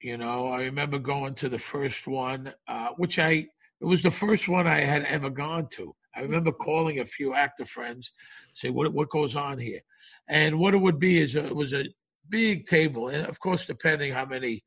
You 0.00 0.16
know, 0.16 0.48
I 0.48 0.62
remember 0.62 0.98
going 0.98 1.34
to 1.34 1.50
the 1.50 1.58
first 1.58 2.06
one, 2.06 2.50
uh, 2.66 2.92
which 2.96 3.18
I 3.18 3.46
it 3.82 3.84
was 3.84 4.02
the 4.02 4.10
first 4.10 4.48
one 4.48 4.66
I 4.66 4.80
had 4.80 5.02
ever 5.04 5.28
gone 5.28 5.68
to. 5.72 5.94
I 6.14 6.22
remember 6.22 6.50
calling 6.50 7.00
a 7.00 7.04
few 7.04 7.34
actor 7.34 7.66
friends, 7.66 8.12
say 8.54 8.70
what 8.70 8.90
what 8.90 9.10
goes 9.10 9.36
on 9.36 9.58
here, 9.58 9.80
and 10.28 10.58
what 10.58 10.72
it 10.72 10.78
would 10.78 10.98
be 10.98 11.18
is 11.18 11.36
a, 11.36 11.44
it 11.44 11.54
was 11.54 11.74
a 11.74 11.90
big 12.30 12.64
table, 12.64 13.08
and 13.08 13.26
of 13.26 13.38
course, 13.38 13.66
depending 13.66 14.14
how 14.14 14.24
many 14.24 14.64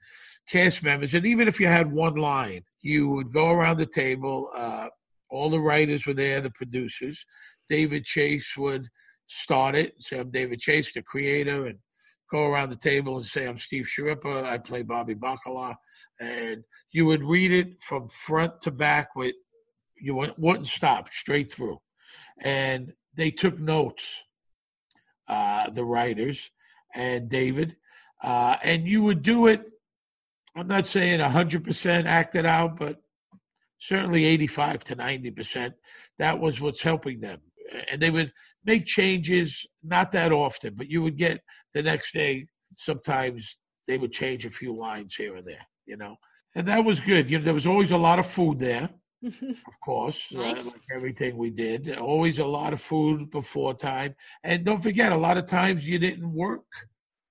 cast 0.50 0.84
members, 0.84 1.14
and 1.14 1.26
even 1.26 1.48
if 1.48 1.60
you 1.60 1.68
had 1.68 1.92
one 1.92 2.16
line, 2.16 2.64
you 2.82 3.10
would 3.10 3.32
go 3.32 3.52
around 3.52 3.78
the 3.78 3.86
table. 3.86 4.50
Uh, 4.56 4.88
all 5.30 5.50
the 5.50 5.60
writers 5.60 6.06
were 6.06 6.14
there, 6.14 6.42
the 6.42 6.50
producers. 6.52 7.24
David 7.68 8.04
Chase 8.06 8.58
would 8.58 8.90
start 9.28 9.76
it, 9.76 9.94
say, 10.00 10.20
I'm 10.20 10.32
David 10.32 10.60
Chase, 10.60 10.92
the 10.92 11.04
creator, 11.04 11.68
and 11.68 11.78
go 12.32 12.46
around 12.46 12.70
the 12.70 12.76
table 12.76 13.18
and 13.18 13.26
say, 13.26 13.48
I'm 13.48 13.60
Steve 13.60 13.86
Schirripa, 13.86 14.44
I 14.44 14.58
play 14.58 14.82
Bobby 14.82 15.16
Baccala. 15.16 15.76
And 16.20 16.64
you 16.92 17.06
would 17.06 17.24
read 17.24 17.52
it 17.52 17.80
from 17.82 18.08
front 18.10 18.62
to 18.62 18.72
back 18.72 19.16
with, 19.16 19.36
you 19.96 20.16
wouldn't 20.16 20.68
stop, 20.68 21.12
straight 21.12 21.52
through. 21.52 21.80
And 22.42 22.94
they 23.14 23.30
took 23.30 23.60
notes, 23.60 24.06
uh, 25.28 25.70
the 25.70 25.86
writers 25.86 26.50
and 26.96 27.30
David, 27.30 27.76
uh, 28.24 28.58
and 28.64 28.88
you 28.88 29.04
would 29.04 29.22
do 29.22 29.46
it 29.48 29.62
I'm 30.56 30.68
not 30.68 30.88
saying 30.88 31.20
100% 31.20 32.06
acted 32.06 32.46
out, 32.46 32.78
but 32.78 32.98
certainly 33.80 34.26
85 34.26 34.84
to 34.86 34.96
90%. 34.96 35.74
That 36.18 36.40
was 36.40 36.60
what's 36.60 36.82
helping 36.82 37.20
them. 37.20 37.40
And 37.92 38.02
they 38.02 38.10
would 38.10 38.32
make 38.66 38.86
changes, 38.86 39.66
not 39.84 40.12
that 40.12 40.32
often, 40.32 40.74
but 40.76 40.90
you 40.90 41.02
would 41.02 41.18
get 41.18 41.42
the 41.74 41.84
next 41.84 42.14
day, 42.14 42.48
sometimes 42.78 43.58
they 43.88 43.98
would 43.98 44.12
change 44.12 44.46
a 44.46 44.52
few 44.52 44.76
lines 44.76 45.16
here 45.16 45.36
and 45.36 45.48
there, 45.48 45.66
you 45.86 45.98
know. 45.98 46.16
And 46.56 46.68
that 46.68 46.84
was 46.84 47.00
good. 47.00 47.30
You 47.30 47.40
know, 47.40 47.46
there 47.46 47.54
was 47.54 47.68
always 47.68 47.92
a 47.92 47.98
lot 47.98 48.20
of 48.20 48.26
food 48.26 48.60
there. 48.60 48.90
of 49.24 49.80
course, 49.84 50.28
uh, 50.34 50.40
like 50.40 50.66
everything 50.96 51.38
we 51.38 51.50
did. 51.50 51.98
Always 51.98 52.40
a 52.40 52.46
lot 52.46 52.74
of 52.74 52.82
food 52.82 53.30
before 53.30 53.74
time. 53.74 54.16
And 54.44 54.64
don't 54.64 54.82
forget, 54.82 55.12
a 55.12 55.18
lot 55.18 55.38
of 55.38 55.46
times 55.46 55.88
you 55.88 56.00
didn't 56.00 56.32
work 56.34 56.64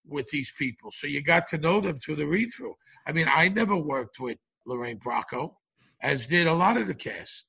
with 0.09 0.29
these 0.31 0.53
people. 0.59 0.90
So 0.94 1.07
you 1.07 1.23
got 1.23 1.47
to 1.49 1.59
know 1.59 1.81
them 1.81 1.99
through 1.99 2.16
the 2.16 2.27
read 2.27 2.49
through. 2.57 2.75
I 3.07 3.12
mean, 3.12 3.27
I 3.31 3.49
never 3.49 3.77
worked 3.77 4.21
with 4.21 4.38
Lorraine 4.66 4.99
Bracco, 4.99 5.55
as 6.03 6.27
did 6.27 6.47
a 6.47 6.55
lot 6.55 6.77
of 6.77 6.87
the 6.87 6.94
cast, 6.94 7.47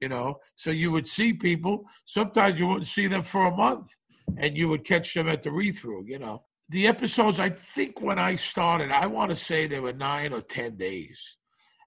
you 0.00 0.08
know. 0.08 0.38
So 0.54 0.70
you 0.70 0.90
would 0.92 1.06
see 1.06 1.32
people, 1.32 1.84
sometimes 2.04 2.58
you 2.58 2.66
wouldn't 2.66 2.86
see 2.86 3.06
them 3.06 3.22
for 3.22 3.46
a 3.46 3.56
month, 3.56 3.88
and 4.36 4.56
you 4.56 4.68
would 4.68 4.84
catch 4.84 5.14
them 5.14 5.28
at 5.28 5.42
the 5.42 5.50
read 5.50 5.72
through, 5.72 6.04
you 6.06 6.18
know. 6.18 6.44
The 6.70 6.86
episodes, 6.86 7.38
I 7.40 7.48
think 7.48 8.02
when 8.02 8.18
I 8.18 8.34
started, 8.36 8.90
I 8.90 9.06
want 9.06 9.30
to 9.30 9.36
say 9.36 9.66
there 9.66 9.82
were 9.82 9.94
nine 9.94 10.32
or 10.34 10.42
10 10.42 10.76
days. 10.76 11.36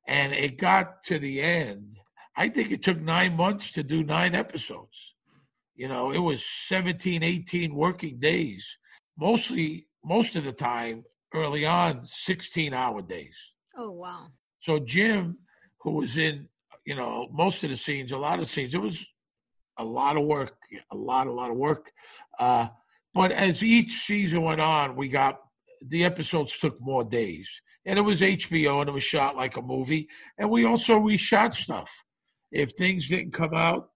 And 0.08 0.34
it 0.34 0.58
got 0.58 1.04
to 1.04 1.20
the 1.20 1.42
end. 1.42 2.00
I 2.36 2.50
think 2.50 2.72
it 2.72 2.82
took 2.82 3.00
nine 3.00 3.36
months 3.36 3.72
to 3.72 3.84
do 3.84 4.04
nine 4.04 4.34
episodes. 4.34 5.14
You 5.76 5.88
know, 5.88 6.12
it 6.12 6.20
was 6.20 6.44
17, 6.68 7.22
18 7.22 7.76
working 7.76 8.20
days. 8.20 8.78
Mostly, 9.20 9.88
most 10.04 10.36
of 10.36 10.44
the 10.44 10.52
time, 10.52 11.04
early 11.34 11.66
on, 11.66 12.06
16 12.06 12.74
hour 12.74 13.02
days. 13.02 13.36
oh 13.78 13.92
wow. 13.92 14.28
So 14.62 14.80
Jim, 14.80 15.36
who 15.80 15.92
was 15.92 16.18
in, 16.18 16.48
you 16.86 16.96
know, 16.96 17.28
most 17.32 17.64
of 17.64 17.70
the 17.70 17.78
scenes, 17.78 18.12
a 18.12 18.18
lot 18.18 18.40
of 18.40 18.48
scenes, 18.48 18.76
it 18.76 18.82
was 18.82 19.06
a 19.78 19.84
lot 19.84 20.18
of 20.18 20.24
work, 20.24 20.58
a 20.92 20.96
lot, 20.96 21.28
a 21.28 21.32
lot 21.32 21.50
of 21.50 21.58
work. 21.58 21.92
Uh, 22.38 22.68
but 23.14 23.32
as 23.32 23.64
each 23.64 24.06
season 24.06 24.44
went 24.44 24.62
on, 24.62 24.96
we 24.96 25.10
got 25.10 25.42
the 25.88 26.06
episodes 26.06 26.58
took 26.58 26.80
more 26.80 27.04
days, 27.04 27.50
and 27.86 27.98
it 27.98 28.04
was 28.04 28.22
HBO, 28.22 28.82
and 28.82 28.90
it 28.90 28.94
was 28.94 29.04
shot 29.04 29.36
like 29.36 29.58
a 29.58 29.62
movie, 29.62 30.08
and 30.38 30.50
we 30.50 30.66
also 30.66 31.00
reshot 31.00 31.56
stuff. 31.56 31.92
If 32.52 32.72
things 32.74 33.08
didn't 33.08 33.34
come 33.34 33.54
out 33.54 33.90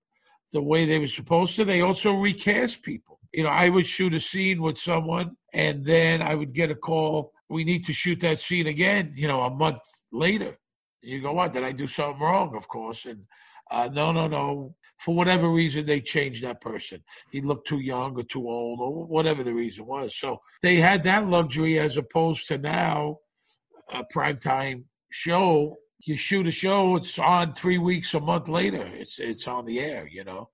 the 0.52 0.62
way 0.62 0.86
they 0.86 1.00
were 1.00 1.08
supposed 1.08 1.56
to, 1.58 1.66
they 1.66 1.82
also 1.82 2.14
recast 2.14 2.82
people. 2.82 3.20
You 3.36 3.44
know, 3.44 3.50
I 3.50 3.68
would 3.68 3.86
shoot 3.86 4.14
a 4.14 4.20
scene 4.20 4.62
with 4.62 4.78
someone, 4.78 5.36
and 5.54 5.84
then 5.84 6.22
I 6.22 6.36
would 6.36 6.54
get 6.54 6.72
a 6.72 6.76
call. 6.76 7.34
We 7.50 7.66
need 7.66 7.84
to 7.86 7.94
shoot 7.94 8.22
that 8.22 8.40
scene 8.40 8.68
again. 8.68 9.14
You 9.16 9.28
know, 9.28 9.42
a 9.42 9.50
month 9.50 9.82
later. 10.12 10.58
You 11.02 11.22
go, 11.22 11.34
what? 11.34 11.52
Did 11.52 11.64
I 11.64 11.74
do 11.74 11.88
something 11.88 12.22
wrong? 12.22 12.56
Of 12.56 12.68
course. 12.68 13.06
And 13.06 13.24
uh, 13.70 13.90
no, 13.92 14.14
no, 14.14 14.28
no. 14.28 14.76
For 15.00 15.14
whatever 15.14 15.50
reason, 15.50 15.86
they 15.86 16.00
changed 16.00 16.44
that 16.46 16.62
person. 16.62 17.04
He 17.30 17.42
looked 17.42 17.68
too 17.68 17.82
young 17.82 18.18
or 18.18 18.24
too 18.24 18.48
old 18.48 18.80
or 18.80 19.06
whatever 19.06 19.44
the 19.44 19.54
reason 19.54 19.86
was. 19.86 20.16
So 20.16 20.40
they 20.62 20.78
had 20.78 21.04
that 21.04 21.28
luxury 21.28 21.78
as 21.78 21.98
opposed 21.98 22.48
to 22.48 22.58
now 22.58 23.20
a 23.94 24.04
primetime 24.16 24.86
show. 25.12 25.78
You 26.06 26.16
shoot 26.16 26.48
a 26.48 26.52
show, 26.52 26.96
it's 26.96 27.20
on 27.20 27.54
three 27.54 27.80
weeks, 27.80 28.14
a 28.14 28.20
month 28.20 28.48
later. 28.48 28.86
It's 28.94 29.20
it's 29.20 29.48
on 29.48 29.66
the 29.66 29.80
air. 29.80 30.08
You 30.08 30.24
know, 30.24 30.50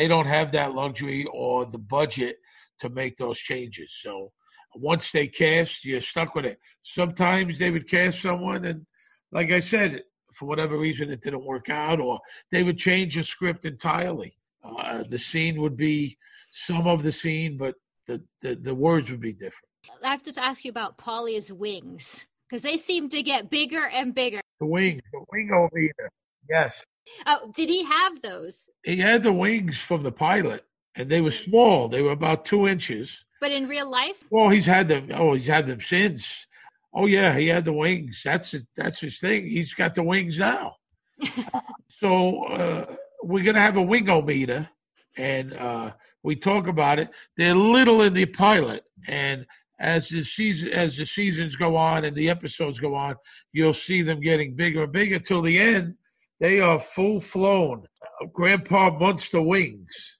they 0.00 0.08
don't 0.08 0.26
have 0.26 0.50
that 0.52 0.74
luxury 0.74 1.26
or 1.30 1.66
the 1.66 1.76
budget 1.76 2.38
to 2.78 2.88
make 2.88 3.18
those 3.18 3.38
changes. 3.38 3.94
So 4.00 4.32
once 4.74 5.12
they 5.12 5.28
cast, 5.28 5.84
you're 5.84 6.00
stuck 6.00 6.34
with 6.34 6.46
it. 6.46 6.58
Sometimes 6.82 7.58
they 7.58 7.70
would 7.70 7.86
cast 7.86 8.22
someone, 8.22 8.64
and 8.64 8.86
like 9.30 9.52
I 9.52 9.60
said, 9.60 10.04
for 10.32 10.46
whatever 10.46 10.78
reason, 10.78 11.10
it 11.10 11.20
didn't 11.20 11.44
work 11.44 11.68
out, 11.68 12.00
or 12.00 12.18
they 12.50 12.62
would 12.62 12.78
change 12.78 13.14
the 13.14 13.22
script 13.22 13.66
entirely. 13.66 14.38
Uh, 14.64 15.02
the 15.06 15.18
scene 15.18 15.60
would 15.60 15.76
be 15.76 16.16
some 16.50 16.86
of 16.86 17.02
the 17.02 17.12
scene, 17.12 17.58
but 17.58 17.74
the, 18.06 18.22
the, 18.40 18.54
the 18.54 18.74
words 18.74 19.10
would 19.10 19.20
be 19.20 19.34
different. 19.34 19.68
I 20.02 20.08
have 20.08 20.22
to 20.22 20.42
ask 20.42 20.64
you 20.64 20.70
about 20.70 20.96
Paulie's 20.96 21.52
wings 21.52 22.24
because 22.48 22.62
they 22.62 22.78
seem 22.78 23.10
to 23.10 23.22
get 23.22 23.50
bigger 23.50 23.86
and 23.86 24.14
bigger. 24.14 24.40
The 24.60 24.66
wings, 24.66 25.02
the 25.12 25.22
wing 25.30 25.50
overeater. 25.52 26.08
Yes. 26.48 26.82
Oh, 27.26 27.50
did 27.54 27.68
he 27.68 27.84
have 27.84 28.22
those? 28.22 28.68
He 28.84 28.96
had 28.96 29.22
the 29.22 29.32
wings 29.32 29.78
from 29.78 30.02
the 30.02 30.12
pilot, 30.12 30.64
and 30.96 31.08
they 31.08 31.20
were 31.20 31.30
small. 31.30 31.88
They 31.88 32.02
were 32.02 32.12
about 32.12 32.44
two 32.44 32.68
inches. 32.68 33.24
But 33.40 33.52
in 33.52 33.68
real 33.68 33.90
life? 33.90 34.24
Well, 34.30 34.50
he's 34.50 34.66
had 34.66 34.88
them. 34.88 35.08
Oh, 35.14 35.34
he's 35.34 35.46
had 35.46 35.66
them 35.66 35.80
since. 35.80 36.46
Oh 36.92 37.06
yeah, 37.06 37.36
he 37.38 37.46
had 37.46 37.64
the 37.64 37.72
wings. 37.72 38.22
That's 38.24 38.54
it. 38.54 38.66
That's 38.76 39.00
his 39.00 39.18
thing. 39.18 39.46
He's 39.46 39.74
got 39.74 39.94
the 39.94 40.02
wings 40.02 40.38
now. 40.38 40.76
so 41.88 42.44
uh, 42.46 42.94
we're 43.22 43.44
gonna 43.44 43.60
have 43.60 43.76
a 43.76 43.84
wingometer, 43.84 44.68
and 45.16 45.52
uh, 45.54 45.92
we 46.22 46.36
talk 46.36 46.66
about 46.66 46.98
it. 46.98 47.10
They're 47.36 47.54
little 47.54 48.02
in 48.02 48.14
the 48.14 48.26
pilot, 48.26 48.84
and 49.06 49.46
as 49.78 50.08
the 50.08 50.22
season 50.22 50.70
as 50.70 50.96
the 50.96 51.06
seasons 51.06 51.56
go 51.56 51.76
on 51.76 52.04
and 52.04 52.14
the 52.14 52.28
episodes 52.28 52.80
go 52.80 52.94
on, 52.94 53.16
you'll 53.52 53.74
see 53.74 54.02
them 54.02 54.20
getting 54.20 54.54
bigger 54.54 54.84
and 54.84 54.92
bigger 54.92 55.18
till 55.18 55.42
the 55.42 55.58
end. 55.58 55.96
They 56.40 56.60
are 56.60 56.78
full 56.80 57.20
flown 57.20 57.84
Grandpa 58.32 58.98
Munster 58.98 59.42
wings. 59.42 60.18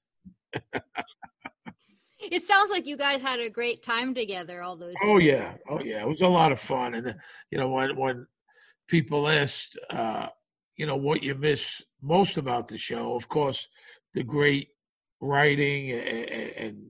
It 2.23 2.45
sounds 2.45 2.71
like 2.71 2.87
you 2.87 2.97
guys 2.99 3.23
had 3.23 3.41
a 3.41 3.49
great 3.49 3.83
time 3.83 4.15
together 4.15 4.61
all 4.63 4.77
those 4.77 4.95
Oh 5.03 5.19
years. 5.19 5.25
yeah, 5.25 5.55
oh 5.71 5.81
yeah, 5.81 6.03
it 6.03 6.09
was 6.09 6.21
a 6.21 6.29
lot 6.29 6.53
of 6.53 6.61
fun. 6.61 6.95
And 6.95 7.07
uh, 7.09 7.13
you 7.51 7.59
know, 7.59 7.69
when 7.69 7.97
when 7.97 8.27
people 8.89 9.27
asked, 9.27 9.79
uh, 9.89 10.29
you 10.77 10.87
know, 10.87 10.97
what 10.97 11.23
you 11.23 11.35
miss 11.35 11.83
most 12.03 12.37
about 12.37 12.69
the 12.69 12.77
show, 12.77 13.15
of 13.15 13.29
course, 13.29 13.67
the 14.13 14.23
great 14.23 14.69
writing 15.21 15.93
and, 15.93 16.51
and 16.57 16.87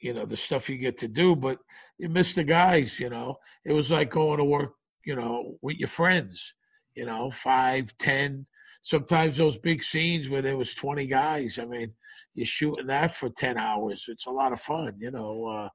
you 0.00 0.14
know 0.14 0.26
the 0.26 0.36
stuff 0.36 0.68
you 0.68 0.78
get 0.78 0.98
to 0.98 1.08
do, 1.08 1.36
but 1.36 1.58
you 1.98 2.08
miss 2.08 2.34
the 2.34 2.44
guys. 2.44 2.98
You 2.98 3.10
know, 3.10 3.36
it 3.64 3.72
was 3.72 3.90
like 3.90 4.10
going 4.10 4.38
to 4.38 4.44
work, 4.44 4.74
you 5.04 5.14
know, 5.14 5.58
with 5.62 5.76
your 5.76 5.88
friends. 5.88 6.54
You 7.00 7.06
know, 7.06 7.30
five, 7.30 7.96
ten. 7.96 8.46
Sometimes 8.82 9.36
those 9.36 9.58
big 9.58 9.82
scenes 9.82 10.28
where 10.28 10.42
there 10.42 10.56
was 10.56 10.74
twenty 10.74 11.06
guys. 11.06 11.58
I 11.58 11.64
mean, 11.64 11.92
you're 12.34 12.46
shooting 12.46 12.86
that 12.88 13.14
for 13.14 13.28
ten 13.30 13.56
hours. 13.58 14.04
It's 14.08 14.26
a 14.26 14.30
lot 14.30 14.52
of 14.52 14.60
fun. 14.60 14.94
You 14.98 15.10
know. 15.10 15.46
Uh, 15.46 15.68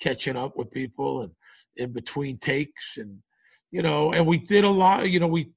catching 0.00 0.36
up 0.36 0.56
with 0.56 0.70
people 0.70 1.22
and 1.22 1.32
in 1.76 1.92
between 1.92 2.38
takes 2.38 2.96
and 2.96 3.18
you 3.70 3.82
know 3.82 4.12
and 4.12 4.26
we 4.26 4.38
did 4.38 4.64
a 4.64 4.70
lot 4.70 5.08
you 5.10 5.20
know 5.20 5.26
we 5.26 5.50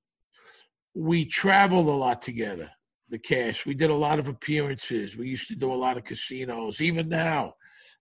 we 0.94 1.26
traveled 1.26 1.88
a 1.88 1.92
lot 1.92 2.22
together 2.22 2.70
the 3.10 3.20
cast 3.20 3.66
we 3.66 3.74
did 3.74 3.90
a 3.90 3.96
lot 3.96 4.20
of 4.20 4.28
appearances 4.28 5.16
we 5.16 5.28
used 5.28 5.48
to 5.48 5.56
do 5.56 5.72
a 5.72 5.76
lot 5.76 5.98
of 5.98 6.04
casinos 6.04 6.82
even 6.82 7.08
now 7.08 7.54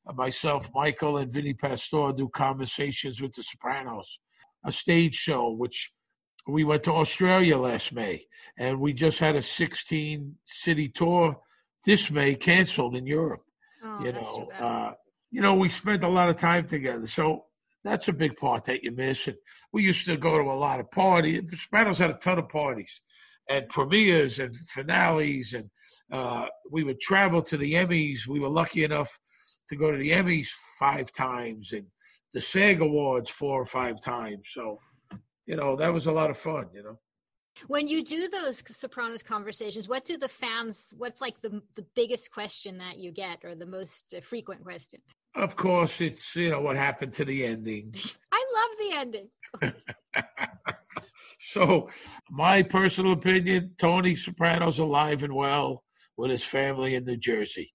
uh, 0.07 0.13
myself 0.13 0.71
michael 0.75 1.19
and 1.19 1.31
Vinnie 1.31 1.55
Pastore 1.55 2.13
do 2.13 2.29
conversations 2.29 3.21
with 3.21 3.35
the 3.35 3.43
sopranos 3.43 4.21
a 4.65 4.73
stage 4.73 5.17
show 5.17 5.51
which 5.51 5.93
we 6.49 6.65
went 6.65 6.83
to 6.83 6.93
australia 6.93 7.57
last 7.57 7.93
may 7.93 8.25
and 8.59 8.81
we 8.81 8.93
just 8.93 9.19
had 9.19 9.37
a 9.37 9.43
16 9.43 10.37
city 10.45 10.89
tour 10.89 11.39
this 11.87 12.11
may 12.11 12.35
canceled 12.35 12.97
in 12.97 13.07
europe 13.07 13.43
Oh, 13.83 14.05
you 14.05 14.13
know, 14.13 14.49
uh, 14.61 14.93
you 15.31 15.43
know, 15.43 15.55
we 15.55 15.69
spent 15.69 16.05
a 16.05 16.09
lot 16.09 16.29
of 16.29 16.37
time 16.37 16.67
together. 16.67 17.07
So 17.07 17.45
that's 17.85 18.09
a 18.09 18.13
big 18.13 18.37
part 18.37 18.65
that 18.65 18.83
you 18.83 18.93
miss. 18.93 19.27
And 19.29 19.37
we 19.73 19.83
used 19.83 20.07
to 20.07 20.17
go 20.17 20.39
to 20.39 20.51
a 20.51 20.55
lot 20.55 20.81
of 20.81 20.91
parties. 20.91 21.43
Sopranos 21.55 21.99
had 21.99 22.11
a 22.11 22.15
ton 22.15 22.39
of 22.39 22.49
parties 22.49 23.01
and 23.49 23.69
premieres 23.69 24.39
and 24.39 24.55
finales. 24.57 25.53
And 25.55 25.71
uh, 26.11 26.49
we 26.71 26.85
would 26.85 27.01
travel 27.01 27.43
to 27.43 27.57
the 27.57 27.75
Emmys. 27.75 28.27
We 28.27 28.41
were 28.41 28.49
lucky 28.49 28.85
enough 28.85 29.19
to 29.69 29.77
go 29.77 29.93
to 29.93 29.99
the 29.99 30.11
Emmys 30.11 30.49
five 30.79 31.13
times 31.13 31.73
and 31.73 31.87
the 32.33 32.43
SAG 32.43 32.81
Awards 32.81 33.31
four 33.31 33.61
or 33.61 33.67
five 33.67 34.03
times. 34.03 34.43
So, 34.47 34.79
you 35.49 35.57
know, 35.57 35.75
that 35.77 35.93
was 35.93 36.07
a 36.07 36.13
lot 36.13 36.29
of 36.29 36.37
fun, 36.37 36.67
you 36.75 36.83
know. 36.83 36.99
When 37.67 37.89
you 37.89 38.05
do 38.05 38.29
those 38.29 38.63
Sopranos 38.69 39.23
conversations, 39.23 39.89
what 39.89 40.05
do 40.05 40.19
the 40.19 40.29
fans? 40.29 40.93
What's 40.97 41.21
like 41.23 41.41
the 41.41 41.63
the 41.75 41.87
biggest 41.97 42.31
question 42.31 42.79
that 42.79 42.99
you 42.99 43.11
get, 43.11 43.45
or 43.45 43.55
the 43.57 43.67
most 43.67 44.15
uh, 44.17 44.21
frequent 44.21 44.63
question? 44.63 45.01
Of 45.35 45.57
course, 45.57 46.01
it's, 46.01 46.37
you 46.37 46.51
know, 46.51 46.61
what 46.61 46.77
happened 46.77 47.13
to 47.15 47.25
the 47.25 47.45
ending. 47.45 47.95
I 48.33 48.45
love 48.59 48.71
the 48.79 48.97
ending. 48.97 49.29
so, 51.41 51.89
my 52.31 52.63
personal 52.63 53.13
opinion 53.13 53.75
Tony 53.79 54.15
Soprano's 54.15 54.79
alive 54.79 55.23
and 55.23 55.35
well 55.35 55.83
with 56.17 56.31
his 56.31 56.45
family 56.45 56.95
in 56.95 57.05
New 57.05 57.17
Jersey. 57.17 57.73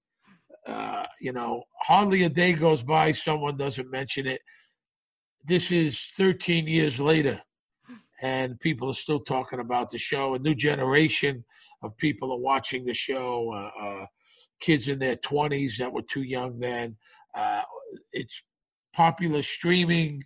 Uh, 0.65 1.05
you 1.19 1.33
know, 1.33 1.63
hardly 1.81 2.23
a 2.23 2.29
day 2.29 2.53
goes 2.53 2.83
by 2.83 3.11
someone 3.11 3.57
doesn't 3.57 3.91
mention 3.91 4.27
it. 4.27 4.41
This 5.43 5.71
is 5.71 5.99
13 6.15 6.67
years 6.67 6.99
later, 6.99 7.41
and 8.23 8.57
people 8.61 8.89
are 8.89 8.95
still 8.95 9.19
talking 9.19 9.59
about 9.59 9.89
the 9.89 9.97
show. 9.97 10.33
A 10.33 10.39
new 10.39 10.55
generation 10.55 11.43
of 11.83 11.95
people 11.97 12.31
are 12.31 12.39
watching 12.39 12.85
the 12.85 12.93
show. 12.93 13.51
Uh, 13.53 13.85
uh, 13.85 14.05
kids 14.61 14.87
in 14.87 14.97
their 14.97 15.17
20s 15.17 15.77
that 15.77 15.91
were 15.91 16.01
too 16.01 16.23
young 16.23 16.57
then. 16.57 16.95
Uh, 17.35 17.63
it's 18.13 18.41
popular 18.95 19.43
streaming. 19.43 20.23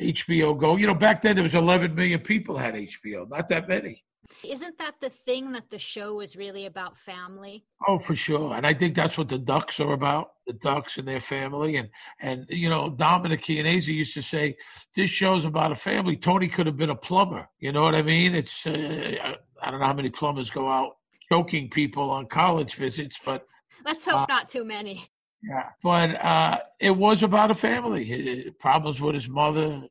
HBO 0.00 0.56
Go. 0.58 0.76
You 0.76 0.86
know, 0.86 0.94
back 0.94 1.22
then 1.22 1.34
there 1.34 1.42
was 1.42 1.56
11 1.56 1.92
million 1.94 2.20
people 2.20 2.56
had 2.56 2.74
HBO. 2.74 3.28
Not 3.28 3.48
that 3.48 3.68
many. 3.68 4.00
Isn't 4.44 4.78
that 4.78 4.94
the 5.00 5.10
thing 5.10 5.52
that 5.52 5.70
the 5.70 5.78
show 5.78 6.20
is 6.20 6.36
really 6.36 6.66
about 6.66 6.96
family? 6.96 7.64
Oh, 7.86 7.98
for 7.98 8.16
sure. 8.16 8.54
And 8.54 8.66
I 8.66 8.74
think 8.74 8.94
that's 8.94 9.18
what 9.18 9.28
the 9.28 9.38
Ducks 9.38 9.80
are 9.80 9.92
about. 9.92 10.32
The 10.46 10.52
Ducks 10.54 10.98
and 10.98 11.06
their 11.06 11.20
family. 11.20 11.76
And 11.76 11.90
and 12.20 12.46
you 12.48 12.68
know, 12.68 12.90
Dominic 12.90 13.42
Chianese 13.42 13.86
used 13.88 14.14
to 14.14 14.22
say, 14.22 14.56
"This 14.94 15.10
show's 15.10 15.44
about 15.44 15.72
a 15.72 15.76
family." 15.76 16.16
Tony 16.16 16.48
could 16.48 16.66
have 16.66 16.76
been 16.76 16.90
a 16.90 16.96
plumber. 16.96 17.48
You 17.58 17.72
know 17.72 17.82
what 17.82 17.94
I 17.94 18.02
mean? 18.02 18.34
It's 18.34 18.66
uh, 18.66 19.36
I 19.62 19.70
don't 19.70 19.80
know 19.80 19.86
how 19.86 19.92
many 19.92 20.10
plumbers 20.10 20.50
go 20.50 20.68
out 20.68 20.96
choking 21.30 21.70
people 21.70 22.10
on 22.10 22.26
college 22.26 22.74
visits, 22.74 23.18
but 23.24 23.46
let's 23.84 24.04
hope 24.04 24.20
uh, 24.20 24.26
not 24.28 24.48
too 24.48 24.64
many. 24.64 25.08
Yeah, 25.42 25.70
but 25.82 26.22
uh, 26.22 26.58
it 26.80 26.90
was 26.90 27.22
about 27.22 27.50
a 27.50 27.54
family. 27.54 28.04
His, 28.04 28.50
problems 28.58 29.00
with 29.00 29.14
his 29.14 29.28
mother, 29.28 29.82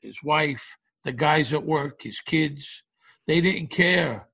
his 0.00 0.22
wife, 0.22 0.76
the 1.04 1.12
guys 1.12 1.52
at 1.52 1.64
work, 1.64 2.02
his 2.02 2.20
kids. 2.20 2.82
They 3.26 3.40
didn't 3.40 3.68
care 3.68 4.28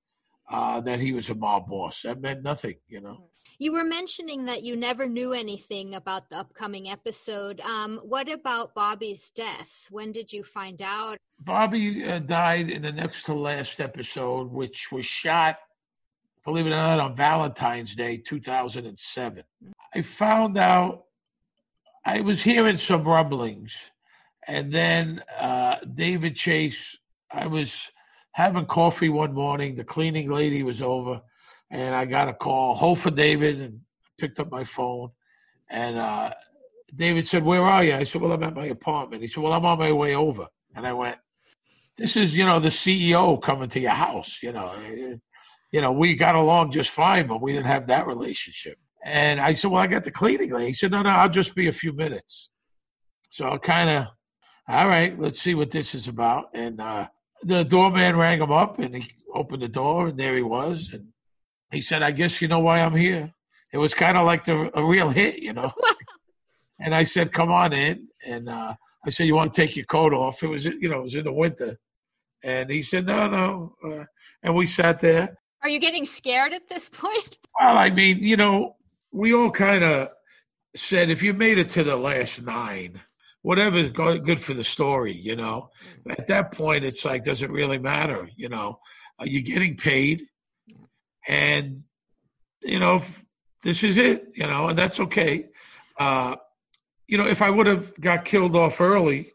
uh, 0.51 0.81
that 0.83 1.01
he 1.01 1.13
was 1.13 1.31
a 1.31 1.35
mob 1.35 1.69
boss. 1.69 2.03
That 2.03 2.21
meant 2.21 2.43
nothing, 2.43 2.77
you 2.89 3.01
know. 3.01 3.29
You 3.59 3.73
were 3.73 3.85
mentioning 3.85 4.47
that 4.47 4.63
you 4.63 4.77
never 4.77 5.07
knew 5.07 5.33
anything 5.33 5.95
about 5.95 6.29
the 6.29 6.37
upcoming 6.37 6.91
episode. 6.91 7.61
Um, 7.61 8.01
what 8.03 8.29
about 8.31 8.75
Bobby's 8.75 9.31
death? 9.31 9.87
When 9.91 10.11
did 10.11 10.33
you 10.33 10.43
find 10.43 10.83
out? 10.83 11.17
Bobby 11.39 12.05
uh, 12.05 12.19
died 12.19 12.71
in 12.71 12.83
the 12.83 12.93
next 12.93 13.25
to 13.27 13.35
last 13.35 13.81
episode, 13.81 14.51
which 14.51 14.91
was 14.91 15.07
shot, 15.07 15.59
believe 16.45 16.67
it 16.67 16.71
or 16.71 16.77
not, 16.77 17.01
on 17.01 17.15
Valentine's 17.15 17.95
Day, 17.95 18.17
2007. 18.17 19.45
I 19.95 20.03
found 20.03 20.59
out, 20.59 21.05
I 22.05 22.21
was 22.21 22.43
hearing 22.43 22.79
some 22.79 23.05
rumblings, 23.05 23.77
and 24.49 24.73
then 24.73 25.23
uh, 25.39 25.77
David 25.95 26.35
Chase, 26.35 26.97
I 27.31 27.47
was 27.47 27.92
having 28.33 28.67
coffee 28.67 29.09
one 29.09 29.35
morning. 29.35 29.77
The 29.77 29.85
cleaning 29.85 30.31
lady 30.31 30.63
was 30.63 30.83
over 30.83 31.21
and 31.73 31.95
I 31.95 32.05
got 32.05 32.29
a 32.29 32.35
call. 32.35 32.75
Hold 32.75 33.01
for 33.01 33.11
David, 33.11 33.61
and 33.61 33.81
picked 34.19 34.39
up 34.39 34.51
my 34.51 34.63
phone, 34.63 35.09
and 35.71 35.99
uh, 35.99 36.33
David 36.95 37.27
said, 37.27 37.43
"Where 37.43 37.63
are 37.63 37.83
you?" 37.83 37.95
I 37.95 38.05
said, 38.05 38.21
"Well, 38.21 38.33
I'm 38.33 38.43
at 38.43 38.55
my 38.55 38.67
apartment." 38.67 39.23
He 39.23 39.29
said, 39.29 39.43
"Well, 39.43 39.55
I'm 39.55 39.65
on 39.65 39.79
my 39.79 39.91
way 39.91 40.15
over," 40.15 40.47
and 40.77 40.87
I 40.87 40.93
went, 40.93 41.19
"This 41.97 42.17
is, 42.17 42.37
you 42.37 42.45
know, 42.45 42.61
the 42.61 42.69
CEO 42.69 43.41
coming 43.43 43.71
to 43.71 43.81
your 43.81 43.91
house. 43.91 44.39
You 44.43 44.53
know, 44.53 44.73
you 45.73 45.81
know, 45.81 45.93
we 45.93 46.15
got 46.15 46.35
along 46.35 46.73
just 46.73 46.91
fine, 46.91 47.27
but 47.27 47.41
we 47.41 47.53
didn't 47.53 47.67
have 47.67 47.87
that 47.87 48.07
relationship." 48.07 48.79
And 49.03 49.41
I 49.41 49.55
said, 49.55 49.71
"Well, 49.71 49.83
I 49.83 49.87
got 49.87 50.05
the 50.05 50.13
cleaning 50.13 50.53
lady." 50.53 50.69
He 50.69 50.75
said, 50.75 50.91
"No, 50.91 51.01
no, 51.01 51.11
I'll 51.11 51.31
just 51.31 51.55
be 51.55 51.69
a 51.69 51.73
few 51.73 51.95
minutes." 51.95 52.51
So 53.31 53.51
I 53.51 53.57
kind 53.57 53.89
of, 53.89 54.07
all 54.69 54.89
right, 54.89 55.19
let's 55.19 55.41
see 55.41 55.55
what 55.55 55.71
this 55.71 55.95
is 55.95 56.07
about. 56.07 56.51
And 56.53 56.83
uh, 56.83 57.09
the 57.43 57.65
doorman 57.65 58.17
rang 58.17 58.41
him 58.41 58.53
up, 58.53 58.79
and 58.79 58.95
he 58.97 59.13
opened 59.35 59.63
the 59.63 59.69
door, 59.69 60.09
and 60.09 60.19
there 60.19 60.37
he 60.37 60.43
was, 60.43 60.91
and 60.93 61.09
he 61.71 61.81
said, 61.81 62.03
I 62.03 62.11
guess 62.11 62.41
you 62.41 62.49
know 62.49 62.61
why 62.61 62.81
I'm 62.81 62.95
here. 62.95 63.33
It 63.73 63.79
was 63.79 63.95
kind 63.95 64.19
of 64.19 64.27
like 64.27 64.45
the, 64.45 64.71
a 64.79 64.85
real 64.85 65.09
hit, 65.09 65.39
you 65.39 65.55
know. 65.55 65.73
and 66.81 66.95
I 66.95 67.05
said, 67.05 67.33
come 67.33 67.51
on 67.51 67.73
in. 67.73 68.09
And 68.27 68.49
uh, 68.49 68.75
I 69.05 69.11
said, 69.11 69.27
you 69.27 69.35
want 69.35 69.55
to 69.55 69.61
take 69.61 69.75
your 69.75 69.87
coat 69.87 70.13
off? 70.13 70.43
It 70.43 70.49
was, 70.49 70.67
you 70.67 70.89
know, 70.89 70.99
it 70.99 71.03
was 71.03 71.15
in 71.15 71.25
the 71.25 71.33
winter. 71.33 71.79
And 72.45 72.71
he 72.71 72.83
said, 72.83 73.07
no, 73.07 73.29
no. 73.29 73.75
Uh, 73.83 74.05
and 74.43 74.55
we 74.55 74.67
sat 74.67 75.01
there. 75.01 75.39
Are 75.63 75.69
you 75.69 75.79
getting 75.79 76.05
scared 76.05 76.53
at 76.53 76.69
this 76.69 76.89
point? 76.89 77.39
Well, 77.61 77.77
I 77.77 77.91
mean, 77.91 78.19
you 78.21 78.39
know, 78.39 78.77
we 79.13 79.35
all 79.35 79.51
kind 79.51 79.85
of 79.85 80.09
said, 80.75 81.11
if 81.11 81.23
you 81.23 81.35
made 81.35 81.59
it 81.59 81.69
to 81.71 81.85
the 81.85 81.97
last 81.97 82.41
nine, 82.41 82.99
whatever's 83.43 83.91
good 83.91 84.41
for 84.41 84.55
the 84.55 84.65
story, 84.65 85.13
you 85.13 85.37
know. 85.37 85.71
At 86.09 86.27
that 86.29 86.53
point, 86.53 86.85
it's 86.85 87.05
like, 87.05 87.25
does 87.25 87.43
it 87.43 87.51
really 87.51 87.79
matter? 87.79 88.29
You 88.37 88.49
know, 88.49 88.79
are 89.19 89.27
you 89.27 89.43
getting 89.43 89.77
paid? 89.77 90.27
and 91.29 91.77
you 92.63 92.79
know 92.79 93.03
this 93.63 93.83
is 93.85 93.97
it 93.97 94.29
you 94.35 94.47
know 94.47 94.69
and 94.69 94.79
that's 94.79 95.01
okay 95.01 95.47
uh 95.99 96.37
you 97.07 97.17
know 97.17 97.27
if 97.27 97.43
i 97.43 97.51
would 97.51 97.67
have 97.67 97.99
got 98.01 98.25
killed 98.25 98.57
off 98.57 98.81
early 98.81 99.31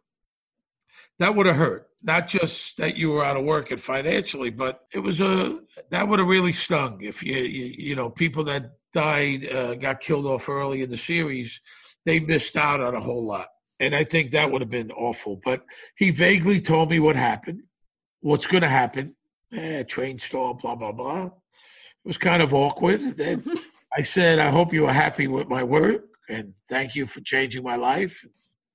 that 1.19 1.35
would 1.35 1.45
have 1.45 1.55
hurt 1.55 1.87
not 2.03 2.27
just 2.27 2.77
that 2.77 2.95
you 2.95 3.09
were 3.11 3.23
out 3.23 3.37
of 3.37 3.45
work 3.45 3.71
and 3.71 3.81
financially 3.81 4.49
but 4.49 4.85
it 4.93 4.99
was 4.99 5.21
a 5.21 5.59
that 5.89 6.07
would 6.07 6.19
have 6.19 6.27
really 6.27 6.53
stung 6.53 6.99
if 7.01 7.23
you 7.23 7.35
you, 7.37 7.73
you 7.77 7.95
know 7.95 8.09
people 8.09 8.43
that 8.43 8.73
died 8.93 9.49
uh, 9.51 9.75
got 9.75 9.99
killed 9.99 10.25
off 10.25 10.49
early 10.49 10.81
in 10.81 10.89
the 10.89 10.97
series 10.97 11.59
they 12.05 12.19
missed 12.19 12.55
out 12.55 12.81
on 12.81 12.95
a 12.95 13.01
whole 13.01 13.25
lot 13.25 13.47
and 13.79 13.95
i 13.95 14.03
think 14.03 14.31
that 14.31 14.51
would 14.51 14.61
have 14.61 14.69
been 14.69 14.91
awful 14.91 15.39
but 15.43 15.63
he 15.95 16.11
vaguely 16.11 16.59
told 16.61 16.89
me 16.89 16.99
what 16.99 17.15
happened 17.15 17.61
what's 18.21 18.47
going 18.47 18.61
to 18.63 18.67
happen 18.67 19.15
eh, 19.53 19.83
train 19.83 20.19
stall 20.19 20.53
blah 20.53 20.75
blah 20.75 20.91
blah 20.91 21.25
It 21.25 21.31
was 22.05 22.17
kind 22.17 22.41
of 22.41 22.53
awkward. 22.53 23.01
Then 23.17 23.43
I 23.97 24.01
said, 24.01 24.39
I 24.39 24.49
hope 24.49 24.73
you 24.73 24.85
are 24.85 24.93
happy 24.93 25.27
with 25.27 25.47
my 25.47 25.63
work 25.63 26.05
and 26.29 26.53
thank 26.69 26.95
you 26.95 27.05
for 27.05 27.21
changing 27.21 27.63
my 27.63 27.75
life. 27.75 28.25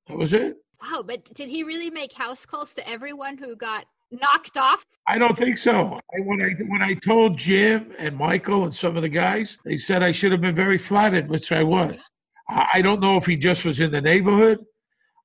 That 0.09 0.17
was 0.19 0.33
it. 0.33 0.57
Wow, 0.83 1.05
but 1.07 1.33
did 1.35 1.49
he 1.49 1.62
really 1.62 1.91
make 1.91 2.12
house 2.12 2.45
calls 2.45 2.75
to 2.75 2.88
everyone 2.88 3.38
who 3.38 3.55
got 3.55 3.87
knocked 4.11 4.57
off? 4.57 4.85
I 5.07 5.19
don't 5.19 5.38
think 5.38 5.59
so. 5.59 6.01
I, 6.15 6.21
when 6.25 6.43
I 6.43 6.51
when 6.69 6.83
I 6.83 6.95
told 6.95 7.38
Jim 7.38 7.93
and 7.99 8.17
Michael 8.17 8.65
and 8.65 8.75
some 8.75 8.97
of 8.97 9.03
the 9.03 9.09
guys, 9.09 9.59
they 9.65 9.77
said 9.77 10.03
I 10.03 10.12
should 10.12 10.33
have 10.33 10.41
been 10.41 10.55
very 10.55 10.79
flattered, 10.79 11.29
which 11.29 11.53
I 11.53 11.62
was. 11.62 12.03
I 12.49 12.83
don't 12.83 13.01
know 13.01 13.17
if 13.17 13.27
he 13.27 13.37
just 13.37 13.65
was 13.65 13.79
in 13.81 13.93
the 13.93 14.01
neighborhood. 14.01 14.59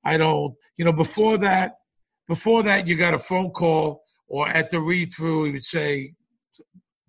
I 0.04 0.16
don't, 0.16 0.54
you 0.76 0.84
know, 0.84 0.92
before 0.92 1.38
that, 1.38 1.76
before 2.28 2.62
that, 2.62 2.86
you 2.86 2.96
got 2.96 3.14
a 3.14 3.18
phone 3.18 3.50
call 3.50 4.02
or 4.28 4.48
at 4.48 4.70
the 4.70 4.80
read 4.80 5.12
through, 5.12 5.44
he 5.44 5.52
would 5.52 5.64
say, 5.64 6.14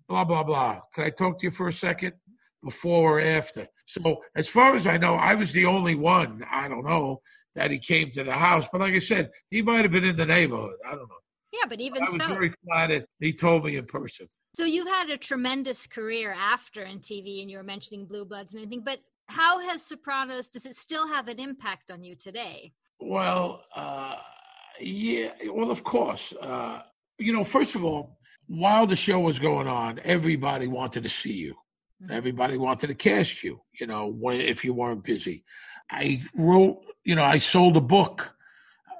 blah, 0.08 0.24
blah, 0.24 0.42
blah. 0.42 0.80
Can 0.94 1.04
I 1.04 1.10
talk 1.10 1.38
to 1.38 1.46
you 1.46 1.50
for 1.50 1.68
a 1.68 1.72
second? 1.72 2.14
Before 2.62 3.18
or 3.18 3.20
after? 3.20 3.66
So, 3.86 4.20
as 4.36 4.48
far 4.48 4.74
as 4.74 4.86
I 4.86 4.98
know, 4.98 5.14
I 5.14 5.34
was 5.34 5.52
the 5.52 5.64
only 5.64 5.94
one, 5.94 6.44
I 6.50 6.68
don't 6.68 6.84
know, 6.84 7.22
that 7.54 7.70
he 7.70 7.78
came 7.78 8.10
to 8.12 8.24
the 8.24 8.32
house. 8.32 8.68
But 8.70 8.82
like 8.82 8.94
I 8.94 8.98
said, 8.98 9.30
he 9.50 9.62
might 9.62 9.82
have 9.82 9.92
been 9.92 10.04
in 10.04 10.16
the 10.16 10.26
neighborhood. 10.26 10.76
I 10.86 10.90
don't 10.90 11.08
know. 11.08 11.16
Yeah, 11.52 11.66
but 11.68 11.80
even 11.80 12.00
but 12.00 12.08
I 12.08 12.12
was 12.12 12.22
so. 12.22 12.28
very 12.28 12.52
flattered. 12.64 13.06
He 13.18 13.32
told 13.32 13.64
me 13.64 13.76
in 13.76 13.86
person. 13.86 14.28
So 14.54 14.64
you've 14.64 14.88
had 14.88 15.10
a 15.10 15.16
tremendous 15.16 15.86
career 15.86 16.32
after 16.32 16.82
in 16.82 16.98
TV, 16.98 17.40
and 17.40 17.50
you 17.50 17.56
were 17.56 17.64
mentioning 17.64 18.04
Blue 18.04 18.24
Bloods 18.24 18.52
and 18.52 18.62
everything. 18.62 18.82
But 18.84 19.00
how 19.30 19.60
has 19.60 19.82
Sopranos? 19.82 20.48
Does 20.48 20.66
it 20.66 20.76
still 20.76 21.06
have 21.06 21.28
an 21.28 21.38
impact 21.38 21.90
on 21.90 22.02
you 22.02 22.14
today? 22.14 22.72
Well, 23.00 23.64
uh, 23.74 24.16
yeah. 24.80 25.30
Well, 25.48 25.70
of 25.70 25.84
course. 25.84 26.32
Uh, 26.40 26.82
you 27.18 27.32
know, 27.32 27.44
first 27.44 27.74
of 27.74 27.84
all, 27.84 28.18
while 28.46 28.86
the 28.86 28.96
show 28.96 29.20
was 29.20 29.38
going 29.38 29.68
on, 29.68 30.00
everybody 30.04 30.66
wanted 30.66 31.04
to 31.04 31.08
see 31.08 31.32
you. 31.32 31.54
Mm-hmm. 32.02 32.12
Everybody 32.12 32.56
wanted 32.56 32.88
to 32.88 32.94
cast 32.94 33.44
you, 33.44 33.60
you 33.78 33.86
know, 33.86 34.10
when, 34.10 34.40
if 34.40 34.64
you 34.64 34.74
weren't 34.74 35.04
busy. 35.04 35.44
I 35.90 36.22
wrote, 36.34 36.80
you 37.04 37.14
know, 37.14 37.24
I 37.24 37.38
sold 37.38 37.76
a 37.76 37.80
book. 37.80 38.34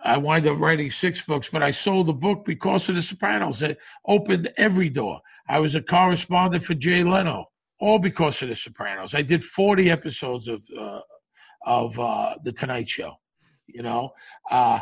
I 0.02 0.16
wound 0.16 0.46
up 0.46 0.58
writing 0.58 0.90
six 0.90 1.22
books, 1.22 1.50
but 1.50 1.62
I 1.62 1.72
sold 1.72 2.06
the 2.06 2.14
book 2.14 2.44
because 2.44 2.88
of 2.88 2.94
The 2.94 3.02
Sopranos. 3.02 3.60
It 3.60 3.78
opened 4.06 4.50
every 4.56 4.88
door. 4.88 5.20
I 5.46 5.58
was 5.58 5.74
a 5.74 5.82
correspondent 5.82 6.62
for 6.62 6.74
Jay 6.74 7.04
Leno, 7.04 7.49
all 7.80 7.98
because 7.98 8.42
of 8.42 8.48
The 8.48 8.56
Sopranos. 8.56 9.14
I 9.14 9.22
did 9.22 9.42
40 9.42 9.90
episodes 9.90 10.48
of 10.48 10.62
uh, 10.78 11.00
of 11.66 11.98
uh, 11.98 12.36
The 12.44 12.52
Tonight 12.52 12.88
Show. 12.88 13.14
You 13.66 13.82
know, 13.82 14.10
uh, 14.50 14.80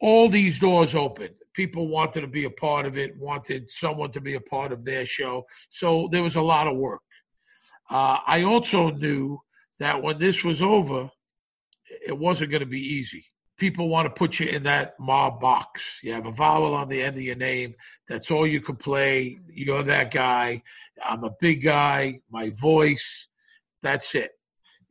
all 0.00 0.28
these 0.28 0.58
doors 0.58 0.94
opened 0.94 1.34
people 1.58 1.88
wanted 1.88 2.20
to 2.20 2.28
be 2.28 2.44
a 2.44 2.50
part 2.50 2.86
of 2.86 2.96
it, 2.96 3.18
wanted 3.18 3.68
someone 3.68 4.12
to 4.12 4.20
be 4.20 4.34
a 4.34 4.40
part 4.40 4.70
of 4.70 4.84
their 4.84 5.04
show. 5.04 5.44
So 5.70 6.08
there 6.12 6.22
was 6.22 6.36
a 6.36 6.40
lot 6.40 6.68
of 6.68 6.76
work. 6.76 7.02
Uh, 7.90 8.18
I 8.24 8.44
also 8.44 8.90
knew 8.90 9.40
that 9.80 10.00
when 10.00 10.18
this 10.20 10.44
was 10.44 10.62
over, 10.62 11.10
it 12.06 12.16
wasn't 12.16 12.52
going 12.52 12.60
to 12.60 12.66
be 12.66 12.94
easy. 12.98 13.24
People 13.58 13.88
want 13.88 14.06
to 14.06 14.10
put 14.10 14.38
you 14.38 14.46
in 14.46 14.62
that 14.62 14.98
mob 15.00 15.40
box. 15.40 15.98
You 16.02 16.12
have 16.12 16.26
a 16.26 16.30
vowel 16.32 16.74
on 16.74 16.88
the 16.88 17.02
end 17.02 17.16
of 17.16 17.22
your 17.22 17.36
name. 17.36 17.74
That's 18.08 18.30
all 18.30 18.46
you 18.46 18.60
can 18.60 18.76
play. 18.76 19.40
You're 19.52 19.82
that 19.82 20.12
guy. 20.12 20.62
I'm 21.04 21.24
a 21.24 21.34
big 21.40 21.62
guy. 21.64 22.20
My 22.30 22.50
voice. 22.50 23.26
That's 23.82 24.14
it. 24.14 24.30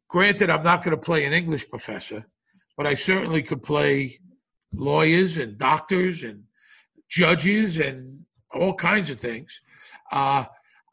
Granted, 0.09 0.49
I'm 0.49 0.63
not 0.63 0.83
going 0.83 0.95
to 0.95 1.01
play 1.01 1.25
an 1.25 1.33
English 1.33 1.69
professor, 1.69 2.25
but 2.75 2.85
I 2.85 2.95
certainly 2.95 3.41
could 3.41 3.63
play 3.63 4.19
lawyers 4.73 5.37
and 5.37 5.57
doctors 5.57 6.23
and 6.23 6.43
judges 7.09 7.77
and 7.77 8.25
all 8.53 8.73
kinds 8.73 9.09
of 9.09 9.19
things. 9.19 9.61
Uh, 10.11 10.45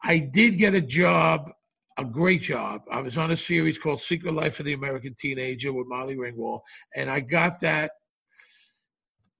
I 0.03 0.19
did 0.19 0.57
get 0.57 0.73
a 0.73 0.81
job, 0.81 1.51
a 1.97 2.05
great 2.05 2.41
job. 2.41 2.81
I 2.91 3.01
was 3.01 3.17
on 3.17 3.31
a 3.31 3.37
series 3.37 3.77
called 3.77 4.01
Secret 4.01 4.33
Life 4.33 4.59
of 4.59 4.65
the 4.65 4.73
American 4.73 5.15
Teenager 5.17 5.71
with 5.73 5.87
Molly 5.87 6.15
Ringwald, 6.15 6.61
and 6.95 7.09
I 7.09 7.21
got 7.21 7.61
that, 7.61 7.91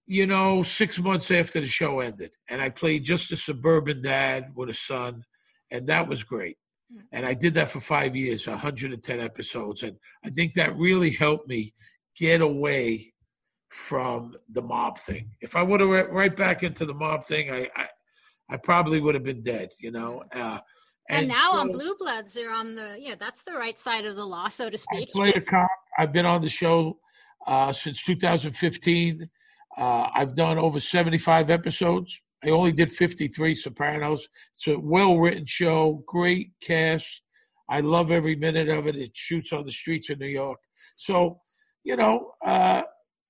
you 0.08 0.26
know, 0.26 0.64
six 0.64 1.00
months 1.00 1.32
after 1.32 1.60
the 1.60 1.68
show 1.68 2.00
ended. 2.00 2.32
And 2.50 2.62
I 2.62 2.70
played 2.70 3.04
just 3.04 3.32
a 3.32 3.38
suburban 3.38 4.02
dad 4.02 4.52
with 4.56 4.70
a 4.70 4.74
son, 4.74 5.24
and 5.72 5.88
that 5.88 6.08
was 6.08 6.24
great. 6.24 6.58
Hmm. 6.92 7.02
And 7.12 7.26
I 7.26 7.34
did 7.34 7.54
that 7.56 7.70
for 7.70 7.80
five 7.80 8.16
years, 8.16 8.48
110 8.48 9.20
episodes. 9.20 9.84
And 9.84 9.98
I 10.24 10.30
think 10.30 10.54
that 10.54 10.76
really 10.76 11.10
helped 11.10 11.50
me 11.50 11.74
get 12.16 12.42
away 12.42 13.14
from 13.70 14.34
the 14.50 14.62
mob 14.62 14.98
thing. 15.00 15.32
If 15.42 15.56
I 15.56 15.62
would 15.62 15.82
have 15.82 15.90
went 15.90 16.10
right 16.12 16.36
back 16.36 16.64
into 16.64 16.86
the 16.86 16.94
mob 16.94 17.26
thing, 17.28 17.52
I, 17.52 17.70
I, 17.76 17.88
I 18.50 18.58
probably 18.58 19.02
would 19.02 19.16
have 19.16 19.24
been 19.24 19.44
dead, 19.44 19.70
you 19.80 19.92
know. 19.92 20.24
Uh, 20.34 20.60
and, 21.10 21.20
and, 21.20 21.28
now 21.28 21.52
so, 21.52 21.60
on 21.60 21.72
Blue 21.72 21.96
Bloods, 22.00 22.34
they're 22.34 22.52
on 22.52 22.76
the 22.76 22.98
yeah, 23.00 23.16
that's 23.20 23.44
the 23.44 23.54
right 23.54 23.78
side 23.78 24.06
of 24.06 24.16
the 24.16 24.26
law, 24.26 24.50
so 24.50 24.70
to 24.70 24.78
speak. 24.78 25.10
I 25.10 25.12
play 25.12 25.34
a 25.34 25.42
cop. 25.42 25.70
I've 25.98 26.12
been 26.12 26.26
on 26.26 26.42
the 26.42 26.50
show 26.50 26.98
uh, 27.46 27.72
since 27.72 28.04
2015. 28.04 29.30
Uh, 29.78 30.10
I've 30.14 30.36
done 30.36 30.58
over 30.58 30.80
75 30.80 31.50
episodes. 31.50 32.20
I 32.44 32.50
only 32.50 32.72
did 32.72 32.92
53 32.92 33.56
Sopranos. 33.56 34.28
It's 34.56 34.68
a 34.68 34.80
well 34.80 35.18
written 35.18 35.46
show, 35.46 36.04
great 36.08 36.52
cast. 36.62 37.22
I 37.70 37.82
love 37.82 38.12
every 38.12 38.36
minute 38.36 38.70
of 38.70 38.88
it. 38.88 38.96
It 38.96 39.12
shoots 39.14 39.52
on 39.52 39.66
the 39.66 39.72
streets 39.72 40.10
of 40.10 40.20
New 40.20 40.28
York. 40.28 40.60
So, 40.98 41.40
you 41.84 41.96
know, 41.96 42.32
uh, 42.44 42.84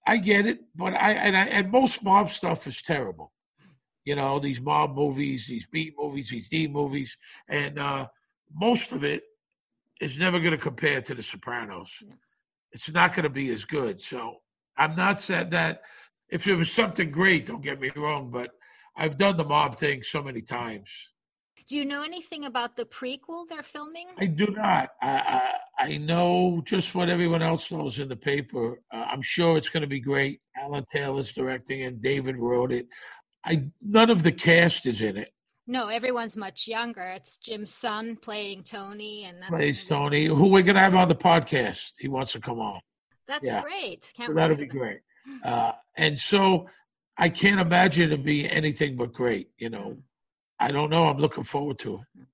I 0.08 0.18
get 0.18 0.46
it, 0.46 0.60
but 0.76 0.94
I 0.94 1.14
and 1.14 1.36
I 1.36 1.46
and 1.46 1.72
most 1.72 2.04
mob 2.04 2.32
stuff 2.32 2.68
is 2.68 2.82
terrible. 2.82 3.32
You 4.06 4.16
know, 4.16 4.40
these 4.40 4.62
mob 4.62 4.96
movies, 4.96 5.48
these 5.48 5.66
beat 5.66 5.96
movies, 5.98 6.30
these 6.30 6.48
D 6.48 6.68
movies, 6.68 7.18
and 7.50 7.80
uh, 7.80 8.08
most 8.54 8.92
of 8.92 9.04
it 9.04 9.24
is 10.00 10.18
never 10.18 10.40
going 10.40 10.52
to 10.52 10.58
compare 10.58 11.02
to 11.02 11.16
The 11.16 11.24
Sopranos. 11.24 11.90
It's 12.72 12.92
not 12.92 13.16
going 13.16 13.24
to 13.24 13.30
be 13.30 13.52
as 13.52 13.66
good. 13.66 14.02
So 14.02 14.38
I'm 14.78 14.96
not 14.96 15.20
saying 15.20 15.50
that 15.50 15.82
if 16.30 16.48
it 16.48 16.56
was 16.56 16.72
something 16.72 17.12
great, 17.12 17.46
don't 17.46 17.64
get 17.64 17.80
me 17.80 17.92
wrong, 17.96 18.30
but 18.32 18.52
I've 18.96 19.18
done 19.18 19.38
the 19.38 19.44
mob 19.46 19.78
thing 19.78 20.04
so 20.04 20.22
many 20.22 20.42
times. 20.42 20.90
Do 21.68 21.76
you 21.76 21.86
know 21.86 22.04
anything 22.04 22.46
about 22.46 22.76
the 22.76 22.86
prequel 22.86 23.48
they're 23.48 23.64
filming? 23.64 24.06
I 24.20 24.28
do 24.28 24.48
not. 24.48 24.90
I 25.02 25.56
I, 25.78 25.86
I 25.94 25.98
know 25.98 26.62
just 26.64 26.94
what 26.94 27.10
everyone 27.10 27.42
else 27.42 27.72
knows 27.72 27.98
in 27.98 28.08
the 28.08 28.16
paper. 28.16 28.82
Uh, 28.92 29.06
I'm 29.08 29.24
sure 29.24 29.58
it's 29.58 29.70
going 29.70 29.82
to 29.82 29.88
be 29.88 30.00
great. 30.00 30.42
Alan 30.56 30.86
Taylor's 30.94 31.34
directing 31.34 31.84
and 31.84 32.02
David 32.02 32.38
wrote 32.38 32.72
it. 32.72 32.88
I 33.46 33.66
none 33.82 34.10
of 34.10 34.24
the 34.24 34.32
cast 34.32 34.86
is 34.86 35.02
in 35.02 35.18
it. 35.18 35.32
No, 35.68 35.88
everyone's 35.88 36.38
much 36.38 36.68
younger. 36.68 37.10
It's 37.12 37.38
Jim's 37.38 37.74
son 37.74 38.18
playing 38.18 38.64
Tony, 38.64 39.24
and 39.26 39.42
that's 39.42 39.50
Plays 39.50 39.84
Tony, 39.86 40.26
who 40.26 40.48
we're 40.48 40.62
going 40.62 40.76
to 40.76 40.82
have 40.82 40.96
on 40.96 41.08
the 41.08 41.16
podcast. 41.16 41.94
He 41.98 42.08
wants 42.08 42.34
to 42.34 42.40
come 42.40 42.60
on. 42.60 42.80
That's 43.28 43.48
Yeah. 43.48 43.62
great. 43.64 44.12
Can't 44.16 44.30
So 44.30 44.34
that'll 44.36 44.58
be 44.58 44.66
them. 44.68 44.78
great. 44.78 45.00
Uh, 45.44 45.72
and 45.98 46.18
so 46.18 46.70
I 47.18 47.30
can't 47.30 47.60
imagine 47.60 48.12
it 48.12 48.24
be 48.24 48.48
anything 48.50 48.96
but 48.96 49.12
great. 49.14 49.50
You 49.58 49.70
know, 49.72 49.98
I 50.60 50.72
don't 50.72 50.92
know. 50.92 51.08
I'm 51.08 51.18
looking 51.18 51.44
forward 51.44 51.80
to 51.80 51.96
it. 51.96 52.28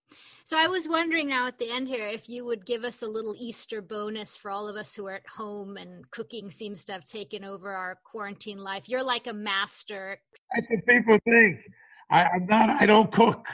So 0.51 0.57
I 0.57 0.67
was 0.67 0.85
wondering 0.85 1.29
now 1.29 1.47
at 1.47 1.57
the 1.57 1.71
end 1.71 1.87
here 1.87 2.05
if 2.05 2.27
you 2.27 2.43
would 2.43 2.65
give 2.65 2.83
us 2.83 3.03
a 3.03 3.07
little 3.07 3.33
Easter 3.39 3.81
bonus 3.81 4.35
for 4.35 4.51
all 4.51 4.67
of 4.67 4.75
us 4.75 4.93
who 4.93 5.07
are 5.07 5.13
at 5.13 5.25
home 5.25 5.77
and 5.77 6.11
cooking 6.11 6.51
seems 6.51 6.83
to 6.83 6.91
have 6.91 7.05
taken 7.05 7.45
over 7.45 7.71
our 7.71 7.99
quarantine 8.03 8.57
life. 8.57 8.89
You're 8.89 9.01
like 9.01 9.27
a 9.27 9.33
master, 9.33 10.19
That's 10.53 10.69
what 10.69 10.85
people 10.85 11.17
think. 11.25 11.61
I, 12.09 12.25
I'm 12.25 12.45
not. 12.47 12.69
I 12.69 12.85
don't 12.85 13.09
cook. 13.13 13.47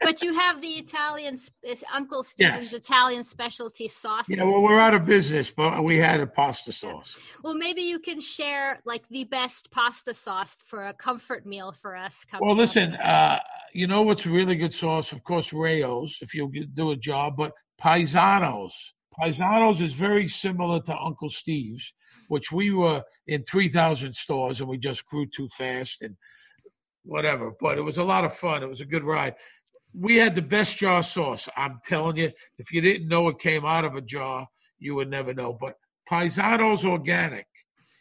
But 0.00 0.22
you 0.22 0.32
have 0.34 0.60
the 0.60 0.72
Italian 0.72 1.36
Uncle 1.92 2.22
Stephen's 2.22 2.72
Yes. 2.72 2.80
Italian 2.80 3.24
specialty 3.24 3.88
sauces. 3.88 4.36
Yeah, 4.36 4.44
well, 4.44 4.62
we're 4.62 4.78
out 4.78 4.94
of 4.94 5.04
business, 5.04 5.50
but 5.50 5.82
we 5.82 5.96
had 5.96 6.20
a 6.20 6.26
pasta 6.26 6.72
sauce. 6.72 7.18
Well, 7.42 7.54
maybe 7.54 7.82
you 7.82 7.98
can 7.98 8.20
share 8.20 8.78
like 8.84 9.08
the 9.08 9.24
best 9.24 9.70
pasta 9.70 10.14
sauce 10.14 10.56
for 10.64 10.86
a 10.86 10.94
comfort 10.94 11.46
meal 11.46 11.72
for 11.72 11.96
us. 11.96 12.24
coming 12.24 12.46
Well, 12.46 12.56
listen, 12.56 12.94
uh, 12.94 13.40
you 13.72 13.86
know 13.86 14.02
what's 14.02 14.26
a 14.26 14.30
really 14.30 14.56
good 14.56 14.74
sauce? 14.74 15.12
Of 15.12 15.24
course, 15.24 15.52
Rao's, 15.52 16.18
if 16.20 16.34
you'll 16.34 16.52
do 16.74 16.90
a 16.90 16.96
job, 16.96 17.36
but 17.36 17.52
Paisanos. 17.80 18.72
Paisanos 19.18 19.80
is 19.80 19.94
very 19.94 20.28
similar 20.28 20.80
to 20.80 20.96
Uncle 20.96 21.30
Steve's, 21.30 21.92
which 22.28 22.52
we 22.52 22.70
were 22.70 23.02
in 23.26 23.42
3,000 23.42 24.14
stores 24.14 24.60
and 24.60 24.68
we 24.68 24.78
just 24.78 25.06
grew 25.06 25.26
too 25.26 25.48
fast 25.48 26.02
and 26.02 26.16
whatever. 27.04 27.52
But 27.60 27.78
it 27.78 27.82
was 27.82 27.98
a 27.98 28.04
lot 28.04 28.24
of 28.24 28.34
fun. 28.34 28.62
It 28.62 28.68
was 28.68 28.80
a 28.80 28.86
good 28.86 29.02
ride. 29.02 29.34
We 29.94 30.16
had 30.16 30.34
the 30.34 30.42
best 30.42 30.78
jar 30.78 31.02
sauce. 31.02 31.48
I'm 31.56 31.80
telling 31.84 32.16
you, 32.16 32.30
if 32.58 32.72
you 32.72 32.80
didn't 32.80 33.08
know 33.08 33.28
it 33.28 33.38
came 33.38 33.64
out 33.64 33.84
of 33.84 33.94
a 33.94 34.00
jar, 34.00 34.46
you 34.78 34.94
would 34.94 35.10
never 35.10 35.34
know. 35.34 35.56
But 35.58 35.76
Paisano's 36.10 36.84
organic. 36.84 37.46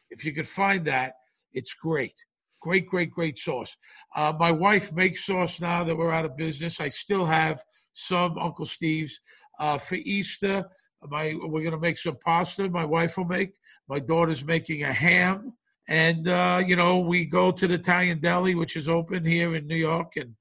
If 0.10 0.24
you 0.24 0.34
could 0.34 0.48
find 0.48 0.86
that, 0.86 1.14
it's 1.54 1.74
great. 1.74 2.14
Great, 2.62 2.88
great, 2.88 3.12
great 3.12 3.38
sauce. 3.38 3.76
Uh, 4.16 4.34
my 4.38 4.52
wife 4.52 4.92
makes 4.92 5.26
sauce 5.26 5.60
now 5.60 5.84
that 5.84 5.96
we're 5.96 6.12
out 6.12 6.26
of 6.26 6.36
business. 6.38 6.82
I 6.82 6.90
still 6.90 7.26
have 7.26 7.62
some 7.94 8.38
Uncle 8.38 8.66
Steve's. 8.66 9.20
Uh, 9.60 9.78
for 9.78 9.96
Easter, 9.96 10.64
my 11.10 11.34
we're 11.42 11.64
gonna 11.64 11.80
make 11.80 11.98
some 11.98 12.18
pasta. 12.24 12.70
My 12.70 12.86
wife 12.86 13.18
will 13.18 13.26
make. 13.26 13.54
My 13.88 14.00
daughter's 14.00 14.44
making 14.44 14.84
a 14.84 14.94
ham, 14.94 15.54
and 15.88 16.28
uh, 16.28 16.62
you 16.66 16.76
know 16.76 17.00
we 17.00 17.26
go 17.26 17.52
to 17.52 17.68
the 17.68 17.76
Italian 17.76 18.20
deli, 18.20 18.56
which 18.56 18.76
is 18.76 18.88
open 18.88 19.26
here 19.26 19.56
in 19.56 19.68
New 19.68 19.76
York, 19.76 20.14
and 20.16 20.36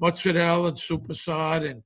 mozzarella 0.00 0.68
and 0.68 0.76
soppressata 0.76 1.70
and 1.70 1.82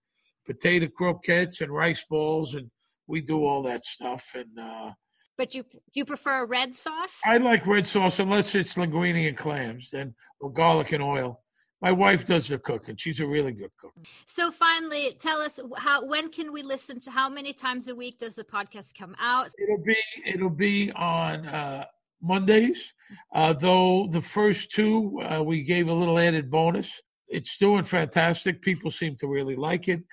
potato 0.47 0.89
croquettes 0.89 1.61
and 1.61 1.73
rice 1.73 2.05
balls, 2.09 2.55
and 2.55 2.71
we 3.07 3.21
do 3.21 3.45
all 3.45 3.63
that 3.63 3.85
stuff. 3.85 4.31
And 4.35 4.59
uh, 4.59 4.93
but 5.37 5.55
you 5.55 5.65
you 5.93 6.05
prefer 6.05 6.43
a 6.43 6.47
red 6.47 6.75
sauce? 6.75 7.21
I 7.25 7.39
like 7.39 7.67
red 7.67 7.87
sauce 7.87 8.19
unless 8.19 8.55
it's 8.55 8.75
linguine 8.75 9.29
and 9.29 9.37
clams, 9.37 9.91
then 9.91 10.15
or 10.41 10.53
garlic 10.53 10.93
and 10.93 11.03
oil. 11.03 11.41
My 11.81 11.93
wife 11.93 12.25
does 12.25 12.49
the 12.49 12.59
cooking. 12.59 12.97
She's 12.97 13.21
a 13.21 13.27
really 13.27 13.53
good 13.53 13.71
cook. 13.79 13.93
So 14.25 14.51
finally, 14.51 15.15
tell 15.21 15.43
us 15.43 15.61
how 15.77 16.07
when 16.07 16.31
can 16.31 16.51
we 16.51 16.63
listen 16.63 16.99
to 17.01 17.11
how 17.11 17.29
many 17.29 17.53
times 17.53 17.89
a 17.89 17.95
week 17.95 18.19
does 18.19 18.37
the 18.37 18.45
podcast 18.45 18.97
come 18.99 19.15
out? 19.21 19.51
It'll 19.63 19.85
be 19.85 19.97
it'll 20.25 20.49
be 20.49 20.93
on 20.93 21.47
uh, 21.47 21.85
Mondays, 22.23 22.95
uh, 23.35 23.53
though 23.53 24.07
the 24.11 24.23
first 24.23 24.71
two 24.71 25.21
uh, 25.21 25.43
we 25.43 25.63
gave 25.63 25.89
a 25.89 25.93
little 25.93 26.19
added 26.19 26.51
bonus. 26.51 27.03
It's 27.35 27.59
doing 27.59 27.83
fantastic. 27.83 28.63
People 28.63 28.93
seem 28.93 29.17
to 29.17 29.27
really 29.27 29.57
like 29.57 29.89
it. 29.89 30.05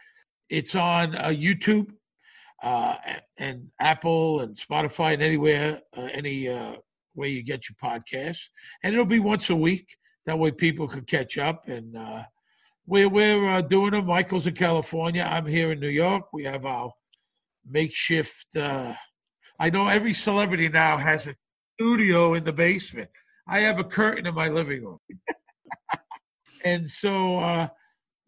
It's 0.49 0.73
on 0.73 1.15
uh, 1.15 1.27
YouTube 1.27 1.91
uh, 2.63 2.95
and 3.37 3.67
Apple 3.79 4.39
and 4.39 4.55
Spotify 4.55 5.13
and 5.13 5.21
anywhere, 5.21 5.81
uh, 5.95 6.09
any 6.13 6.49
uh, 6.49 6.77
way 7.13 7.29
you 7.29 7.43
get 7.43 7.65
your 7.69 7.75
podcasts. 7.83 8.45
And 8.81 8.95
it'll 8.95 9.05
be 9.05 9.19
once 9.19 9.51
a 9.51 9.55
week. 9.55 9.97
That 10.25 10.39
way 10.39 10.49
people 10.49 10.87
can 10.87 11.05
catch 11.05 11.37
up. 11.37 11.67
And 11.67 11.95
uh, 11.95 12.23
we're, 12.87 13.07
we're 13.07 13.49
uh, 13.51 13.61
doing 13.61 13.91
them. 13.91 14.07
Michael's 14.07 14.47
in 14.47 14.55
California. 14.55 15.21
I'm 15.21 15.45
here 15.45 15.71
in 15.71 15.79
New 15.79 15.89
York. 15.89 16.25
We 16.33 16.45
have 16.45 16.65
our 16.65 16.91
makeshift. 17.69 18.47
Uh, 18.55 18.95
I 19.59 19.69
know 19.69 19.87
every 19.87 20.15
celebrity 20.15 20.69
now 20.69 20.97
has 20.97 21.27
a 21.27 21.35
studio 21.75 22.33
in 22.33 22.45
the 22.45 22.53
basement. 22.53 23.11
I 23.47 23.59
have 23.59 23.77
a 23.77 23.83
curtain 23.83 24.25
in 24.25 24.33
my 24.33 24.47
living 24.47 24.83
room. 24.83 24.97
and 26.63 26.89
so 26.89 27.39
uh, 27.39 27.67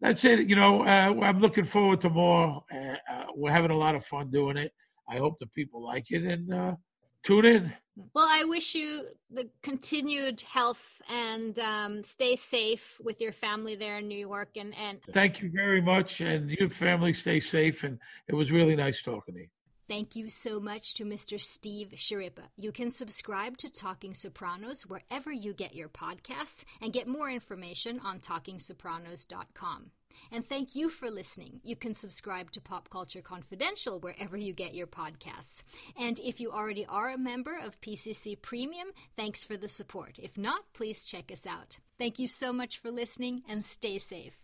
that's 0.00 0.24
it. 0.24 0.48
You 0.48 0.56
know, 0.56 0.82
uh, 0.82 1.14
I'm 1.22 1.40
looking 1.40 1.64
forward 1.64 2.00
to 2.02 2.10
more. 2.10 2.62
Uh, 2.72 2.96
uh, 3.10 3.24
we're 3.34 3.50
having 3.50 3.70
a 3.70 3.76
lot 3.76 3.94
of 3.94 4.04
fun 4.04 4.30
doing 4.30 4.56
it. 4.56 4.72
I 5.08 5.16
hope 5.16 5.38
the 5.38 5.46
people 5.48 5.82
like 5.82 6.10
it 6.10 6.24
and 6.24 6.52
uh, 6.52 6.74
tune 7.22 7.44
in. 7.44 7.72
Well, 8.12 8.26
I 8.28 8.44
wish 8.44 8.74
you 8.74 9.02
the 9.30 9.48
continued 9.62 10.40
health 10.40 11.00
and 11.08 11.56
um, 11.60 12.02
stay 12.02 12.34
safe 12.34 13.00
with 13.02 13.20
your 13.20 13.32
family 13.32 13.76
there 13.76 13.98
in 13.98 14.08
New 14.08 14.18
York. 14.18 14.50
And 14.56 14.74
and 14.76 14.98
Thank 15.12 15.40
you 15.40 15.50
very 15.54 15.80
much. 15.80 16.20
And 16.20 16.50
your 16.50 16.70
family 16.70 17.14
stay 17.14 17.38
safe. 17.38 17.84
And 17.84 17.98
it 18.28 18.34
was 18.34 18.50
really 18.50 18.74
nice 18.74 19.00
talking 19.02 19.34
to 19.34 19.40
you. 19.42 19.48
Thank 19.86 20.16
you 20.16 20.30
so 20.30 20.60
much 20.60 20.94
to 20.94 21.04
Mr. 21.04 21.40
Steve 21.40 21.92
Schirripa. 21.94 22.48
You 22.56 22.72
can 22.72 22.90
subscribe 22.90 23.58
to 23.58 23.72
Talking 23.72 24.14
Sopranos 24.14 24.86
wherever 24.86 25.30
you 25.30 25.52
get 25.52 25.74
your 25.74 25.88
podcasts 25.88 26.64
and 26.80 26.92
get 26.92 27.06
more 27.06 27.30
information 27.30 28.00
on 28.00 28.20
talkingsopranos.com. 28.20 29.90
And 30.30 30.46
thank 30.46 30.74
you 30.74 30.88
for 30.88 31.10
listening. 31.10 31.60
You 31.62 31.76
can 31.76 31.94
subscribe 31.94 32.50
to 32.52 32.60
Pop 32.60 32.88
Culture 32.88 33.20
Confidential 33.20 33.98
wherever 34.00 34.36
you 34.36 34.52
get 34.52 34.74
your 34.74 34.86
podcasts. 34.86 35.62
And 35.98 36.18
if 36.20 36.40
you 36.40 36.50
already 36.50 36.86
are 36.86 37.10
a 37.10 37.18
member 37.18 37.58
of 37.58 37.80
PCC 37.80 38.40
Premium, 38.40 38.88
thanks 39.16 39.44
for 39.44 39.56
the 39.56 39.68
support. 39.68 40.18
If 40.22 40.38
not, 40.38 40.62
please 40.72 41.04
check 41.04 41.30
us 41.30 41.46
out. 41.46 41.78
Thank 41.98 42.18
you 42.18 42.28
so 42.28 42.52
much 42.52 42.78
for 42.78 42.90
listening 42.90 43.42
and 43.48 43.64
stay 43.64 43.98
safe. 43.98 44.43